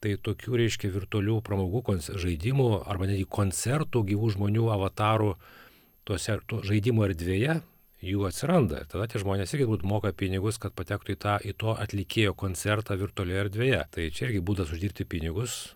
tai 0.05 0.15
tokių, 0.21 0.59
reiškia, 0.61 0.93
virtualių 0.95 1.41
pramogų 1.43 1.99
žaidimų 2.21 2.69
arba 2.87 3.09
netgi 3.11 3.27
koncertų 3.27 4.05
gyvų 4.13 4.35
žmonių 4.37 4.69
avatarų 4.77 5.35
tuose 6.05 6.39
to 6.47 6.61
žaidimų 6.67 7.09
erdvėje 7.09 7.61
jų 8.05 8.27
atsiranda. 8.29 8.83
Ir 8.83 8.91
tada 8.93 9.09
tie 9.09 9.23
žmonės 9.23 9.55
irgi 9.55 9.65
turbūt 9.65 9.87
moka 9.89 10.13
pinigus, 10.13 10.61
kad 10.61 10.77
patektų 10.77 11.17
į, 11.17 11.19
tą, 11.25 11.39
į 11.41 11.57
to 11.61 11.75
atlikėjo 11.81 12.35
koncertą 12.37 12.99
virtualioje 13.01 13.45
erdvėje. 13.47 13.83
Tai 13.97 14.09
čia 14.13 14.29
irgi 14.29 14.45
būdas 14.45 14.73
uždirbti 14.75 15.09
pinigus, 15.09 15.75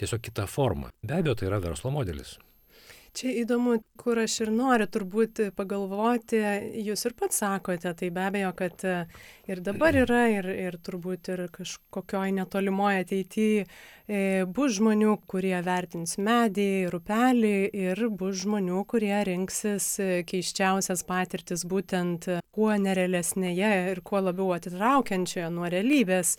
tiesiog 0.00 0.22
kita 0.28 0.46
forma. 0.50 0.92
Be 1.02 1.20
abejo, 1.20 1.38
tai 1.40 1.48
yra 1.48 1.62
verslo 1.64 1.94
modelis. 1.94 2.36
Čia 3.12 3.28
įdomu, 3.42 3.74
kur 4.00 4.16
aš 4.22 4.38
ir 4.46 4.50
noriu 4.56 4.86
turbūt 4.88 5.42
pagalvoti, 5.52 6.38
jūs 6.80 7.02
ir 7.04 7.12
pats 7.12 7.42
sakote, 7.42 7.90
tai 7.92 8.06
be 8.08 8.22
abejo, 8.24 8.52
kad 8.56 8.84
e, 8.88 8.94
ir 9.52 9.58
dabar 9.60 9.98
yra, 10.00 10.22
ir, 10.32 10.46
ir 10.48 10.78
turbūt 10.80 11.28
ir 11.34 11.42
kažkokioj 11.52 12.30
netolimoje 12.38 13.02
ateityje 13.04 14.46
bus 14.56 14.78
žmonių, 14.78 15.18
kurie 15.28 15.58
vertins 15.66 16.16
medį, 16.16 16.88
rupelį 16.94 17.56
ir 17.82 18.00
bus 18.08 18.46
žmonių, 18.46 18.80
kurie 18.88 19.18
rinksis 19.28 19.88
e, 20.00 20.06
keiščiausias 20.28 21.04
patirtis 21.04 21.66
būtent 21.68 22.30
kuo 22.48 22.70
nerealesnėje 22.86 23.74
ir 23.90 24.00
kuo 24.00 24.22
labiau 24.24 24.54
atitraukiančioje 24.56 25.50
nuo 25.52 25.68
realybės 25.68 26.38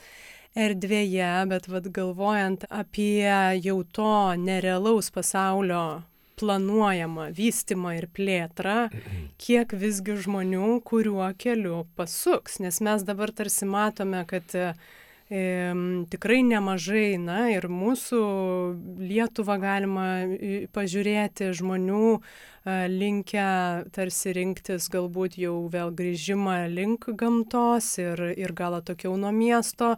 erdvėje, 0.58 1.30
bet 1.54 1.70
vad 1.70 1.92
galvojant 1.94 2.66
apie 2.70 3.30
jau 3.62 3.78
to 3.94 4.16
nerealaus 4.42 5.14
pasaulio 5.14 5.86
planuojamą 6.40 7.30
vystymą 7.36 7.96
ir 8.00 8.10
plėtrą, 8.16 8.78
kiek 9.42 9.76
visgi 9.78 10.18
žmonių, 10.26 10.80
kuriuo 10.88 11.30
keliu 11.38 11.84
pasuks. 11.98 12.60
Nes 12.64 12.82
mes 12.82 13.06
dabar 13.08 13.34
tarsi 13.36 13.68
matome, 13.70 14.24
kad 14.30 14.56
e, 14.58 14.74
tikrai 16.14 16.42
nemažai, 16.46 17.18
na 17.18 17.48
ir 17.54 17.68
mūsų 17.72 18.22
Lietuvą 19.02 19.58
galima 19.62 20.08
pažiūrėti 20.76 21.54
žmonių 21.58 22.04
e, 22.14 22.22
linkę 22.92 23.48
tarsi 23.96 24.36
rinktis 24.36 24.90
galbūt 24.94 25.40
jau 25.42 25.56
vėl 25.74 25.94
grįžimą 25.96 26.68
link 26.74 27.10
gamtos 27.18 27.96
ir, 28.02 28.22
ir 28.36 28.54
gal 28.54 28.82
atokiau 28.82 29.16
nuo 29.18 29.32
miesto, 29.32 29.96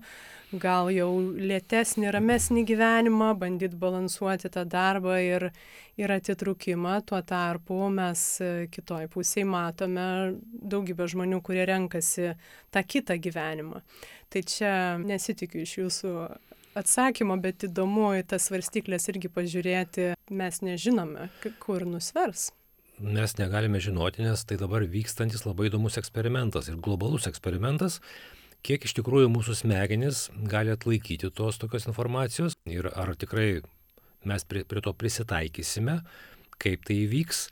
gal 0.54 0.90
jau 0.94 1.10
lėtesnį, 1.22 2.10
ramesnį 2.14 2.66
gyvenimą, 2.70 3.32
bandyt 3.40 3.76
balansuoti 3.80 4.52
tą 4.54 4.66
darbą 4.70 5.18
ir, 5.24 5.48
ir 5.98 6.14
atitrūkimą. 6.16 7.00
Tuo 7.10 7.22
tarpu 7.26 7.80
mes 7.94 8.24
e, 8.44 8.52
kitoj 8.72 9.10
pusėje 9.14 9.48
matome 9.50 10.08
daugybę 10.44 11.08
žmonių, 11.12 11.42
kurie 11.46 11.66
renkasi 11.70 12.34
tą 12.72 12.84
kitą 12.86 13.18
gyvenimą. 13.22 13.82
Tai 14.30 14.44
čia 14.50 14.74
nesitikiu 15.02 15.64
iš 15.64 15.78
jūsų 15.80 16.14
atsakymo, 16.76 17.38
bet 17.42 17.66
įdomu 17.70 18.12
į 18.20 18.26
tas 18.30 18.50
svarstyklės 18.50 19.10
irgi 19.14 19.32
pažiūrėti, 19.32 20.14
mes 20.36 20.62
nežinome, 20.66 21.30
kur 21.64 21.88
nusvers. 21.88 22.52
Mes 22.96 23.34
negalime 23.36 23.82
žinoti, 23.84 24.24
nes 24.24 24.46
tai 24.48 24.56
dabar 24.60 24.86
vykstantis 24.88 25.44
labai 25.44 25.68
įdomus 25.68 25.98
eksperimentas 26.00 26.70
ir 26.72 26.78
globalus 26.80 27.28
eksperimentas, 27.28 28.00
kiek 28.66 28.88
iš 28.88 28.96
tikrųjų 28.98 29.30
mūsų 29.30 29.60
smegenys 29.62 30.26
gali 30.50 30.74
atlaikyti 30.74 31.30
tos 31.34 31.60
tokios 31.62 31.86
informacijos 31.90 32.58
ir 32.66 32.90
ar 32.90 33.14
tikrai 33.20 33.62
mes 34.26 34.46
prie, 34.50 34.64
prie 34.66 34.82
to 34.82 34.94
prisitaikysime, 34.98 36.00
kaip 36.62 36.86
tai 36.88 36.98
įvyks, 37.04 37.46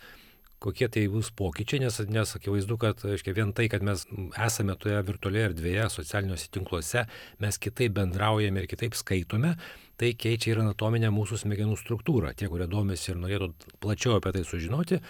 kokie 0.64 0.88
tai 0.90 1.04
bus 1.12 1.30
pokyčiai, 1.36 1.84
nes, 1.84 2.00
nes 2.10 2.34
akivaizdu, 2.40 2.78
kad 2.82 3.04
aiškia, 3.06 3.36
vien 3.36 3.52
tai, 3.56 3.68
kad 3.70 3.84
mes 3.86 4.06
esame 4.46 4.78
toje 4.80 5.02
virtualioje 5.06 5.52
erdvėje, 5.52 5.90
socialiniuose 5.92 6.50
tinkluose, 6.56 7.06
mes 7.44 7.60
kitaip 7.62 7.98
bendraujame 8.00 8.64
ir 8.64 8.70
kitaip 8.72 8.98
skaitome, 8.98 9.54
tai 10.00 10.14
keičia 10.18 10.54
ir 10.54 10.64
anatominę 10.64 11.12
mūsų 11.14 11.44
smegenų 11.44 11.78
struktūrą. 11.78 12.34
Tie, 12.40 12.50
kurie 12.50 12.70
domisi 12.72 13.12
ir 13.12 13.22
norėtų 13.22 13.78
plačiau 13.84 14.18
apie 14.18 14.34
tai 14.38 14.46
sužinoti, 14.48 15.02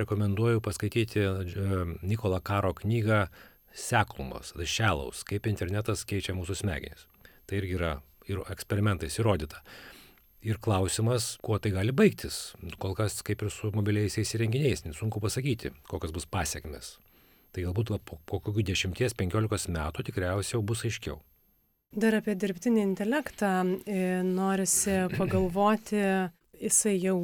rekomenduoju 0.00 0.62
paskaityti 0.64 1.20
e, 1.20 1.72
Nikola 2.06 2.40
Karo 2.40 2.72
knygą 2.78 3.26
Seklumas, 3.72 4.52
The 4.56 4.66
Shallows, 4.68 5.22
kaip 5.28 5.48
internetas 5.48 6.04
keičia 6.08 6.34
mūsų 6.36 6.58
smegenis. 6.60 7.06
Tai 7.48 7.58
irgi 7.60 7.76
yra 7.78 7.92
ir 8.28 8.42
eksperimentais 8.52 9.18
įrodyta. 9.20 9.62
Ir 10.42 10.58
klausimas, 10.58 11.36
kuo 11.42 11.58
tai 11.62 11.70
gali 11.70 11.94
baigtis. 11.94 12.52
Kol 12.82 12.96
kas, 12.98 13.20
kaip 13.22 13.44
ir 13.44 13.50
su 13.54 13.70
mobiliaisiais 13.74 14.34
įrenginiais, 14.36 14.82
nesunku 14.84 15.22
pasakyti, 15.22 15.70
kokios 15.88 16.14
bus 16.14 16.26
pasiekmes. 16.26 16.96
Tai 17.52 17.66
galbūt 17.68 17.92
po, 18.02 18.18
po 18.26 18.40
kokių 18.42 18.64
10-15 18.72 19.70
metų 19.76 20.06
tikriausiai 20.08 20.56
jau 20.56 20.64
bus 20.66 20.82
aiškiau. 20.88 21.20
Dar 21.92 22.16
apie 22.16 22.34
dirbtinį 22.40 22.80
intelektą 22.88 23.52
e, 23.84 24.22
norisi 24.24 25.02
pagalvoti, 25.18 26.02
jisai 26.58 26.96
jau 26.96 27.18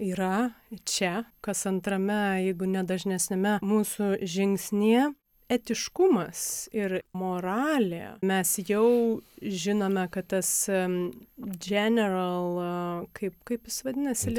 yra 0.00 0.50
čia, 0.88 1.28
kas 1.44 1.66
antrame, 1.70 2.40
jeigu 2.48 2.66
nedažnesnėme 2.66 3.60
mūsų 3.62 4.16
žingsnėje 4.24 5.12
etiškumas 5.52 6.68
ir 6.74 7.00
moralė. 7.16 8.14
Mes 8.24 8.54
jau 8.64 9.20
žinome, 9.42 10.06
kad 10.12 10.30
tas 10.32 10.50
general, 11.60 12.60
kaip, 13.16 13.36
kaip 13.48 13.68
jis 13.68 13.82
vadinasi? 13.86 14.34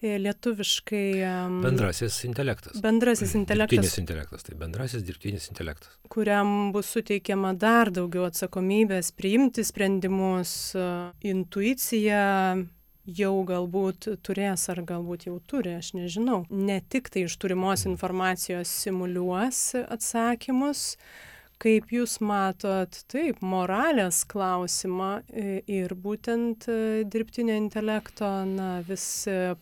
E, 0.00 0.16
lietuviškai. 0.20 1.06
Um, 1.24 1.58
bendrasis 1.64 2.18
intelektas. 2.28 2.78
Bendrasis 2.84 3.34
intelektas. 3.36 3.74
Dirbtinis 3.74 3.98
intelektas, 4.00 4.44
tai 4.46 4.56
bendrasis 4.60 5.04
dirbtinis 5.04 5.48
intelektas. 5.50 5.96
Kuriam 6.12 6.70
bus 6.72 6.92
suteikiama 6.94 7.54
dar 7.58 7.90
daugiau 7.94 8.28
atsakomybės 8.28 9.12
priimti 9.16 9.64
sprendimus, 9.66 10.54
intuicija, 11.24 12.22
jau 13.06 13.44
galbūt 13.46 14.10
turės 14.26 14.68
ar 14.72 14.82
galbūt 14.86 15.28
jau 15.28 15.38
turi, 15.46 15.76
aš 15.78 15.94
nežinau. 15.96 16.44
Ne 16.50 16.80
tik 16.82 17.08
tai 17.12 17.26
iš 17.26 17.38
turimos 17.40 17.86
informacijos 17.86 18.72
simuliuos 18.82 19.62
atsakymus, 19.86 20.96
kaip 21.62 21.88
jūs 21.94 22.18
matot, 22.20 22.98
taip, 23.08 23.40
moralės 23.40 24.24
klausimą 24.28 25.22
ir 25.32 25.94
būtent 25.96 26.66
dirbtinio 27.08 27.56
intelekto 27.56 28.28
na, 28.50 28.68
vis 28.84 29.06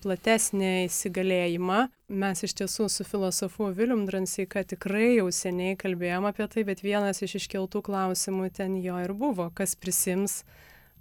platesnį 0.03 0.73
įsigalėjimą. 0.89 1.85
Mes 2.15 2.45
iš 2.45 2.57
tiesų 2.59 2.89
su 2.93 3.07
filosofu 3.07 3.71
Vilium 3.77 4.05
Dransyka 4.09 4.65
tikrai 4.75 5.15
jau 5.21 5.31
seniai 5.33 5.79
kalbėjom 5.79 6.27
apie 6.29 6.49
tai, 6.51 6.67
bet 6.67 6.83
vienas 6.85 7.23
iš 7.25 7.39
iškeltų 7.41 7.85
klausimų 7.87 8.51
ten 8.59 8.77
jo 8.83 8.99
ir 9.05 9.15
buvo, 9.17 9.51
kas 9.55 9.77
prisims 9.79 10.43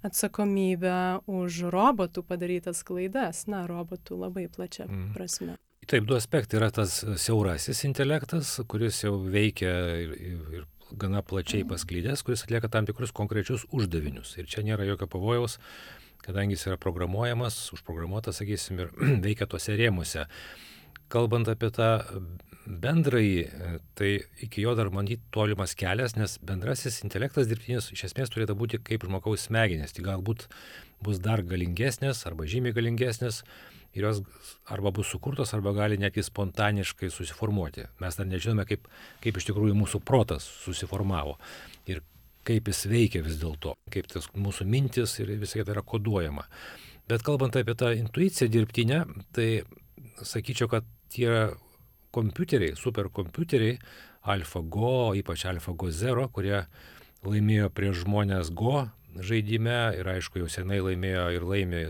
atsakomybę 0.04 1.24
už 1.30 1.64
robotų 1.72 2.24
padarytas 2.28 2.84
klaidas, 2.86 3.46
na, 3.50 3.64
robotų 3.70 4.18
labai 4.20 4.48
plačia 4.52 4.86
mm. 4.88 5.12
prasme. 5.16 5.56
Taip, 5.84 6.06
du 6.08 6.16
aspektai 6.16 6.58
yra 6.60 6.70
tas 6.72 7.02
siaurasis 7.20 7.82
intelektas, 7.84 8.54
kuris 8.68 9.02
jau 9.02 9.18
veikia 9.20 9.72
ir, 10.00 10.14
ir, 10.16 10.38
ir 10.60 10.94
gana 11.00 11.20
plačiai 11.26 11.66
pasklydęs, 11.68 12.22
kuris 12.24 12.44
atlieka 12.46 12.70
tam 12.72 12.88
tikrus 12.88 13.12
konkrečius 13.16 13.66
uždavinius. 13.74 14.36
Ir 14.40 14.48
čia 14.48 14.64
nėra 14.64 14.86
jokio 14.88 15.08
pavojaus, 15.10 15.58
kadangi 16.24 16.56
jis 16.56 16.68
yra 16.70 16.78
programuojamas, 16.80 17.58
užprogramuotas, 17.76 18.40
sakysim, 18.40 18.80
ir 18.80 18.92
veikia 19.26 19.48
tuose 19.50 19.76
rėmuose. 19.76 20.24
Kalbant 21.12 21.50
apie 21.52 21.68
tą 21.74 21.90
bendrąjį, 22.66 23.44
tai 23.98 24.10
iki 24.44 24.64
jo 24.64 24.74
dar 24.78 24.90
manyti 24.94 25.20
tolimas 25.34 25.74
kelias, 25.78 26.16
nes 26.16 26.38
bendrasis 26.44 27.02
intelektas 27.04 27.48
dirbtinis 27.50 27.90
iš 27.94 28.06
esmės 28.08 28.32
turėtų 28.32 28.56
būti 28.58 28.80
kaip 28.84 29.04
žmogaus 29.06 29.48
smegenės. 29.48 29.94
Tai 29.96 30.06
galbūt 30.08 30.46
bus 31.04 31.20
dar 31.22 31.42
galingesnės 31.44 32.24
arba 32.28 32.48
žymiai 32.48 32.76
galingesnės 32.76 33.42
ir 33.94 34.08
jos 34.08 34.22
arba 34.70 34.90
bus 34.94 35.10
sukurtos, 35.12 35.52
arba 35.54 35.74
gali 35.76 35.98
netgi 36.00 36.24
spontaniškai 36.24 37.10
susiformuoti. 37.12 37.86
Mes 38.02 38.18
dar 38.18 38.28
nežinome, 38.28 38.66
kaip, 38.68 38.88
kaip 39.22 39.38
iš 39.38 39.50
tikrųjų 39.50 39.76
mūsų 39.78 40.00
protas 40.06 40.46
susiformavo 40.64 41.36
ir 41.90 42.02
kaip 42.44 42.68
jis 42.68 42.84
veikia 42.90 43.22
vis 43.24 43.38
dėlto, 43.40 43.76
kaip 43.92 44.08
tas 44.10 44.28
mūsų 44.36 44.66
mintis 44.68 45.18
ir 45.22 45.32
visai 45.40 45.64
tai 45.64 45.76
yra 45.76 45.84
koduojama. 45.86 46.44
Bet 47.08 47.24
kalbant 47.24 47.56
apie 47.56 47.76
tą 47.76 47.92
intuiciją 47.96 48.48
dirbtinę, 48.52 49.04
tai 49.36 49.48
sakyčiau, 50.24 50.70
kad 50.72 50.86
tie 51.12 51.52
kompiuteriai, 52.14 52.76
superkompiuteriai, 52.78 53.78
AlphaGo, 54.34 55.14
ypač 55.20 55.46
AlphaGo 55.50 55.90
Zero, 55.92 56.28
kurie 56.32 56.62
laimėjo 57.24 57.70
prieš 57.74 58.04
žmonės 58.04 58.52
Go 58.56 58.86
žaidime 59.22 59.94
ir 59.98 60.08
aišku 60.10 60.42
jau 60.42 60.48
senai 60.50 60.80
laimėjo 60.82 61.26
ir 61.36 61.46
laimė 61.46 61.82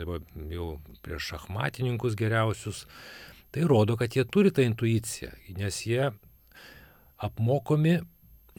jau 0.52 0.68
prieš 1.04 1.30
šachmatininkus 1.32 2.16
geriausius, 2.18 2.84
tai 3.54 3.64
rodo, 3.68 3.96
kad 3.96 4.16
jie 4.16 4.24
turi 4.28 4.52
tą 4.52 4.64
intuiciją, 4.66 5.30
nes 5.56 5.80
jie 5.86 6.10
apmokomi 7.24 8.00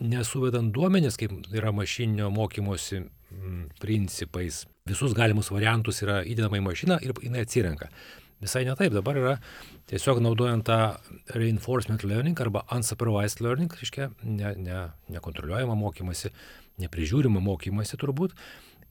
nesuvedant 0.01 0.73
duomenis, 0.75 1.17
kaip 1.19 1.35
yra 1.53 1.71
mašininio 1.75 2.31
mokymosi 2.33 3.05
principais. 3.81 4.63
Visus 4.87 5.15
galimus 5.17 5.51
variantus 5.51 6.01
yra 6.05 6.21
įdedama 6.23 6.59
į 6.59 6.65
mašiną 6.65 6.99
ir 7.03 7.15
jinai 7.23 7.43
atsirenka. 7.45 7.89
Visai 8.43 8.65
ne 8.67 8.75
taip, 8.75 8.91
dabar 8.93 9.17
yra 9.19 9.33
tiesiog 9.89 10.19
naudojant 10.23 10.65
tą 10.67 10.79
reinforcement 11.37 12.03
learning 12.03 12.39
arba 12.43 12.65
unsupervised 12.75 13.41
learning, 13.41 13.71
reiškia 13.79 14.09
ne, 14.23 14.51
ne, 14.59 14.79
nekontroliuojama 15.15 15.77
mokymasi, 15.79 16.33
neprižiūrima 16.83 17.39
mokymasi 17.43 17.99
turbūt, 18.01 18.35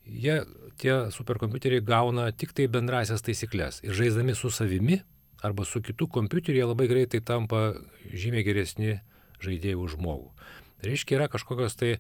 jie, 0.07 0.39
tie 0.81 0.97
superkompiuteriai 1.13 1.85
gauna 1.85 2.31
tik 2.33 2.55
tai 2.57 2.71
bendrasias 2.73 3.25
taisyklės. 3.25 3.83
Ir 3.85 3.97
žaisdami 3.97 4.37
su 4.39 4.53
savimi 4.53 5.03
arba 5.45 5.67
su 5.69 5.83
kitu 5.85 6.09
kompiuteriu 6.09 6.63
jie 6.63 6.69
labai 6.71 6.89
greitai 6.89 7.21
tampa 7.21 7.75
žymiai 8.09 8.47
geresni 8.47 9.01
žaidėjai 9.45 9.77
už 9.77 9.99
žmogų. 9.99 10.31
Tai 10.81 10.89
reiškia, 10.89 11.19
yra 11.19 11.29
kažkokios 11.33 11.77
tai 11.77 11.99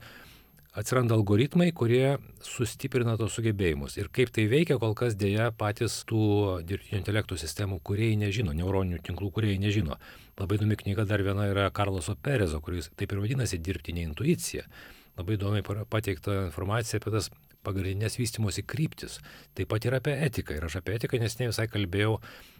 atsiranda 0.74 1.14
algoritmai, 1.14 1.68
kurie 1.76 2.16
sustiprina 2.42 3.14
tos 3.18 3.36
sugebėjimus. 3.38 3.94
Ir 4.00 4.10
kaip 4.14 4.32
tai 4.34 4.48
veikia, 4.50 4.78
kol 4.82 4.96
kas 4.98 5.14
dėja 5.18 5.52
patys 5.54 6.00
tų 6.08 6.24
dirbtinio 6.66 6.98
intelektų 6.98 7.38
sistemų 7.38 7.78
kuriejai 7.86 8.18
nežino, 8.24 8.54
neuroninių 8.58 8.98
tinklų 9.06 9.30
kuriejai 9.36 9.60
nežino. 9.62 10.00
Labai 10.40 10.58
įdomi 10.58 10.78
knyga 10.80 11.06
dar 11.06 11.22
viena 11.22 11.46
yra 11.50 11.68
Karloso 11.74 12.16
Perezo, 12.18 12.58
kuris 12.64 12.90
taip 12.98 13.14
ir 13.14 13.22
vadinasi 13.22 13.62
dirbtinė 13.62 14.08
intuicija. 14.08 14.66
Labai 15.14 15.38
įdomiai 15.38 15.86
pateikta 15.86 16.40
informacija 16.48 16.98
apie 16.98 17.14
tas 17.14 17.30
pagrindinės 17.64 18.18
vystimosi 18.18 18.66
kryptis. 18.66 19.20
Taip 19.54 19.70
pat 19.70 19.86
ir 19.86 19.94
apie 19.96 20.18
etiką. 20.26 20.58
Ir 20.58 20.66
aš 20.66 20.80
apie 20.82 20.98
etiką 20.98 21.22
nesnei 21.22 21.48
visai 21.52 21.68
kalbėjau 21.70 22.18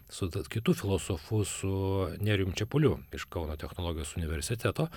su 0.09 0.29
kitu 0.49 0.73
filosofu, 0.77 1.43
su 1.43 1.75
Nerium 2.23 2.55
Čiapuliu 2.55 2.95
iš 3.13 3.27
Kauno 3.27 3.59
technologijos 3.59 4.15
universiteto. 4.15 4.87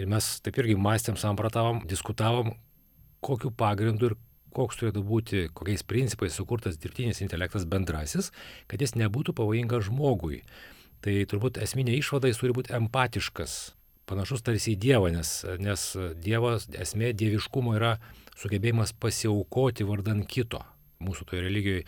Ir 0.00 0.08
mes 0.08 0.28
taip 0.44 0.58
irgi 0.62 0.76
mąstėm, 0.80 1.18
sampratavom, 1.20 1.82
diskutavom, 1.88 2.54
kokiu 3.24 3.52
pagrindu 3.52 4.10
ir 4.10 4.16
koks 4.56 4.80
turėtų 4.80 5.02
būti, 5.06 5.42
kokiais 5.56 5.84
principais 5.88 6.36
sukurtas 6.36 6.78
dirbtinis 6.80 7.22
intelektas 7.24 7.66
bendrasis, 7.68 8.30
kad 8.68 8.82
jis 8.82 8.96
nebūtų 9.00 9.34
pavojingas 9.36 9.88
žmogui. 9.88 10.42
Tai 11.02 11.14
turbūt 11.28 11.58
esminė 11.62 11.96
išvada 11.98 12.30
jis 12.30 12.40
turi 12.40 12.56
būti 12.56 12.74
empatiškas, 12.76 13.56
panašus 14.08 14.44
tarsi 14.46 14.74
į 14.74 14.80
Dievą, 14.84 15.12
nes, 15.14 15.32
nes 15.62 15.86
Dievas, 16.22 16.68
esmė 16.72 17.12
dieviškumo 17.16 17.76
yra 17.78 17.96
sugebėjimas 18.38 18.94
pasiaukoti 19.00 19.88
vardan 19.88 20.22
kito. 20.28 20.62
Mūsų 21.02 21.26
toje 21.30 21.42
religijoje 21.46 21.86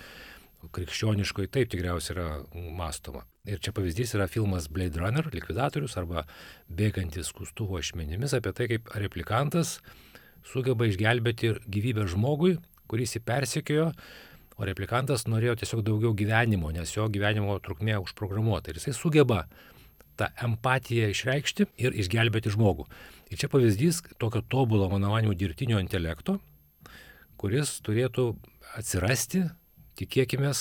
krikščioniškoje 0.75 1.53
taip 1.55 1.71
tikriausiai 1.73 2.17
yra 2.17 2.29
mąstoma. 2.53 3.25
Ir 3.45 3.61
čia 3.61 3.75
pavyzdys 3.77 4.15
yra 4.17 4.25
filmas 4.25 4.71
Blade 4.73 4.97
Runner, 4.97 5.27
likvidatorius 5.29 5.99
arba 6.01 6.23
bėgantis 6.73 7.29
skustuvo 7.29 7.77
ašmenimis 7.77 8.33
apie 8.39 8.53
tai, 8.57 8.69
kaip 8.71 8.89
replikantas 8.97 9.75
sugeba 10.49 10.87
išgelbėti 10.89 11.51
gyvybę 11.69 12.07
žmogui, 12.09 12.55
kuris 12.89 13.13
jį 13.13 13.21
persekiojo, 13.29 13.91
o 14.57 14.69
replikantas 14.69 15.27
norėjo 15.29 15.59
tiesiog 15.61 15.83
daugiau 15.85 16.15
gyvenimo, 16.17 16.71
nes 16.73 16.95
jo 16.95 17.05
gyvenimo 17.13 17.59
trukmė 17.61 17.99
užprogramuota. 18.01 18.73
Ir 18.73 18.81
jisai 18.81 18.95
sugeba 18.97 19.43
tą 20.17 20.31
empatiją 20.47 21.11
išreikšti 21.13 21.67
ir 21.85 22.01
išgelbėti 22.01 22.55
žmogų. 22.55 22.89
Ir 23.29 23.43
čia 23.43 23.53
pavyzdys 23.53 24.01
tokio 24.25 24.41
tobulo, 24.49 24.89
mano 24.89 25.13
manimu, 25.13 25.37
dirbtinio 25.37 25.83
intelekto, 25.85 26.39
kuris 27.37 27.77
turėtų 27.85 28.31
atsirasti, 28.81 29.45
tikėkime, 30.01 30.55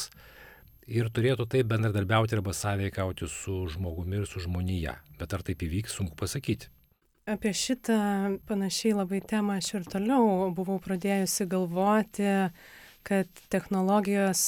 ir 0.88 1.10
turėtų 1.14 1.48
taip 1.50 1.70
bendradarbiauti 1.72 2.38
arba 2.38 2.54
sąveikauti 2.56 3.28
su 3.32 3.64
žmogumi 3.72 4.22
ir 4.22 4.30
su 4.30 4.44
žmonija. 4.44 4.98
Bet 5.20 5.36
ar 5.36 5.44
taip 5.46 5.64
įvyks, 5.66 5.98
sunku 6.00 6.18
pasakyti. 6.20 6.70
Apie 7.30 7.54
šitą 7.56 7.98
panašiai 8.50 8.98
labai 8.98 9.22
temą 9.24 9.60
aš 9.62 9.70
ir 9.78 9.86
toliau 9.88 10.50
buvau 10.56 10.76
pradėjusi 10.84 11.48
galvoti, 11.48 12.34
kad 13.08 13.44
technologijos 13.54 14.42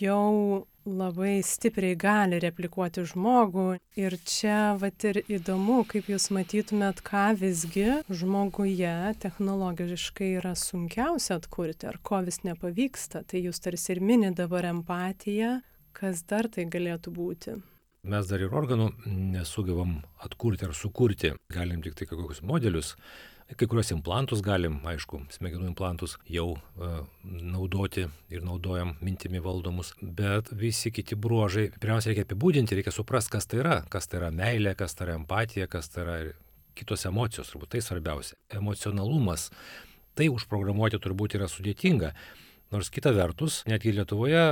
jau 0.00 0.64
labai 0.86 1.40
stipriai 1.44 1.96
gali 1.98 2.40
replikuoti 2.42 3.04
žmogų. 3.12 3.66
Ir 4.00 4.16
čia 4.24 4.76
vat 4.80 5.04
ir 5.08 5.22
įdomu 5.26 5.82
kaip 5.88 6.10
jūs 6.12 6.30
matytumėt 6.34 7.02
ką 7.06 7.30
visgi 7.40 8.00
žmoguje 8.08 8.94
technologiškai 9.22 10.34
yra 10.40 10.54
sunkiausia 10.58 11.40
atkurti 11.40 11.90
ar 11.90 12.00
ko 12.02 12.22
vis 12.26 12.42
nepavyksta. 12.46 13.24
Tai 13.24 13.42
jūs 13.48 13.60
tarsi 13.64 13.96
ir 13.96 14.04
minit 14.04 14.38
dabar 14.40 14.68
empatiją 14.70 15.58
kas 15.96 16.22
dar 16.28 16.48
tai 16.52 16.66
galėtų 16.70 17.12
būti. 17.14 17.56
Mes 18.10 18.28
dar 18.30 18.40
ir 18.40 18.54
organų 18.56 18.88
nesugebam 19.34 19.98
atkurti 20.24 20.64
ar 20.64 20.72
sukurti. 20.76 21.34
Galim 21.52 21.82
tik 21.84 21.98
tai 21.98 22.08
kokius 22.08 22.40
modelius 22.46 22.94
Kai 23.50 23.66
kuriuos 23.66 23.88
implantus 23.90 24.44
galim, 24.46 24.76
aišku, 24.86 25.24
smegenų 25.34 25.72
implantus 25.72 26.14
jau 26.30 26.52
uh, 26.54 27.00
naudoti 27.24 28.04
ir 28.30 28.44
naudojam 28.46 28.92
mintimi 29.02 29.40
valdomus, 29.42 29.90
bet 30.00 30.52
visi 30.54 30.92
kiti 30.94 31.18
bruožai, 31.18 31.66
pirmiausia, 31.74 32.12
reikia 32.12 32.28
apibūdinti, 32.28 32.76
reikia 32.78 32.94
suprasti, 32.94 33.32
kas 33.34 33.50
tai 33.50 33.58
yra, 33.64 33.80
kas 33.90 34.06
tai 34.06 34.20
yra 34.20 34.28
meilė, 34.34 34.76
kas 34.78 34.94
tai 34.94 35.08
yra 35.08 35.16
empatija, 35.18 35.66
kas 35.72 35.90
tai 35.90 36.04
yra 36.04 36.18
kitos 36.78 37.02
emocijos, 37.10 37.50
turbūt 37.50 37.74
tai 37.74 37.82
svarbiausia. 37.82 38.38
Emocionalumas. 38.60 39.48
Tai 40.14 40.28
užprogramuoti 40.30 41.00
turbūt 41.02 41.34
yra 41.38 41.48
sudėtinga. 41.50 42.12
Nors 42.70 42.90
kita 42.94 43.10
vertus, 43.16 43.64
netgi 43.66 43.96
Lietuvoje 43.96 44.44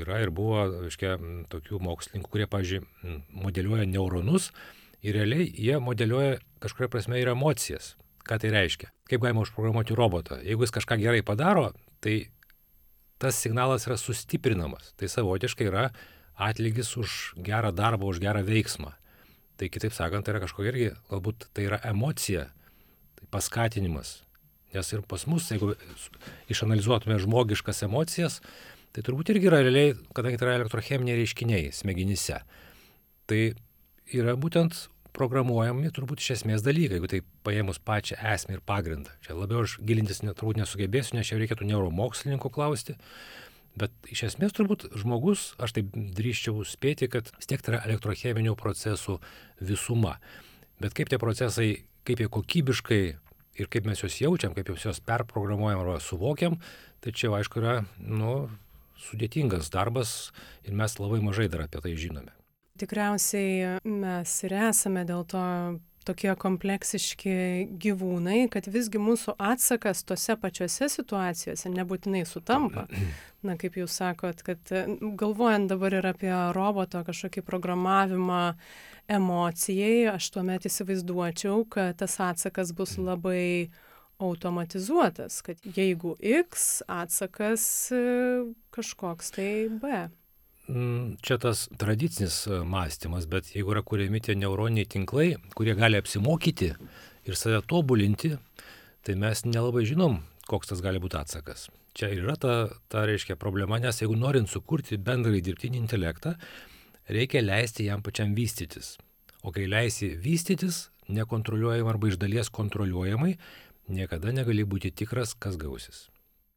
yra 0.00 0.22
ir 0.24 0.32
buvo, 0.32 0.62
aiškiai, 0.86 1.18
tokių 1.52 1.82
mokslininkų, 1.84 2.32
kurie, 2.32 2.48
pažiūrėjau, 2.48 3.18
modeliuoja 3.44 3.84
neuronus 3.92 4.48
ir 5.04 5.18
realiai 5.18 5.50
jie 5.52 5.76
modeliuoja 5.82 6.38
kažkuria 6.64 6.90
prasme 6.92 7.20
ir 7.20 7.30
emocijas. 7.34 7.94
Ką 8.24 8.38
tai 8.40 8.50
reiškia? 8.54 8.88
Kaip 9.10 9.20
galima 9.20 9.44
užprogramuoti 9.44 9.96
robotą? 9.96 10.38
Jeigu 10.40 10.64
jis 10.64 10.72
kažką 10.72 10.96
gerai 11.02 11.20
padaro, 11.26 11.72
tai 12.00 12.30
tas 13.20 13.36
signalas 13.36 13.84
yra 13.84 13.98
sustiprinamas. 14.00 14.94
Tai 14.96 15.10
savotiškai 15.12 15.68
yra 15.68 15.90
atlygis 16.40 16.94
už 16.96 17.34
gerą 17.44 17.72
darbą, 17.76 18.08
už 18.08 18.22
gerą 18.24 18.40
veiksmą. 18.46 18.94
Tai 19.60 19.68
kitaip 19.70 19.92
sakant, 19.94 20.24
tai 20.26 20.34
yra 20.34 20.42
kažkokia 20.42 20.72
irgi, 20.72 20.88
galbūt 21.12 21.50
tai 21.54 21.68
yra 21.68 21.78
emocija, 21.86 22.48
tai 23.20 23.28
paskatinimas. 23.30 24.22
Nes 24.74 24.88
ir 24.90 25.04
pas 25.06 25.22
mus, 25.30 25.52
jeigu 25.52 25.76
išanalizuotume 26.50 27.20
žmogiškas 27.22 27.84
emocijas, 27.86 28.40
tai 28.96 29.04
turbūt 29.06 29.30
irgi 29.30 29.52
yra 29.52 29.60
realiai, 29.62 29.92
kadangi 30.16 30.40
tai 30.40 30.48
yra 30.48 30.56
elektrocheminiai 30.62 31.20
reiškiniai 31.20 31.70
smegenyse. 31.76 32.40
Tai 33.30 33.40
yra 34.10 34.34
būtent 34.40 34.88
programuojami 35.14 35.92
turbūt 35.94 36.22
iš 36.22 36.30
esmės 36.38 36.64
dalykai, 36.66 36.98
jeigu 36.98 37.10
tai 37.10 37.20
paėmus 37.46 37.80
pačią 37.82 38.18
esmę 38.34 38.58
ir 38.58 38.62
pagrindą. 38.66 39.14
Čia 39.24 39.36
labiau 39.38 39.62
aš 39.64 39.78
gilintis 39.86 40.22
net, 40.24 40.36
turbūt 40.40 40.58
nesugebėsiu, 40.60 41.16
nes 41.18 41.30
čia 41.30 41.38
reikėtų 41.40 41.68
neuromokslininkų 41.70 42.50
klausti. 42.54 42.96
Bet 43.78 43.94
iš 44.10 44.26
esmės 44.28 44.54
turbūt 44.54 44.86
žmogus, 44.98 45.52
aš 45.62 45.74
taip 45.78 45.94
drįščiau 45.94 46.62
spėti, 46.68 47.08
kad 47.10 47.30
vis 47.34 47.50
tiek 47.50 47.62
tai 47.62 47.74
yra 47.74 47.82
elektrocheminių 47.88 48.54
procesų 48.58 49.18
visuma. 49.62 50.18
Bet 50.82 50.94
kaip 50.94 51.10
tie 51.10 51.18
procesai, 51.22 51.68
kaip 52.06 52.22
jie 52.22 52.30
kokybiškai 52.30 53.02
ir 53.58 53.70
kaip 53.70 53.86
mes 53.86 54.02
juos 54.02 54.20
jaučiam, 54.20 54.54
kaip 54.54 54.70
juos 54.70 55.02
perprogramuojam 55.06 55.82
arba 55.82 55.98
suvokiam, 56.02 56.58
tai 57.02 57.14
čia 57.14 57.32
aišku 57.34 57.62
yra 57.62 57.80
nu, 57.98 58.48
sudėtingas 59.08 59.70
darbas 59.74 60.32
ir 60.64 60.74
mes 60.78 60.98
labai 60.98 61.20
mažai 61.24 61.50
dar 61.50 61.66
apie 61.66 61.82
tai 61.82 61.94
žinome. 61.98 62.34
Tikriausiai 62.74 63.78
mes 63.86 64.30
ir 64.42 64.52
esame 64.68 65.04
dėl 65.06 65.22
to 65.30 65.42
tokie 66.04 66.32
kompleksiški 66.36 67.34
gyvūnai, 67.80 68.48
kad 68.52 68.66
visgi 68.66 68.98
mūsų 69.00 69.36
atsakas 69.38 70.02
tose 70.04 70.34
pačiose 70.40 70.88
situacijose 70.92 71.70
nebūtinai 71.72 72.24
sutampa. 72.28 72.88
Na, 73.46 73.54
kaip 73.60 73.78
jūs 73.78 73.94
sakot, 74.00 74.42
kad 74.44 74.72
galvojant 75.20 75.70
dabar 75.70 75.94
ir 75.96 76.08
apie 76.08 76.32
roboto 76.56 77.04
kažkokį 77.06 77.44
programavimą 77.46 78.42
emocijai, 79.06 80.08
aš 80.16 80.32
tuomet 80.34 80.66
įsivaizduočiau, 80.68 81.62
kad 81.70 82.00
tas 82.02 82.18
atsakas 82.20 82.74
bus 82.76 82.96
labai 82.98 83.70
automatizuotas, 84.18 85.40
kad 85.46 85.62
jeigu 85.62 86.16
X 86.18 86.82
atsakas 86.88 87.70
kažkoks 88.74 89.34
tai 89.38 89.50
B. 89.68 90.04
Mm, 90.68 91.18
čia 91.20 91.36
tas 91.36 91.66
tradicinis 91.76 92.46
e, 92.48 92.62
mąstymas, 92.64 93.26
bet 93.28 93.50
jeigu 93.52 93.74
yra 93.74 93.82
kuriami 93.84 94.20
tie 94.24 94.32
neuroniniai 94.38 94.88
tinklai, 94.88 95.34
kurie 95.52 95.74
gali 95.76 95.98
apsimokyti 96.00 96.70
ir 97.28 97.36
save 97.36 97.60
tobulinti, 97.68 98.30
tai 99.04 99.16
mes 99.20 99.44
nelabai 99.44 99.84
žinom, 99.84 100.22
koks 100.48 100.72
tas 100.72 100.80
gali 100.84 101.02
būti 101.04 101.20
atsakas. 101.20 101.66
Čia 101.94 102.08
ir 102.14 102.24
yra 102.24 102.38
ta, 102.40 102.54
ta 102.88 103.04
reiškia 103.04 103.36
problema, 103.36 103.76
nes 103.78 104.00
jeigu 104.00 104.16
norint 104.16 104.48
sukurti 104.48 104.96
bendrąjį 104.96 105.44
dirbtinį 105.50 105.82
intelektą, 105.82 106.32
reikia 107.12 107.44
leisti 107.44 107.90
jam 107.90 108.00
pačiam 108.00 108.32
vystytis. 108.34 108.96
O 109.44 109.52
kai 109.52 109.68
leisi 109.68 110.14
vystytis, 110.16 110.86
nekontroliuojamai 111.12 111.92
arba 111.92 112.08
iš 112.08 112.16
dalies 112.16 112.48
kontroliuojamai, 112.48 113.36
niekada 113.92 114.32
negali 114.32 114.64
būti 114.64 114.96
tikras, 114.96 115.36
kas 115.36 115.60
gausis. 115.60 116.06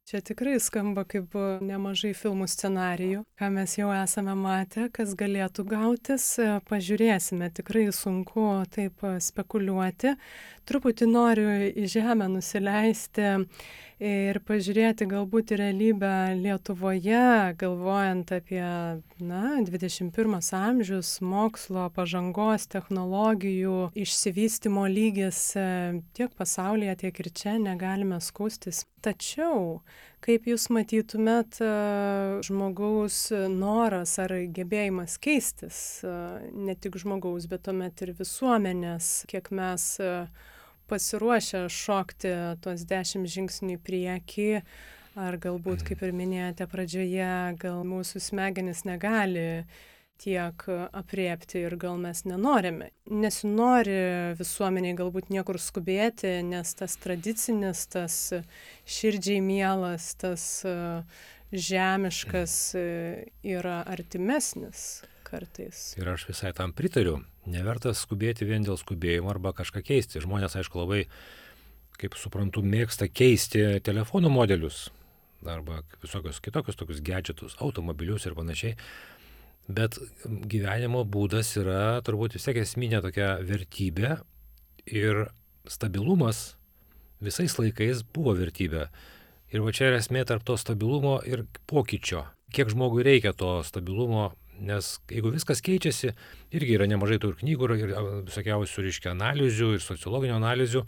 Čia 0.08 0.22
tikrai 0.24 0.54
skamba 0.56 1.02
kaip 1.04 1.34
nemažai 1.60 2.14
filmų 2.16 2.46
scenarijų, 2.48 3.26
ką 3.36 3.50
mes 3.52 3.74
jau 3.76 3.90
esame 3.92 4.32
matę, 4.40 4.86
kas 4.88 5.10
galėtų 5.12 5.66
gautis. 5.68 6.24
Pažiūrėsime, 6.70 7.50
tikrai 7.52 7.82
sunku 7.92 8.46
taip 8.72 9.04
spekuliuoti. 9.04 10.14
Truputį 10.64 11.10
noriu 11.12 11.50
į 11.68 11.84
žemę 11.92 12.30
nusileisti 12.38 13.34
ir 13.98 14.38
pažiūrėti 14.46 15.06
galbūt 15.10 15.52
į 15.54 15.58
realybę 15.60 16.12
Lietuvoje, 16.38 17.54
galvojant 17.58 18.30
apie, 18.34 18.62
na, 19.18 19.42
21 19.66 20.38
amžius, 20.58 21.18
mokslo, 21.20 21.88
pažangos, 21.94 22.68
technologijų, 22.70 23.90
išsivystimo 23.98 24.86
lygis 24.90 25.40
e, 25.58 25.68
tiek 26.14 26.34
pasaulyje, 26.38 26.94
tiek 27.02 27.18
ir 27.24 27.30
čia 27.34 27.56
negalime 27.62 28.20
skūstis. 28.22 28.84
Tačiau, 29.02 29.80
kaip 30.24 30.46
Jūs 30.50 30.68
matytumėt, 30.74 31.58
e, 31.62 31.72
žmogaus 32.46 33.28
noras 33.50 34.14
ar 34.22 34.34
gebėjimas 34.54 35.18
keistis, 35.22 35.80
e, 36.06 36.14
ne 36.54 36.78
tik 36.78 36.98
žmogaus, 37.02 37.50
bet 37.50 37.66
tuomet 37.66 38.06
ir 38.06 38.14
visuomenės, 38.18 39.26
kiek 39.30 39.50
mes 39.54 39.90
pasiruošę 40.88 41.66
šokti 41.72 42.32
tuos 42.64 42.86
dešimt 42.88 43.28
žingsnių 43.30 43.76
į 43.76 43.82
priekį, 43.84 44.48
ar 45.18 45.36
galbūt, 45.42 45.84
kaip 45.86 46.02
ir 46.06 46.14
minėjote 46.16 46.68
pradžioje, 46.70 47.30
gal 47.60 47.84
mūsų 47.86 48.22
smegenys 48.22 48.84
negali 48.88 49.64
tiek 50.18 50.64
apriepti 50.98 51.62
ir 51.62 51.76
gal 51.78 51.98
mes 52.02 52.24
nenorime. 52.26 52.90
Nesinori 53.06 54.34
visuomeniai 54.38 54.96
galbūt 54.98 55.30
niekur 55.30 55.60
skubėti, 55.62 56.40
nes 56.46 56.74
tas 56.78 56.98
tradicinis, 56.98 57.84
tas 57.92 58.16
širdžiai 58.98 59.42
mielas, 59.44 60.10
tas 60.18 60.48
žemiškas 61.54 62.56
yra 63.46 63.78
artimesnis 63.86 65.04
kartais. 65.28 65.92
Ir 66.00 66.10
aš 66.10 66.28
visai 66.32 66.52
tam 66.56 66.74
pritariu. 66.76 67.20
Neverta 67.48 67.94
skubėti 67.96 68.46
vien 68.48 68.66
dėl 68.66 68.78
skubėjimo 68.80 69.30
arba 69.32 69.54
kažką 69.56 69.82
keisti. 69.86 70.20
Žmonės, 70.24 70.58
aišku, 70.60 70.82
labai, 70.82 71.04
kaip 72.00 72.16
suprantu, 72.20 72.62
mėgsta 72.62 73.08
keisti 73.08 73.80
telefonų 73.84 74.32
modelius 74.32 74.88
arba 75.46 75.82
visokius 76.02 76.40
kitokius 76.42 76.76
tokius 76.76 77.00
gadgetus, 77.04 77.56
automobilius 77.62 78.26
ir 78.26 78.34
panašiai. 78.34 78.74
Bet 79.68 79.98
gyvenimo 80.24 81.04
būdas 81.04 81.52
yra 81.60 82.00
turbūt 82.04 82.34
vis 82.36 82.46
tiek 82.48 82.58
esminė 82.62 83.02
tokia 83.04 83.36
vertybė 83.44 84.16
ir 84.88 85.26
stabilumas 85.68 86.56
visais 87.20 87.54
laikais 87.58 88.02
buvo 88.02 88.34
vertybė. 88.38 88.88
Ir 89.52 89.64
va 89.64 89.72
čia 89.72 89.90
yra 89.90 90.00
esmė 90.02 90.24
tarp 90.28 90.44
to 90.44 90.56
stabilumo 90.60 91.18
ir 91.24 91.46
pokyčio. 91.68 92.24
Kiek 92.52 92.72
žmogui 92.72 93.04
reikia 93.04 93.34
to 93.36 93.58
stabilumo 93.64 94.30
Nes 94.58 94.90
jeigu 95.12 95.32
viskas 95.34 95.62
keičiasi, 95.64 96.12
irgi 96.56 96.76
yra 96.76 96.88
nemažai 96.90 97.20
tų 97.22 97.32
ir 97.32 97.38
knygų, 97.42 97.70
ir 97.78 97.94
visokiausių, 98.26 98.84
reiškia, 98.88 99.14
analizių, 99.14 99.72
ir 99.76 99.84
sociologinių 99.84 100.36
analizių. 100.38 100.84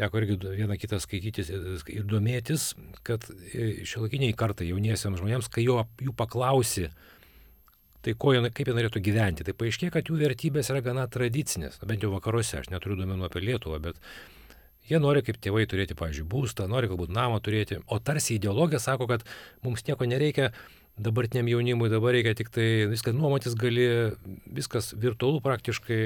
Teko 0.00 0.22
irgi 0.22 0.38
vieną 0.42 0.78
kitą 0.80 0.98
skaitytis 1.04 1.50
ir 1.52 2.06
domėtis, 2.08 2.70
kad 3.04 3.26
e, 3.28 3.84
šiolakiniai 3.84 4.32
kartai 4.32 4.70
jauniesiams 4.70 5.20
žmonėms, 5.20 5.50
kai 5.52 5.66
jo, 5.66 5.82
jų 6.00 6.14
paklausi, 6.16 6.86
tai 8.02 8.14
ko, 8.16 8.32
kaip 8.32 8.70
jie 8.70 8.76
norėtų 8.78 9.02
gyventi, 9.04 9.44
tai 9.44 9.52
paaiškėjo, 9.52 9.92
kad 9.92 10.08
jų 10.08 10.16
vertybės 10.24 10.72
yra 10.72 10.80
gana 10.82 11.04
tradicinės, 11.12 11.76
bent 11.84 12.02
jau 12.02 12.10
vakaruose, 12.14 12.62
aš 12.62 12.72
neturiu 12.72 12.96
duomenų 13.02 13.28
apie 13.28 13.44
Lietuvą, 13.44 13.82
bet 13.84 14.00
Jie 14.90 14.98
nori 14.98 15.22
kaip 15.22 15.38
tėvai 15.38 15.62
turėti, 15.70 15.94
pavyzdžiui, 15.98 16.26
būstą, 16.26 16.66
nori 16.70 16.88
galbūt 16.90 17.12
namą 17.14 17.38
turėti, 17.44 17.78
o 17.86 18.00
tarsi 18.02 18.34
ideologija 18.34 18.80
sako, 18.82 19.06
kad 19.10 19.22
mums 19.62 19.84
nieko 19.86 20.08
nereikia, 20.10 20.50
dabartiniam 21.00 21.48
jaunimui 21.48 21.90
dabar 21.92 22.14
reikia 22.16 22.34
tik 22.36 22.52
tai 22.52 22.86
viską 22.90 23.14
nuomotis 23.16 23.56
gali, 23.58 23.86
viskas 24.52 24.92
virtualu 24.98 25.40
praktiškai, 25.44 26.02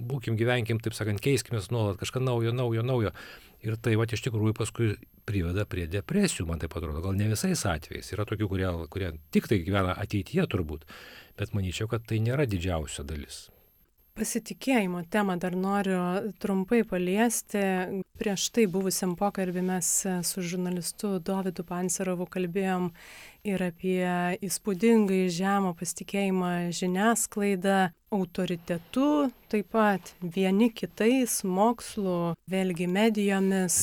būkim, 0.00 0.38
gyvenkim, 0.40 0.80
taip 0.80 0.96
sakant, 0.96 1.20
keiskime 1.20 1.60
nuolat 1.70 2.00
kažką 2.00 2.22
naujo, 2.24 2.54
naujo, 2.56 2.84
naujo. 2.86 3.14
Ir 3.60 3.76
tai 3.76 3.92
va 4.00 4.06
iš 4.08 4.24
tikrųjų 4.24 4.56
paskui 4.56 4.94
priveda 5.28 5.66
prie 5.68 5.84
depresijų, 5.90 6.46
man 6.48 6.62
tai 6.62 6.70
atrodo, 6.72 7.02
gal 7.04 7.16
ne 7.18 7.28
visais 7.28 7.66
atvejais. 7.68 8.08
Yra 8.14 8.24
tokių, 8.24 8.48
kurie, 8.48 8.68
kurie 8.88 9.12
tik 9.34 9.50
tai 9.50 9.60
gyvena 9.66 9.92
ateityje 10.00 10.48
turbūt, 10.48 10.88
bet 11.36 11.52
manyčiau, 11.52 11.90
kad 11.92 12.08
tai 12.08 12.22
nėra 12.24 12.48
didžiausia 12.48 13.04
dalis 13.04 13.50
pasitikėjimo 14.18 15.02
temą 15.12 15.36
dar 15.40 15.56
noriu 15.56 16.32
trumpai 16.42 16.82
paliesti. 16.88 17.62
Prieš 18.20 18.48
tai 18.54 18.66
buvusiam 18.70 19.14
pokalbį 19.16 19.62
mes 19.64 19.90
su 20.28 20.44
žurnalistu 20.44 21.14
Dovydu 21.24 21.64
Pancerovu 21.68 22.26
kalbėjom 22.30 22.90
ir 23.48 23.62
apie 23.64 24.04
įspūdingai 24.44 25.22
žemą 25.32 25.72
pasitikėjimą 25.78 26.52
žiniasklaida, 26.76 27.78
autoritetu, 28.12 29.30
taip 29.52 29.70
pat 29.72 30.12
vieni 30.20 30.68
kitais, 30.74 31.40
mokslu, 31.46 32.34
vėlgi 32.50 32.90
medijomis, 32.90 33.78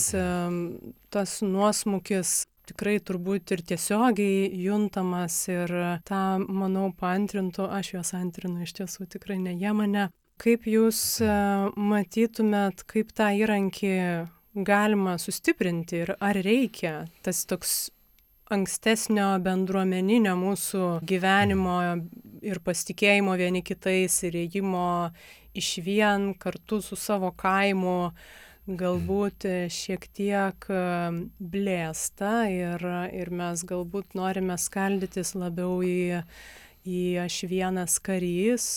tas 1.10 1.40
nuosmukis 1.42 2.44
tikrai 2.68 2.98
turbūt 3.04 3.54
ir 3.56 3.64
tiesiogiai 3.72 4.48
juntamas 4.64 5.40
ir 5.52 5.74
tą, 6.08 6.24
manau, 6.44 6.90
paantrintų, 7.00 7.68
aš 7.80 7.94
juos 7.96 8.14
antrinu 8.18 8.66
iš 8.66 8.78
tiesų 8.82 9.10
tikrai 9.18 9.40
ne 9.42 9.56
jie 9.58 9.74
mane. 9.76 10.08
Kaip 10.38 10.68
jūs 10.70 11.00
e, 11.26 11.30
matytumėt, 11.82 12.84
kaip 12.90 13.14
tą 13.18 13.32
įrankį 13.40 13.94
galima 14.68 15.18
sustiprinti 15.22 16.04
ir 16.04 16.14
ar 16.20 16.38
reikia 16.46 17.08
tas 17.26 17.44
toks 17.50 17.78
ankstesnio 18.54 19.32
bendruomeninio 19.44 20.36
mūsų 20.40 20.84
gyvenimo 21.08 21.78
ir 22.46 22.62
pasitikėjimo 22.64 23.36
vieni 23.40 23.64
kitais 23.66 24.22
ir 24.28 24.38
ėjimo 24.46 24.88
iš 25.58 25.72
vien 25.84 26.32
kartu 26.40 26.80
su 26.86 26.96
savo 27.00 27.34
kaimu, 27.36 28.12
galbūt 28.68 29.48
šiek 29.72 30.08
tiek 30.16 30.68
blėsta 31.40 32.32
ir, 32.52 32.84
ir 33.16 33.32
mes 33.32 33.64
galbūt 33.68 34.16
norime 34.20 34.58
skaldytis 34.60 35.34
labiau 35.40 35.80
į, 35.86 36.22
į 36.84 37.02
aš 37.24 37.42
vienas 37.48 37.98
karys, 38.04 38.68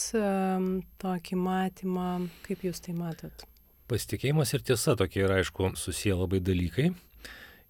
tokį 1.03 1.39
matymą, 1.43 2.11
kaip 2.47 2.67
jūs 2.67 2.83
tai 2.87 2.95
matot? 2.95 3.47
Pasitikėjimas 3.91 4.55
ir 4.55 4.63
tiesa 4.63 4.95
tokie 4.95 5.25
yra, 5.27 5.41
aišku, 5.43 5.73
susiję 5.75 6.15
labai 6.21 6.39
dalykai. 6.47 6.93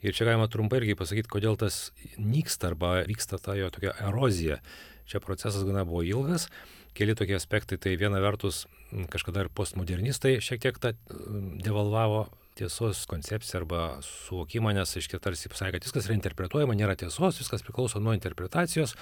Ir 0.00 0.16
čia 0.16 0.26
galima 0.28 0.48
trumpai 0.48 0.80
irgi 0.80 0.96
pasakyti, 0.96 1.28
kodėl 1.28 1.56
tas 1.60 1.90
nyksta 2.16 2.70
arba 2.70 2.98
vyksta 3.08 3.40
ta 3.40 3.56
jo 3.56 3.68
tokia 3.72 3.92
erozija. 4.08 4.60
Čia 5.08 5.20
procesas 5.20 5.64
gana 5.66 5.82
buvo 5.88 6.00
ilgas, 6.06 6.46
keli 6.96 7.16
tokie 7.18 7.36
aspektai. 7.38 7.78
Tai 7.80 7.94
viena 8.00 8.20
vertus, 8.22 8.64
kažkada 9.12 9.46
ir 9.46 9.54
postmodernistai 9.54 10.38
šiek 10.44 10.62
tiek 10.62 10.78
tą 10.82 10.94
devalvavo 11.64 12.26
tiesos 12.60 13.06
koncepciją 13.08 13.62
arba 13.62 13.82
suvokimą, 14.04 14.74
nes 14.76 14.92
iškia 14.98 15.20
tarsi 15.22 15.48
pasakė, 15.48 15.78
kad 15.78 15.86
viskas 15.86 16.08
yra 16.08 16.16
interpretuojama, 16.18 16.76
nėra 16.76 16.96
tiesos, 16.98 17.38
viskas 17.40 17.64
priklauso 17.64 18.02
nuo 18.02 18.12
interpretacijos, 18.16 18.96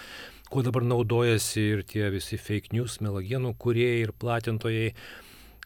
kuo 0.52 0.62
dabar 0.66 0.86
naudojasi 0.86 1.64
ir 1.74 1.82
tie 1.88 2.06
visi 2.14 2.38
fake 2.38 2.74
news, 2.76 3.00
melagienų 3.04 3.54
kuriejai 3.58 4.04
ir 4.04 4.14
platintojai. 4.14 4.92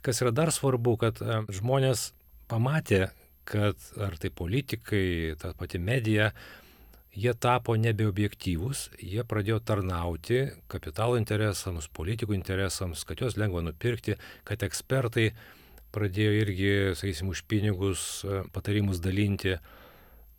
Kas 0.03 0.23
yra 0.25 0.33
dar 0.35 0.51
svarbu, 0.55 0.97
kad 0.99 1.21
e, 1.23 1.43
žmonės 1.59 2.09
pamatė, 2.51 3.11
kad 3.47 3.79
ar 4.03 4.17
tai 4.23 4.33
politikai, 4.35 5.37
ta 5.39 5.53
pati 5.59 5.79
medija, 5.83 6.33
jie 7.13 7.33
tapo 7.37 7.77
nebeobjektyvūs, 7.77 8.87
jie 9.03 9.25
pradėjo 9.29 9.61
tarnauti 9.67 10.47
kapitalo 10.73 11.19
interesams, 11.21 11.89
politikų 11.93 12.37
interesams, 12.37 13.05
kad 13.09 13.21
juos 13.21 13.37
lengva 13.41 13.63
nupirkti, 13.65 14.17
kad 14.49 14.65
ekspertai 14.65 15.31
pradėjo 15.93 16.35
irgi, 16.41 16.75
sakysim, 16.97 17.31
už 17.33 17.45
pinigus 17.49 18.25
e, 18.25 18.43
patarimus 18.53 19.03
dalinti. 19.05 19.59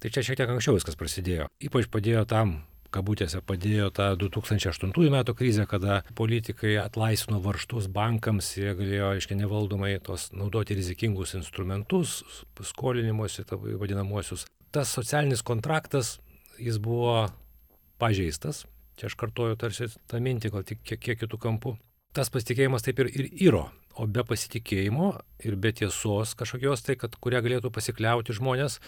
Tai 0.02 0.12
čia 0.12 0.24
šiek 0.26 0.40
tiek 0.40 0.50
anksčiau 0.50 0.76
viskas 0.76 0.98
prasidėjo. 1.00 1.46
Ypač 1.64 1.88
padėjo 1.94 2.26
tam, 2.28 2.58
kabutėse, 2.94 3.42
padėjo 3.46 3.92
tą 3.96 4.10
2008 4.22 5.14
metų 5.14 5.36
krizę, 5.38 5.68
kada 5.70 6.02
politikai 6.18 6.76
atlaisvino 6.82 7.40
varštus 7.44 7.88
bankams, 7.94 8.50
jie 8.58 8.74
galėjo, 8.78 9.14
aiškiai, 9.14 9.40
nevaldomai 9.40 9.94
tos 10.06 10.32
naudoti 10.34 10.78
rizikingus 10.78 11.36
instrumentus, 11.38 12.22
skolinimuose, 12.74 13.46
vadinamuosius. 13.54 14.48
Tas 14.74 14.90
socialinis 14.98 15.46
kontraktas, 15.46 16.18
jis 16.64 16.80
buvo 16.84 17.28
pažeistas. 18.02 18.66
Čia 19.00 19.10
aš 19.10 19.18
kartoju 19.18 19.58
tarsi 19.60 19.90
tą 20.10 20.20
mintį, 20.22 20.54
gal 20.54 20.66
tik 20.68 20.84
kiek, 20.86 21.02
kiek 21.02 21.24
kitų 21.24 21.40
kampų. 21.42 21.78
Tas 22.14 22.30
pasitikėjimas 22.30 22.86
taip 22.86 23.00
ir, 23.02 23.10
ir 23.10 23.32
yra 23.50 23.64
O 23.94 24.08
be 24.10 24.24
pasitikėjimo 24.26 25.12
ir 25.46 25.56
be 25.62 25.70
tiesos 25.78 26.34
kažkokios 26.38 26.82
tai, 26.86 26.96
kad 26.98 27.14
kurią 27.22 27.44
galėtų 27.46 27.70
pasikliauti 27.74 28.34
žmonės, 28.34 28.80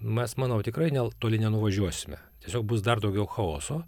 mes, 0.00 0.34
manau, 0.40 0.62
tikrai 0.64 0.88
ne, 0.94 1.02
toli 1.20 1.40
nenuvažiuosime. 1.42 2.16
Tiesiog 2.44 2.64
bus 2.70 2.84
dar 2.84 3.02
daugiau 3.04 3.26
chaoso, 3.28 3.82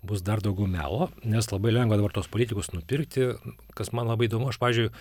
bus 0.00 0.24
dar 0.24 0.40
daugiau 0.44 0.68
melo, 0.70 1.10
nes 1.28 1.50
labai 1.52 1.74
lengva 1.76 1.98
dabar 2.00 2.14
tos 2.16 2.30
politikus 2.32 2.72
nupirkti, 2.72 3.34
kas 3.76 3.92
man 3.92 4.08
labai 4.08 4.30
įdomu, 4.30 4.48
aš, 4.48 4.60
pažiūrėjau, 4.62 4.94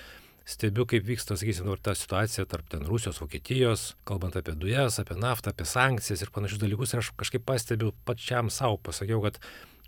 stebiu, 0.47 0.85
kaip 0.87 1.03
vyksta, 1.07 1.35
sakysim, 1.35 1.67
dabar 1.67 1.81
ta 1.83 1.93
situacija 1.97 2.47
tarp 2.47 2.69
ten 2.71 2.85
Rusijos, 2.87 3.19
Vokietijos, 3.19 3.87
kalbant 4.07 4.37
apie 4.39 4.55
dujas, 4.55 4.99
apie 5.01 5.17
naftą, 5.19 5.51
apie 5.51 5.67
sankcijas 5.67 6.23
ir 6.23 6.31
panašius 6.35 6.61
dalykus. 6.63 6.93
Ir 6.93 7.03
aš 7.03 7.11
kažkaip 7.19 7.43
pastebiu 7.47 7.91
pačiam 8.07 8.51
savo, 8.53 8.79
pasakiau, 8.79 9.19
kad 9.25 9.41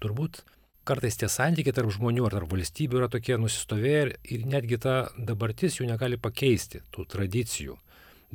turbūt 0.03 0.41
kartais 0.89 1.19
tie 1.19 1.29
santykiai 1.31 1.75
tarp 1.75 1.91
žmonių 1.93 2.25
ar 2.27 2.35
tarp 2.39 2.51
valstybių 2.51 3.03
yra 3.03 3.09
tokie 3.13 3.37
nusistovėję 3.39 4.05
ir 4.35 4.45
netgi 4.49 4.79
ta 4.81 4.95
dabartis 5.15 5.79
jų 5.79 5.89
negali 5.89 6.19
pakeisti, 6.19 6.83
tų 6.93 7.05
tradicijų, 7.13 7.77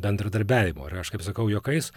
bendradarbiavimo. 0.01 0.87
Ir 0.89 1.01
aš 1.03 1.13
kaip 1.15 1.25
sakau, 1.27 1.49
jokais, 1.51 1.91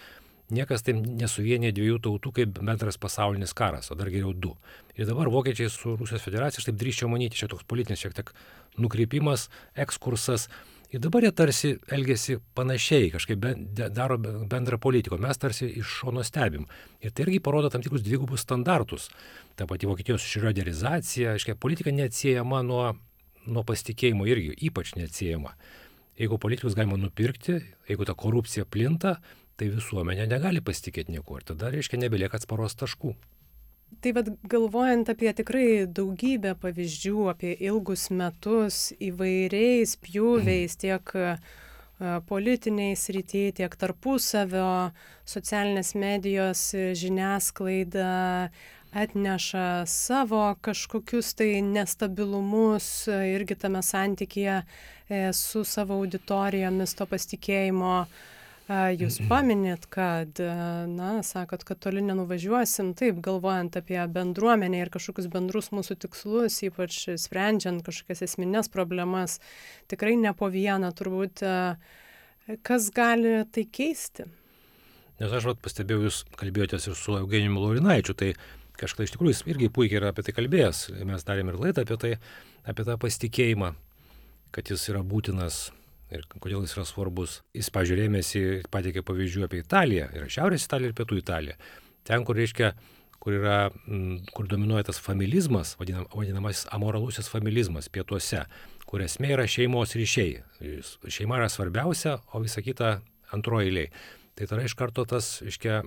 niekas 0.53 0.85
taip 0.87 0.99
nesuvienė 1.03 1.73
dviejų 1.75 1.99
tautų 2.07 2.33
kaip 2.39 2.59
bendras 2.59 2.99
pasaulinis 3.01 3.53
karas, 3.57 3.91
o 3.91 3.97
dar 3.99 4.11
geriau 4.13 4.33
du. 4.33 4.55
Ir 4.97 5.07
dabar 5.09 5.29
vokiečiai 5.31 5.69
su 5.71 5.95
Rusijos 5.99 6.25
federacija, 6.25 6.63
aš 6.63 6.69
taip 6.71 6.79
drįščiau 6.81 7.11
manyti, 7.11 7.39
čia 7.39 7.51
toks 7.51 7.67
politinis 7.67 8.01
šiek 8.03 8.15
tiek 8.17 8.33
nukreipimas, 8.77 9.49
ekskursas. 9.75 10.47
Ir 10.87 11.01
dabar 11.03 11.25
jie 11.25 11.33
tarsi 11.35 11.73
elgesi 11.91 12.37
panašiai, 12.55 13.09
kažkaip 13.11 13.43
daro 13.91 14.15
bendrą 14.17 14.77
politiką, 14.79 15.17
mes 15.19 15.37
tarsi 15.37 15.67
iš 15.81 15.97
šono 15.99 16.23
stebim. 16.23 16.63
Ir 17.03 17.11
tai 17.11 17.25
irgi 17.25 17.41
parodo 17.43 17.67
tam 17.73 17.83
tikrus 17.83 18.05
dvigubus 18.05 18.45
standartus 18.47 19.09
ta 19.57 19.65
pati 19.65 19.89
Vokietijos 19.89 20.21
šrioderizacija, 20.21 21.33
aiškiai, 21.33 21.57
politika 21.57 21.91
neatsiejama 21.91 22.61
nuo, 22.65 22.91
nuo 23.49 23.63
pasitikėjimo 23.65 24.27
irgi, 24.29 24.53
ypač 24.69 24.93
neatsiejama. 24.99 25.55
Jeigu 26.17 26.37
politikus 26.41 26.75
galima 26.77 26.97
nupirkti, 27.01 27.57
jeigu 27.89 28.05
ta 28.05 28.13
korupcija 28.17 28.67
plinta, 28.69 29.15
tai 29.57 29.71
visuomenė 29.73 30.27
negali 30.29 30.61
pasitikėti 30.61 31.15
niekuo 31.15 31.39
ir 31.39 31.47
tada, 31.49 31.71
reiškia, 31.73 31.97
nebelieka 32.03 32.37
atsparos 32.37 32.77
taškų. 32.77 33.15
Tai 34.01 34.11
vad 34.13 34.29
galvojant 34.45 35.09
apie 35.09 35.31
tikrai 35.33 35.87
daugybę 35.89 36.53
pavyzdžių, 36.61 37.21
apie 37.31 37.53
ilgus 37.65 38.09
metus 38.13 38.91
įvairiais 39.01 39.95
pjūviais, 40.03 40.75
tiek 40.77 41.13
politiniai 42.29 42.93
srity, 42.99 43.47
tiek 43.57 43.73
tarpusavio, 43.81 44.91
socialinės 45.25 45.95
medijos, 45.97 46.61
žiniasklaida, 47.01 48.11
atneša 48.93 49.85
savo 49.89 50.43
kažkokius 50.61 51.33
tai 51.33 51.61
nestabilumus 51.61 53.07
irgi 53.09 53.57
tame 53.59 53.81
santykyje 53.83 54.61
e, 54.61 55.33
su 55.33 55.63
savo 55.63 55.97
auditorijomis 56.01 56.95
to 56.95 57.05
pasitikėjimo. 57.05 58.05
Jūs 58.67 59.21
paminėt, 59.29 59.85
kad, 59.87 60.41
e, 60.43 60.47
na, 60.91 61.21
sakot, 61.23 61.61
kad 61.63 61.79
toli 61.79 62.01
nenuvažiuosim, 62.03 62.89
taip, 62.99 63.21
galvojant 63.23 63.77
apie 63.79 64.01
bendruomenę 64.11 64.81
ir 64.81 64.91
kažkokius 64.91 65.29
bendrus 65.31 65.71
mūsų 65.71 65.95
tikslus, 66.03 66.57
ypač 66.67 66.97
sprendžiant 67.15 67.79
kažkokias 67.85 68.25
esminės 68.27 68.67
problemas, 68.67 69.37
tikrai 69.87 70.17
ne 70.19 70.35
po 70.35 70.51
vieną 70.51 70.91
turbūt, 70.99 71.45
e, 71.47 72.57
kas 72.67 72.89
gali 72.91 73.39
tai 73.55 73.63
keisti. 73.71 74.27
Nes 75.21 75.31
aš 75.31 75.47
vat, 75.47 75.63
pastebėjau, 75.63 76.03
jūs 76.09 76.19
kalbėjotės 76.35 76.91
ir 76.91 76.99
su 76.99 77.15
Eugenijumi 77.21 77.63
Laurinaičiu, 77.63 78.19
tai 78.19 78.33
kažkada 78.77 79.07
iš 79.07 79.15
tikrųjų 79.15 79.31
jis 79.31 79.43
irgi 79.47 79.71
puikiai 79.71 80.01
yra 80.01 80.11
apie 80.11 80.27
tai 80.27 80.35
kalbėjęs. 80.35 80.89
Mes 81.07 81.23
darėm 81.23 81.53
ir 81.53 81.63
laidą 81.63 81.87
apie 81.87 82.01
tai, 82.03 82.13
apie 82.67 82.83
tą 82.83 82.99
pasitikėjimą, 82.99 83.71
kad 84.51 84.75
jis 84.75 84.89
yra 84.91 85.07
būtinas 85.07 85.69
ir 86.13 86.27
kodėl 86.37 86.63
jis 86.63 86.75
yra 86.77 86.85
svarbus. 86.87 87.41
Jis 87.57 87.71
pažiūrėjęs 87.75 88.29
į, 88.39 88.43
pateikė 88.73 89.03
pavyzdžių 89.07 89.47
apie 89.47 89.61
Italiją, 89.63 90.07
yra 90.15 90.29
Šiaurės 90.31 90.67
Italija 90.67 90.91
ir 90.91 90.97
Pietų 90.97 91.19
Italija. 91.21 91.57
Ten, 92.07 92.23
kur 92.27 92.39
reiškia, 92.39 92.71
kur, 93.19 93.35
yra, 93.35 93.57
kur 94.35 94.47
dominuoja 94.47 94.87
tas 94.89 95.01
familizmas, 95.03 95.75
vadinam, 95.79 96.07
vadinamasis 96.13 96.69
amoralusis 96.75 97.27
familizmas 97.31 97.91
pietuose, 97.91 98.45
kur 98.87 99.03
esmė 99.03 99.33
yra 99.35 99.47
šeimos 99.51 99.97
ryšiai. 99.99 100.41
Šeima 101.11 101.41
yra 101.41 101.51
svarbiausia, 101.51 102.17
o 102.31 102.43
visa 102.43 102.63
kita 102.63 102.97
antroji 103.35 103.71
eiliai. 103.71 103.91
Tai 104.37 104.47
tada 104.47 104.63
iš 104.63 104.77
karto 104.79 105.03
tas, 105.09 105.41
iškia, 105.43 105.81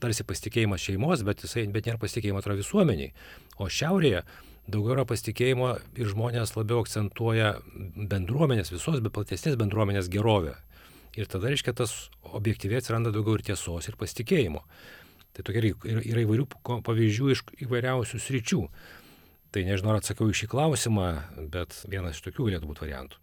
tarsi 0.00 0.24
pasitikėjimas 0.24 0.84
šeimos, 0.88 1.24
bet, 1.26 1.44
jisai, 1.44 1.66
bet 1.74 1.88
nėra 1.88 2.00
pasitikėjimo 2.00 2.40
yra 2.44 2.56
visuomeniai. 2.56 3.12
O 3.60 3.68
šiaurėje 3.72 4.22
daugiau 4.70 4.96
yra 4.96 5.06
pasitikėjimo 5.08 5.72
ir 5.98 6.10
žmonės 6.10 6.54
labiau 6.56 6.82
akcentuoja 6.84 7.56
bendruomenės, 8.10 8.72
visos, 8.74 9.00
bet 9.02 9.14
platesnės 9.14 9.58
bendruomenės 9.60 10.10
gerovę. 10.12 10.56
Ir 11.16 11.30
tada, 11.32 11.48
reiškia, 11.48 11.72
tas 11.76 11.94
objektyviai 12.36 12.82
atsiranda 12.82 13.12
daugiau 13.14 13.38
ir 13.38 13.46
tiesos, 13.46 13.88
ir 13.88 13.96
pasitikėjimo. 13.96 14.62
Tai 15.36 15.44
tokia 15.44 15.62
yra, 15.62 16.00
yra 16.00 16.24
įvairių 16.24 16.48
pavyzdžių 16.84 17.30
iš 17.32 17.44
įvairiausių 17.66 18.20
sričių. 18.20 18.62
Tai 19.54 19.62
nežinau, 19.64 19.94
ar 19.94 20.02
atsakiau 20.02 20.28
į 20.28 20.36
šį 20.36 20.50
klausimą, 20.52 21.06
bet 21.52 21.78
vienas 21.88 22.18
iš 22.18 22.26
tokių 22.26 22.50
galėtų 22.50 22.68
būti 22.68 22.84
variantų. 22.84 23.20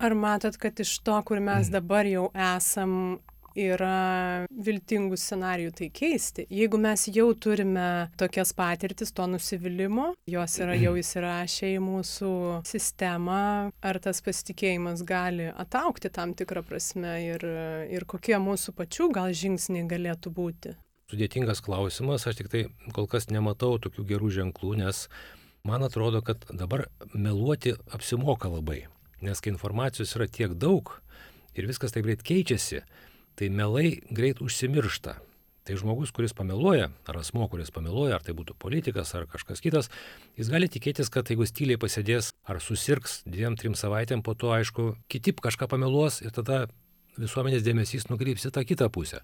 Ar 0.00 0.16
matot, 0.16 0.56
kad 0.56 0.80
iš 0.80 0.94
to, 1.04 1.18
kur 1.28 1.42
mes 1.44 1.66
mhm. 1.68 1.74
dabar 1.76 2.08
jau 2.08 2.30
esam, 2.32 2.94
yra 3.58 4.46
viltingų 4.50 5.18
scenarijų 5.18 5.72
tai 5.78 5.88
keisti. 5.94 6.46
Jeigu 6.50 6.80
mes 6.80 7.06
jau 7.10 7.30
turime 7.34 8.10
tokias 8.20 8.52
patirtis 8.56 9.14
to 9.16 9.26
nusivylimmo, 9.30 10.12
jos 10.30 10.58
yra 10.62 10.76
jau 10.78 10.94
įsirašę 11.00 11.72
į 11.74 11.80
mūsų 11.84 12.34
sistemą, 12.68 13.40
ar 13.82 14.00
tas 14.02 14.22
pasitikėjimas 14.24 15.04
gali 15.06 15.50
ataukti 15.50 16.12
tam 16.12 16.34
tikrą 16.38 16.64
prasme 16.66 17.16
ir, 17.26 17.44
ir 17.90 18.06
kokie 18.08 18.36
mūsų 18.40 18.76
pačių 18.78 19.10
gal 19.16 19.34
žingsniai 19.34 19.88
galėtų 19.90 20.32
būti. 20.34 20.76
Sudėtingas 21.10 21.58
klausimas, 21.66 22.28
aš 22.30 22.38
tik 22.38 22.48
tai 22.52 22.64
kol 22.94 23.08
kas 23.10 23.26
nematau 23.34 23.80
tokių 23.82 24.04
gerų 24.12 24.28
ženklų, 24.36 24.76
nes 24.78 25.08
man 25.66 25.82
atrodo, 25.82 26.22
kad 26.22 26.44
dabar 26.54 26.86
meluoti 27.14 27.74
apsimoka 27.90 28.50
labai. 28.52 28.84
Nes 29.20 29.42
kai 29.42 29.50
informacijos 29.50 30.14
yra 30.16 30.28
tiek 30.30 30.54
daug 30.54 30.94
ir 31.58 31.66
viskas 31.66 31.92
taip 31.92 32.06
greit 32.06 32.22
keičiasi, 32.22 32.84
tai 33.40 33.48
melai 33.48 34.02
greit 34.12 34.42
užsimiršta. 34.44 35.16
Tai 35.64 35.76
žmogus, 35.76 36.10
kuris 36.12 36.32
pameluoja, 36.36 36.88
ar 37.08 37.18
asmo, 37.20 37.46
kuris 37.48 37.70
pameluoja, 37.72 38.16
ar 38.16 38.24
tai 38.24 38.34
būtų 38.36 38.56
politikas, 38.60 39.12
ar 39.16 39.26
kažkas 39.28 39.60
kitas, 39.64 39.90
jis 40.36 40.48
gali 40.52 40.68
tikėtis, 40.72 41.08
kad 41.12 41.28
jeigu 41.28 41.46
tyliai 41.48 41.80
pasėdės 41.80 42.30
ar 42.48 42.60
susirgs 42.64 43.20
dviem, 43.28 43.56
trim 43.60 43.76
savaitėm, 43.76 44.24
po 44.24 44.34
to, 44.34 44.52
aišku, 44.56 44.94
kiti 45.12 45.36
kažką 45.36 45.68
pameluos 45.70 46.20
ir 46.24 46.32
tada 46.36 46.64
visuomenės 47.20 47.64
dėmesys 47.66 48.08
nukryps 48.08 48.48
į 48.48 48.54
tą 48.56 48.64
kitą 48.66 48.88
pusę. 48.92 49.20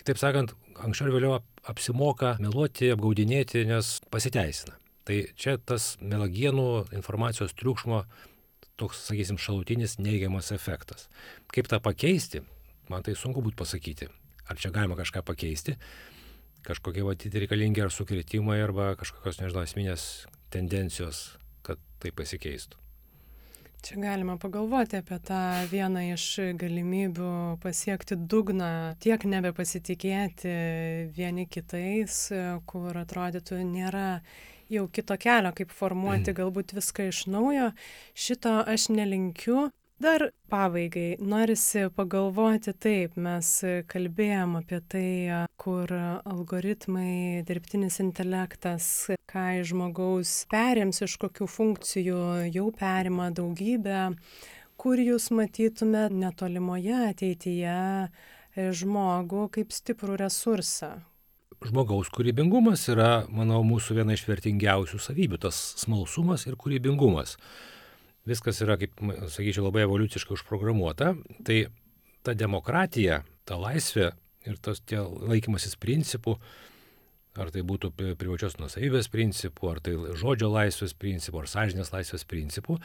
Kitaip 0.00 0.18
sakant, 0.18 0.54
anksčiau 0.82 1.10
ir 1.10 1.16
vėliau 1.18 1.36
apsimoka 1.70 2.34
meluoti, 2.42 2.90
apgaudinėti, 2.94 3.66
nes 3.68 3.98
pasiteisina. 4.10 4.80
Tai 5.04 5.20
čia 5.36 5.58
tas 5.60 5.94
melagienų 6.00 6.96
informacijos 6.96 7.52
triukšmo 7.60 8.02
toks, 8.80 9.04
sakysim, 9.10 9.38
šalutinis 9.38 9.98
neigiamas 10.00 10.50
efektas. 10.56 11.06
Kaip 11.54 11.68
tą 11.70 11.78
pakeisti, 11.84 12.42
man 12.92 13.04
tai 13.06 13.16
sunku 13.18 13.42
būtų 13.44 13.60
pasakyti. 13.60 14.10
Ar 14.44 14.60
čia 14.60 14.70
galima 14.74 14.96
kažką 14.98 15.22
pakeisti, 15.24 15.76
kažkokie 16.64 17.04
matyti 17.06 17.42
reikalingi 17.44 17.84
ar 17.84 17.92
sukretimai, 17.92 18.60
arba 18.64 18.92
kažkokios, 19.00 19.40
nežinau, 19.40 19.64
esminės 19.64 20.26
tendencijos, 20.52 21.26
kad 21.64 21.80
tai 22.02 22.12
pasikeistų. 22.16 22.80
Čia 23.84 23.98
galima 24.00 24.38
pagalvoti 24.40 24.96
apie 24.96 25.18
tą 25.28 25.38
vieną 25.68 26.06
iš 26.14 26.24
galimybių 26.56 27.58
pasiekti 27.60 28.16
dugną, 28.16 28.96
tiek 28.96 29.26
nebepasitikėti 29.28 30.54
vieni 31.12 31.44
kitais, 31.44 32.16
kur 32.64 32.96
atrodytų 32.96 33.60
nėra 33.68 34.06
jau 34.72 34.86
kito 34.88 35.18
kelio, 35.20 35.52
kaip 35.52 35.76
formuoti 35.76 36.30
mhm. 36.30 36.38
galbūt 36.40 36.72
viską 36.78 37.10
iš 37.10 37.26
naujo. 37.28 37.74
Šito 38.16 38.56
aš 38.64 38.88
nelinkiu, 38.88 39.68
Dar 40.04 40.20
pabaigai 40.52 41.16
norisi 41.24 41.86
pagalvoti 41.96 42.74
taip, 42.76 43.14
mes 43.16 43.48
kalbėjom 43.88 44.58
apie 44.58 44.80
tai, 44.92 45.12
kur 45.56 45.88
algoritmai, 45.94 47.40
dirbtinis 47.48 47.96
intelektas, 48.04 48.88
ką 49.30 49.46
iš 49.62 49.70
žmogaus 49.72 50.34
perims 50.52 51.00
iš 51.06 51.16
kokių 51.22 51.48
funkcijų, 51.48 52.20
jau 52.52 52.66
perima 52.76 53.30
daugybę, 53.32 54.02
kur 54.76 55.00
jūs 55.00 55.30
matytume 55.32 56.10
netolimoje 56.12 57.00
ateityje 57.08 57.80
žmogų 58.76 59.48
kaip 59.56 59.72
stiprų 59.72 60.20
resursą, 60.20 60.98
žmogaus 61.64 62.10
kūrybingumas 62.12 62.90
yra, 62.92 63.24
manau, 63.32 63.62
mūsų 63.64 64.02
viena 64.02 64.12
iš 64.12 64.26
vertingiausių 64.28 65.00
savybių- 65.00 65.40
tas 65.46 65.62
smalsumas 65.80 66.44
ir 66.44 66.60
kūrybingumas. 66.60 67.38
Viskas 68.28 68.60
yra, 68.64 68.78
kaip 68.80 69.00
sakyčiau, 69.28 69.66
labai 69.66 69.84
evoliuciškai 69.84 70.36
užprogramuota. 70.38 71.12
Tai 71.44 71.58
ta 72.24 72.34
demokratija, 72.38 73.22
ta 73.44 73.58
laisvė 73.60 74.12
ir 74.48 74.60
tas 74.64 74.80
tie 74.80 75.00
laikymasis 75.02 75.76
principų, 75.80 76.38
ar 77.36 77.50
tai 77.52 77.64
būtų 77.66 77.92
privačios 77.96 78.56
nusavybės 78.60 79.10
principų, 79.12 79.74
ar 79.74 79.82
tai 79.84 79.96
žodžio 80.16 80.48
laisvės 80.52 80.96
principų, 80.96 81.42
ar 81.42 81.50
sąžinės 81.50 81.92
laisvės 81.92 82.24
principų, 82.30 82.78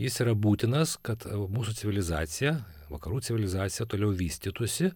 jis 0.00 0.20
yra 0.24 0.34
būtinas, 0.36 0.96
kad 1.04 1.24
mūsų 1.24 1.76
civilizacija, 1.80 2.56
vakarų 2.90 3.20
civilizacija 3.28 3.88
toliau 3.88 4.12
vystytųsi 4.16 4.90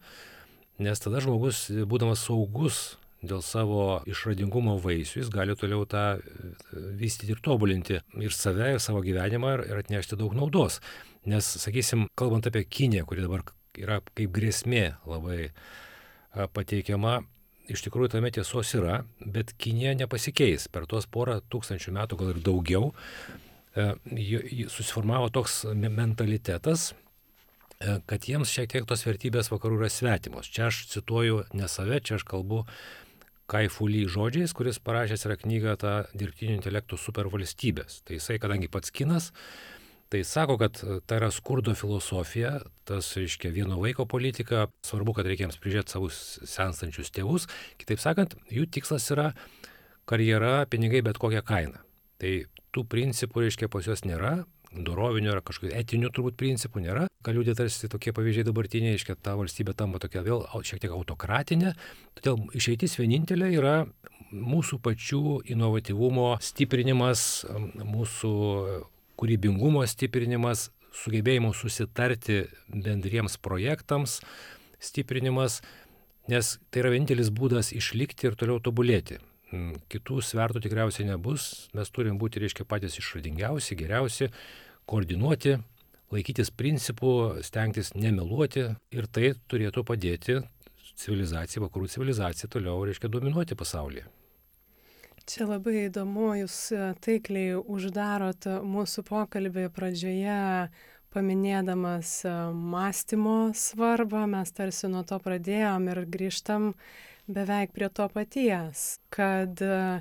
nes 0.83 1.01
tada 1.01 1.23
žmogus, 1.23 1.69
būdamas 1.87 2.25
saugus 2.27 2.97
dėl 3.29 3.43
savo 3.45 4.01
išradingumo 4.11 4.77
vaisių, 4.83 5.21
jis 5.23 5.33
gali 5.33 5.57
toliau 5.59 5.87
tą 5.89 6.05
e, 6.19 6.55
vystyti 7.01 7.35
ir 7.35 7.43
tobulinti 7.45 8.01
ir 8.01 8.35
save, 8.37 8.75
ir 8.75 8.83
savo 8.83 9.03
gyvenimą, 9.05 9.55
ir, 9.65 9.83
atnešti 9.85 10.19
daug 10.21 10.37
naudos. 10.39 10.81
Nes, 11.29 11.47
sakysim, 11.63 12.09
kalbant 12.19 12.47
apie 12.51 12.65
Kiniją, 12.69 13.07
kuri 13.09 13.25
dabar 13.25 13.45
yra 13.81 14.01
kaip 14.13 14.35
grėsmė 14.35 14.85
labai 15.09 15.49
pateikiama, 16.53 17.21
iš 17.71 17.87
tikrųjų 17.87 18.17
tame 18.17 18.33
tiesos 18.35 18.75
yra, 18.77 19.01
bet 19.21 19.55
Kinija 19.57 19.95
nepasikeis. 19.97 20.67
Per 20.69 20.85
tuos 20.91 21.07
porą 21.09 21.39
tūkstančių 21.53 21.95
metų, 21.97 22.19
gal 22.21 22.35
ir 22.35 22.43
daugiau, 22.45 22.91
e, 23.73 23.89
susiformavo 24.69 25.31
toks 25.33 25.63
mentalitetas, 25.73 26.93
E, 27.85 27.99
kad 28.07 28.29
jiems 28.29 28.53
šiek 28.55 28.71
tiek 28.71 28.87
tos 28.89 29.03
vertybės 29.07 29.51
vakarų 29.53 29.81
yra 29.83 29.91
svetimos. 29.91 30.49
Čia 30.53 30.69
aš 30.71 30.85
cituoju 30.93 31.43
ne 31.59 31.69
save, 31.71 32.01
čia 32.05 32.19
aš 32.19 32.27
kalbu 32.29 32.63
Kaifuly 33.51 34.07
žodžiais, 34.09 34.55
kuris 34.57 34.81
parašęs 34.81 35.27
yra 35.29 35.37
knygą 35.41 35.77
tą 35.81 35.95
dirbtinio 36.17 36.57
intelektų 36.57 36.97
supervalstybės. 37.01 38.01
Tai 38.07 38.17
jisai, 38.17 38.39
kadangi 38.41 38.71
pats 38.73 38.93
kinas, 38.95 39.31
tai 40.13 40.23
sako, 40.25 40.57
kad 40.63 40.81
tai 40.81 41.19
yra 41.21 41.29
skurdo 41.35 41.75
filosofija, 41.77 42.57
tas, 42.89 43.11
reiškia, 43.19 43.53
vieno 43.53 43.81
vaiko 43.83 44.07
politika, 44.09 44.69
svarbu, 44.87 45.17
kad 45.19 45.29
reikia 45.29 45.49
jiems 45.49 45.61
prižiūrėti 45.61 45.97
savus 45.97 46.23
senstančius 46.49 47.13
tėvus. 47.13 47.49
Kitaip 47.81 48.01
sakant, 48.01 48.37
jų 48.49 48.65
tikslas 48.73 49.11
yra 49.13 49.33
karjera, 50.09 50.63
pinigai 50.71 51.05
bet 51.05 51.21
kokią 51.21 51.45
kainą. 51.45 51.85
Tai 52.23 52.33
tų 52.73 52.87
principų, 52.89 53.45
reiškia, 53.45 53.69
pas 53.73 53.85
juos 53.89 54.07
nėra, 54.09 54.39
dorovinių 54.75 55.35
ar 55.35 55.43
kažkokių 55.47 55.75
etinių 55.79 56.11
turbūt 56.15 56.39
principų 56.41 56.83
nėra. 56.85 57.07
Ką 57.25 57.35
liūdė 57.35 57.55
tarsi 57.59 57.89
tokie 57.91 58.13
pavyzdžiai 58.17 58.47
dabartiniai, 58.49 58.97
iškia 58.99 59.17
ta 59.17 59.37
valstybė 59.39 59.75
tampa 59.79 60.01
tokia 60.03 60.25
vėl 60.27 60.45
šiek 60.67 60.83
tiek 60.83 60.95
autokratinė. 60.95 61.75
Todėl 62.19 62.49
išeitis 62.59 62.99
vienintelė 63.01 63.53
yra 63.57 63.75
mūsų 64.35 64.81
pačių 64.85 65.23
inovatyvumo 65.55 66.35
stiprinimas, 66.43 67.45
mūsų 67.79 68.33
kūrybingumo 69.21 69.85
stiprinimas, 69.87 70.69
sugebėjimo 70.95 71.53
susitarti 71.55 72.45
bendriems 72.71 73.39
projektams 73.43 74.21
stiprinimas, 74.83 75.61
nes 76.31 76.57
tai 76.71 76.85
yra 76.85 76.93
vienintelis 76.95 77.31
būdas 77.35 77.73
išlikti 77.75 78.29
ir 78.29 78.37
toliau 78.39 78.61
tobulėti. 78.63 79.21
Kitų 79.93 80.21
svertų 80.25 80.65
tikriausiai 80.65 81.09
nebus, 81.09 81.69
mes 81.77 81.91
turim 81.95 82.19
būti, 82.21 82.43
reiškia, 82.43 82.67
patys 82.69 82.99
išradingiausi, 83.01 83.77
geriausi, 83.79 84.31
koordinuoti, 84.91 85.59
laikytis 86.15 86.51
principų, 86.55 87.43
stengtis 87.47 87.95
nemeluoti 87.97 88.69
ir 88.95 89.09
tai 89.11 89.33
turėtų 89.51 89.85
padėti 89.87 90.41
civilizacijai, 90.95 91.65
vakarų 91.67 91.89
civilizacijai 91.91 92.51
toliau, 92.51 92.83
reiškia, 92.87 93.11
dominuoti 93.11 93.57
pasaulyje. 93.59 94.07
Čia 95.25 95.47
labai 95.49 95.87
įdomu, 95.87 96.35
jūs 96.37 96.57
e, 96.77 96.91
taikliai 97.01 97.55
uždarot 97.57 98.45
mūsų 98.69 99.07
pokalbį 99.09 99.71
pradžioje, 99.73 100.69
paminėdamas 101.17 102.11
e, 102.29 102.35
mąstymo 102.75 103.39
svarbą, 103.57 104.27
mes 104.29 104.53
tarsi 104.53 104.91
nuo 104.93 105.01
to 105.09 105.17
pradėjom 105.25 105.89
ir 105.95 106.03
grįžtam 106.13 106.75
beveik 107.27 107.75
prie 107.77 107.89
to 107.89 108.09
paties, 108.13 108.87
kad 109.15 109.61
uh, 109.65 110.01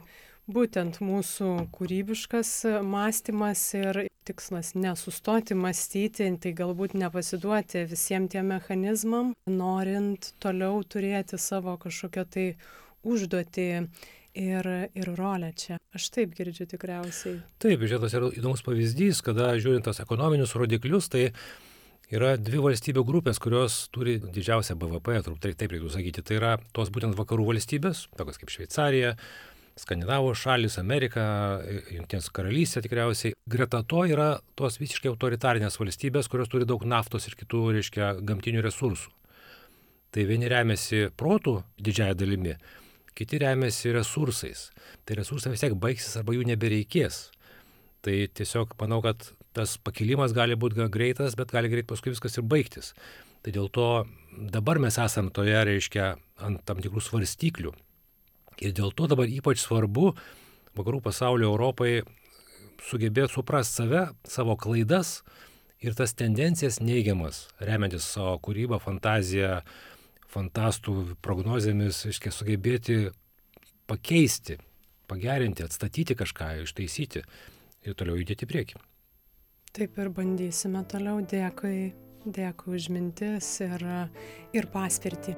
būtent 0.51 0.99
mūsų 1.03 1.69
kūrybiškas 1.71 2.51
mąstymas 2.83 3.61
ir 3.77 4.03
tikslas 4.27 4.73
nesustoti 4.75 5.55
mąstyti, 5.55 6.27
tai 6.39 6.53
galbūt 6.55 6.95
nepasiduoti 6.99 7.85
visiems 7.91 8.31
tiem 8.33 8.51
mechanizmam, 8.51 9.33
norint 9.47 10.33
toliau 10.43 10.83
turėti 10.83 11.39
savo 11.39 11.75
kažkokią 11.79 12.25
tai 12.31 12.47
užduotį 13.03 13.67
ir, 14.39 14.69
ir 14.95 15.13
rolę 15.17 15.51
čia. 15.55 15.77
Aš 15.95 16.09
taip 16.15 16.35
girdžiu 16.35 16.67
tikriausiai. 16.71 17.39
Taip, 17.61 17.83
žiūrėtas 17.83 18.15
yra 18.17 18.31
įdomus 18.33 18.63
pavyzdys, 18.65 19.21
kada 19.23 19.53
žiūrint 19.59 19.87
tas 19.87 20.01
ekonominius 20.03 20.55
rodiklius, 20.59 21.11
tai 21.11 21.29
yra 22.13 22.35
dvi 22.37 22.61
valstybių 22.61 23.03
grupės, 23.07 23.39
kurios 23.41 23.87
turi 23.93 24.19
didžiausią 24.21 24.75
BVP, 24.79 25.17
turbūt 25.25 25.41
taip, 25.47 25.57
taip 25.59 25.73
reikėtų 25.73 25.95
sakyti. 25.95 26.23
Tai 26.25 26.37
yra 26.37 26.51
tos 26.75 26.91
būtent 26.93 27.17
vakarų 27.17 27.47
valstybės, 27.51 28.07
tokios 28.17 28.39
kaip 28.41 28.53
Šveicarija, 28.53 29.15
Skandinavų 29.79 30.35
šalis, 30.37 30.77
Amerika, 30.77 31.23
Junktinės 31.89 32.29
karalystė 32.33 32.83
tikriausiai. 32.85 33.33
Greta 33.49 33.81
to 33.89 34.03
yra 34.05 34.35
tos 34.59 34.77
visiškai 34.77 35.09
autoritarinės 35.09 35.79
valstybės, 35.81 36.29
kurios 36.29 36.51
turi 36.51 36.67
daug 36.69 36.85
naftos 36.85 37.25
ir 37.29 37.37
kitų, 37.39 37.63
reiškia, 37.79 38.13
gamtinių 38.21 38.61
resursų. 38.67 39.09
Tai 40.13 40.27
vieni 40.29 40.49
remiasi 40.51 41.07
protų 41.17 41.55
didžiąją 41.81 42.17
dalimi, 42.19 42.53
kiti 43.17 43.39
remiasi 43.41 43.95
resursais. 43.95 44.67
Tai 45.09 45.17
resursai 45.17 45.55
vis 45.55 45.65
tiek 45.65 45.73
baigsis 45.73 46.19
arba 46.21 46.37
jų 46.37 46.45
nebereikės. 46.51 47.23
Tai 48.05 48.19
tiesiog 48.37 48.75
manau, 48.77 49.01
kad 49.01 49.31
tas 49.53 49.77
pakilimas 49.77 50.33
gali 50.35 50.57
būti 50.59 50.87
greitas, 50.91 51.37
bet 51.39 51.53
gali 51.53 51.71
greit 51.71 51.87
paskui 51.89 52.13
viskas 52.13 52.37
ir 52.37 52.45
baigtis. 52.49 52.93
Tai 53.43 53.53
dėl 53.55 53.69
to 53.73 53.87
dabar 54.53 54.79
mes 54.79 54.97
esame 54.97 55.33
toje, 55.35 55.55
reiškia, 55.67 56.13
ant 56.43 56.63
tam 56.67 56.81
tikrų 56.83 57.03
svarstyklių. 57.03 57.73
Ir 58.63 58.75
dėl 58.75 58.93
to 58.95 59.09
dabar 59.11 59.29
ypač 59.29 59.61
svarbu 59.61 60.13
vakarų 60.77 61.01
pasaulio 61.05 61.49
Europai 61.51 62.03
sugebėti 62.83 63.33
suprasti 63.35 63.81
save, 63.81 64.03
savo 64.27 64.55
klaidas 64.59 65.21
ir 65.83 65.95
tas 65.97 66.15
tendencijas 66.17 66.79
neigiamas, 66.81 67.47
remiantis 67.59 68.07
savo 68.15 68.37
kūrybą, 68.43 68.79
fantaziją, 68.83 69.59
fantastų 70.33 71.17
prognozėmis, 71.21 72.05
iškia 72.09 72.31
sugebėti 72.33 72.97
pakeisti, 73.89 74.57
pagerinti, 75.11 75.65
atstatyti 75.67 76.17
kažką, 76.17 76.53
ištaisyti 76.63 77.23
ir 77.83 77.99
toliau 77.99 78.17
judėti 78.21 78.47
prieki. 78.49 78.79
Taip 79.73 79.95
ir 79.97 80.09
bandysime 80.13 80.83
toliau. 80.85 81.23
Dėkui, 81.25 81.77
dėkui 82.29 82.75
už 82.77 82.91
mintis 82.93 83.47
ir, 83.65 83.81
ir 84.53 84.67
paspirtį. 84.69 85.33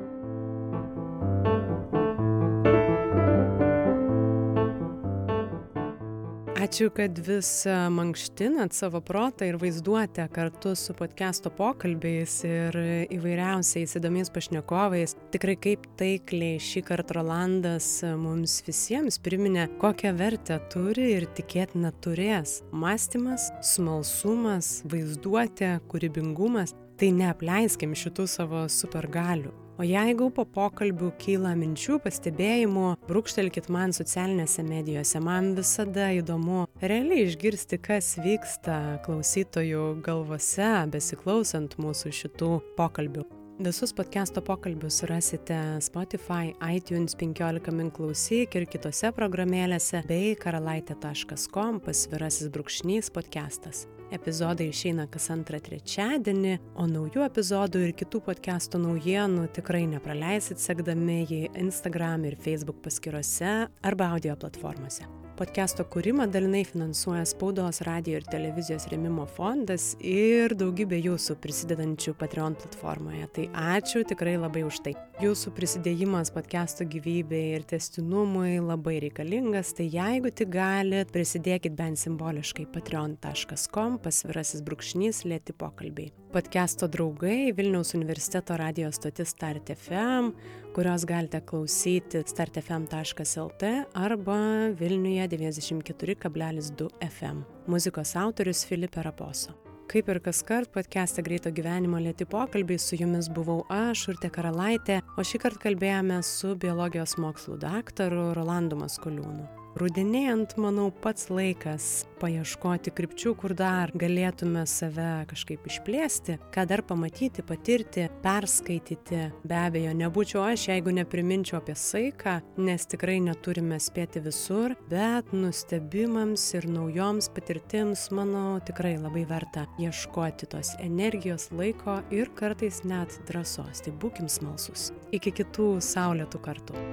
Ačiū, 6.66 6.88
kad 6.90 7.20
vis 7.22 7.66
e, 7.66 7.74
mankštinat 7.94 8.74
savo 8.74 8.98
protą 9.06 9.46
ir 9.46 9.58
vaizduotę 9.62 10.24
kartu 10.34 10.72
su 10.76 10.96
podcast'o 10.98 11.52
pokalbiais 11.54 12.40
ir 12.48 12.78
įvairiausiais 13.14 13.94
įdomiais 14.00 14.32
pašnekovais. 14.34 15.14
Tikrai 15.36 15.54
kaip 15.62 15.84
taikliai 16.00 16.56
šį 16.58 16.82
kartą 16.88 17.20
Rolandas 17.20 17.90
e, 18.02 18.16
mums 18.18 18.56
visiems 18.66 19.20
priminė, 19.22 19.68
kokią 19.84 20.16
vertę 20.18 20.58
turi 20.74 21.12
ir 21.20 21.28
tikėtina 21.38 21.92
turės 22.02 22.64
mąstymas, 22.74 23.52
smalsumas, 23.76 24.80
vaizduotė, 24.90 25.76
kūrybingumas. 25.92 26.74
Tai 26.98 27.12
neapleiskim 27.20 27.94
šitų 27.94 28.26
savo 28.32 28.66
supergalių. 28.72 29.54
O 29.76 29.84
jeigu 29.84 30.30
po 30.32 30.46
pokalbių 30.48 31.10
kyla 31.20 31.52
minčių, 31.60 31.98
pastebėjimų, 32.06 32.94
brūkštelkit 33.10 33.68
man 33.74 33.92
socialinėse 33.96 34.64
medijose. 34.64 35.20
Man 35.20 35.52
visada 35.58 36.14
įdomu 36.16 36.64
realiai 36.80 37.26
išgirsti, 37.28 37.82
kas 37.84 38.14
vyksta 38.24 39.02
klausytojų 39.04 39.98
galvose, 40.06 40.70
besiklausant 40.94 41.76
mūsų 41.82 42.14
šitų 42.22 42.52
pokalbių. 42.80 43.26
Visus 43.66 43.92
podcast'o 43.96 44.44
pokalbius 44.44 45.02
rasite 45.08 45.60
Spotify, 45.84 46.54
iTunes 46.76 47.16
15 47.16 47.72
min 47.76 47.92
klausyk 47.92 48.56
ir 48.56 48.68
kitose 48.68 49.12
programėlėse 49.16 50.04
bei 50.08 50.36
karalaitė.com 50.40 51.80
pasvirasis 51.84 52.52
brūkšnys 52.52 53.12
podcastas. 53.16 53.86
Epizodai 54.14 54.70
išeina 54.70 55.08
kas 55.12 55.30
antrą 55.34 55.60
trečiadienį, 55.66 56.56
o 56.78 56.86
naujų 56.90 57.26
epizodų 57.26 57.82
ir 57.88 57.96
kitų 57.98 58.22
podcast'o 58.30 58.82
naujienų 58.82 59.48
tikrai 59.58 59.86
nepraleisit 59.90 60.62
sekdami 60.62 61.24
jį 61.26 61.42
Instagram 61.66 62.30
ir 62.30 62.38
Facebook 62.38 62.84
paskiruose 62.86 63.56
arba 63.82 64.14
audio 64.14 64.38
platformose. 64.38 65.25
Podcast'o 65.36 65.84
kūrimą 65.92 66.30
dalinai 66.32 66.62
finansuoja 66.64 67.26
Spaudos, 67.28 67.82
radio 67.84 68.22
ir 68.22 68.24
televizijos 68.32 68.86
remimo 68.88 69.26
fondas 69.28 69.90
ir 70.00 70.56
daugybė 70.56 71.02
jūsų 71.04 71.36
prisidedančių 71.44 72.14
Patreon 72.22 72.56
platformoje. 72.62 73.28
Tai 73.36 73.50
ačiū 73.76 74.06
tikrai 74.08 74.38
labai 74.40 74.64
už 74.64 74.80
tai. 74.86 74.96
Jūsų 75.20 75.52
prisidėjimas 75.58 76.32
podcast'o 76.32 76.88
gyvybei 76.88 77.58
ir 77.58 77.68
testinumui 77.68 78.62
labai 78.64 79.02
reikalingas, 79.04 79.74
tai 79.76 79.90
jeigu 79.92 80.32
tik 80.32 80.56
galit, 80.56 81.12
prisidėkit 81.12 81.76
bent 81.76 82.00
simboliškai 82.00 82.70
patreon.com 82.72 84.00
pasvirasis 84.08 84.64
brūkšnys 84.64 85.26
lėti 85.28 85.52
pokalbiai. 85.52 86.14
Podcast'o 86.32 86.88
draugai 86.92 87.52
Vilniaus 87.56 87.92
universiteto 87.96 88.56
radio 88.60 88.88
stotis 88.96 89.36
Start 89.36 89.76
FM, 89.76 90.32
kurios 90.76 91.06
galite 91.06 91.40
klausyti 91.46 92.20
startfm.lt 92.26 93.64
arba 93.94 94.40
Vilniuje 94.80 95.28
94,2 95.28 96.90
FM. 97.10 97.38
Muzikos 97.68 98.16
autorius 98.16 98.66
Filipe 98.66 99.04
Raposo. 99.04 99.56
Kaip 99.88 100.10
ir 100.10 100.20
kas 100.20 100.44
kart, 100.44 100.72
podcast'e 100.76 101.24
Greito 101.24 101.52
gyvenimo 101.56 102.02
lėti 102.02 102.28
pokalbiai 102.28 102.82
su 102.82 103.00
jumis 103.00 103.30
buvau 103.32 103.62
aš, 103.72 104.10
Urte 104.12 104.32
Karalaitė, 104.34 105.00
o 105.16 105.24
šį 105.24 105.46
kartą 105.46 105.70
kalbėjome 105.70 106.24
su 106.26 106.58
biologijos 106.60 107.16
mokslų 107.24 107.62
daktaru 107.62 108.34
Rolandu 108.36 108.82
Maskoliūnu 108.82 109.65
rudenėjant 109.80 110.56
manau 110.62 110.88
pats 111.04 111.28
laikas 111.30 112.06
paieškoti 112.22 112.94
krypčių 112.96 113.34
kur 113.40 113.54
dar 113.58 113.92
galėtume 113.98 114.64
save 114.70 115.26
kažkaip 115.30 115.66
išplėsti 115.68 116.38
ką 116.56 116.64
dar 116.70 116.84
pamatyti 116.88 117.44
patirti 117.46 118.08
perskaityti. 118.24 119.22
Be 119.44 119.58
abejo 119.60 119.92
nebūčiau 120.00 120.46
aš 120.48 120.70
jeigu 120.72 120.94
nepriminčiau 120.96 121.60
apie 121.60 121.76
saiką 121.80 122.38
nes 122.62 122.88
tikrai 122.92 123.18
neturime 123.26 123.80
spėti 123.84 124.24
visur 124.24 124.78
bet 124.92 125.34
nustebimams 125.36 126.48
ir 126.56 126.70
naujoms 126.72 127.30
patirtims 127.36 128.08
manau 128.16 128.62
tikrai 128.64 128.96
labai 128.96 129.26
verta 129.28 129.68
ieškoti 129.82 130.52
tos 130.56 130.76
energijos 130.80 131.52
laiko 131.52 132.00
ir 132.16 132.32
kartais 132.40 132.84
net 132.88 133.20
drąsos. 133.28 133.84
Tai 133.86 133.96
būkim 134.00 134.32
smalsūs. 134.32 134.92
Iki 135.16 135.36
kitų 135.42 135.70
saulėtų 135.84 136.44
kartų 136.48 136.86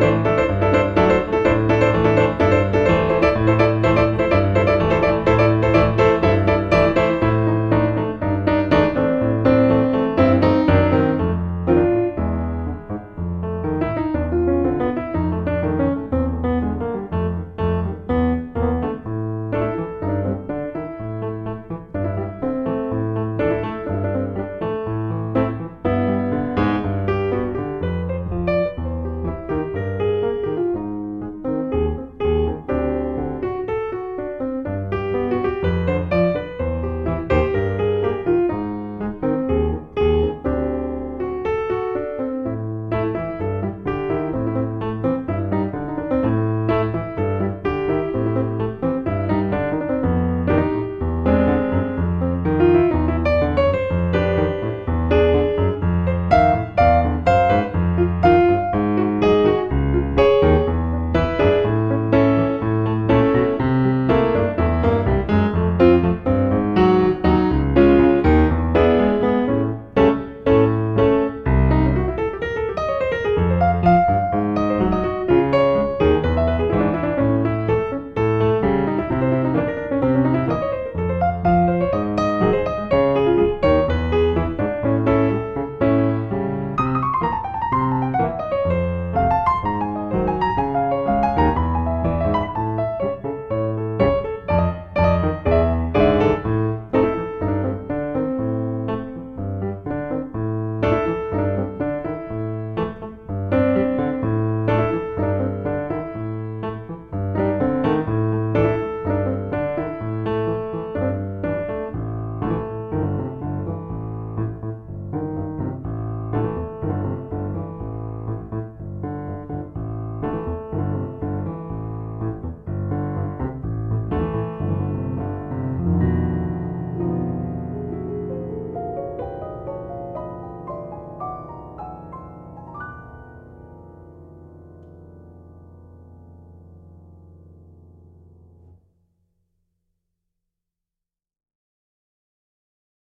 thank 0.00 0.26
you 0.26 0.37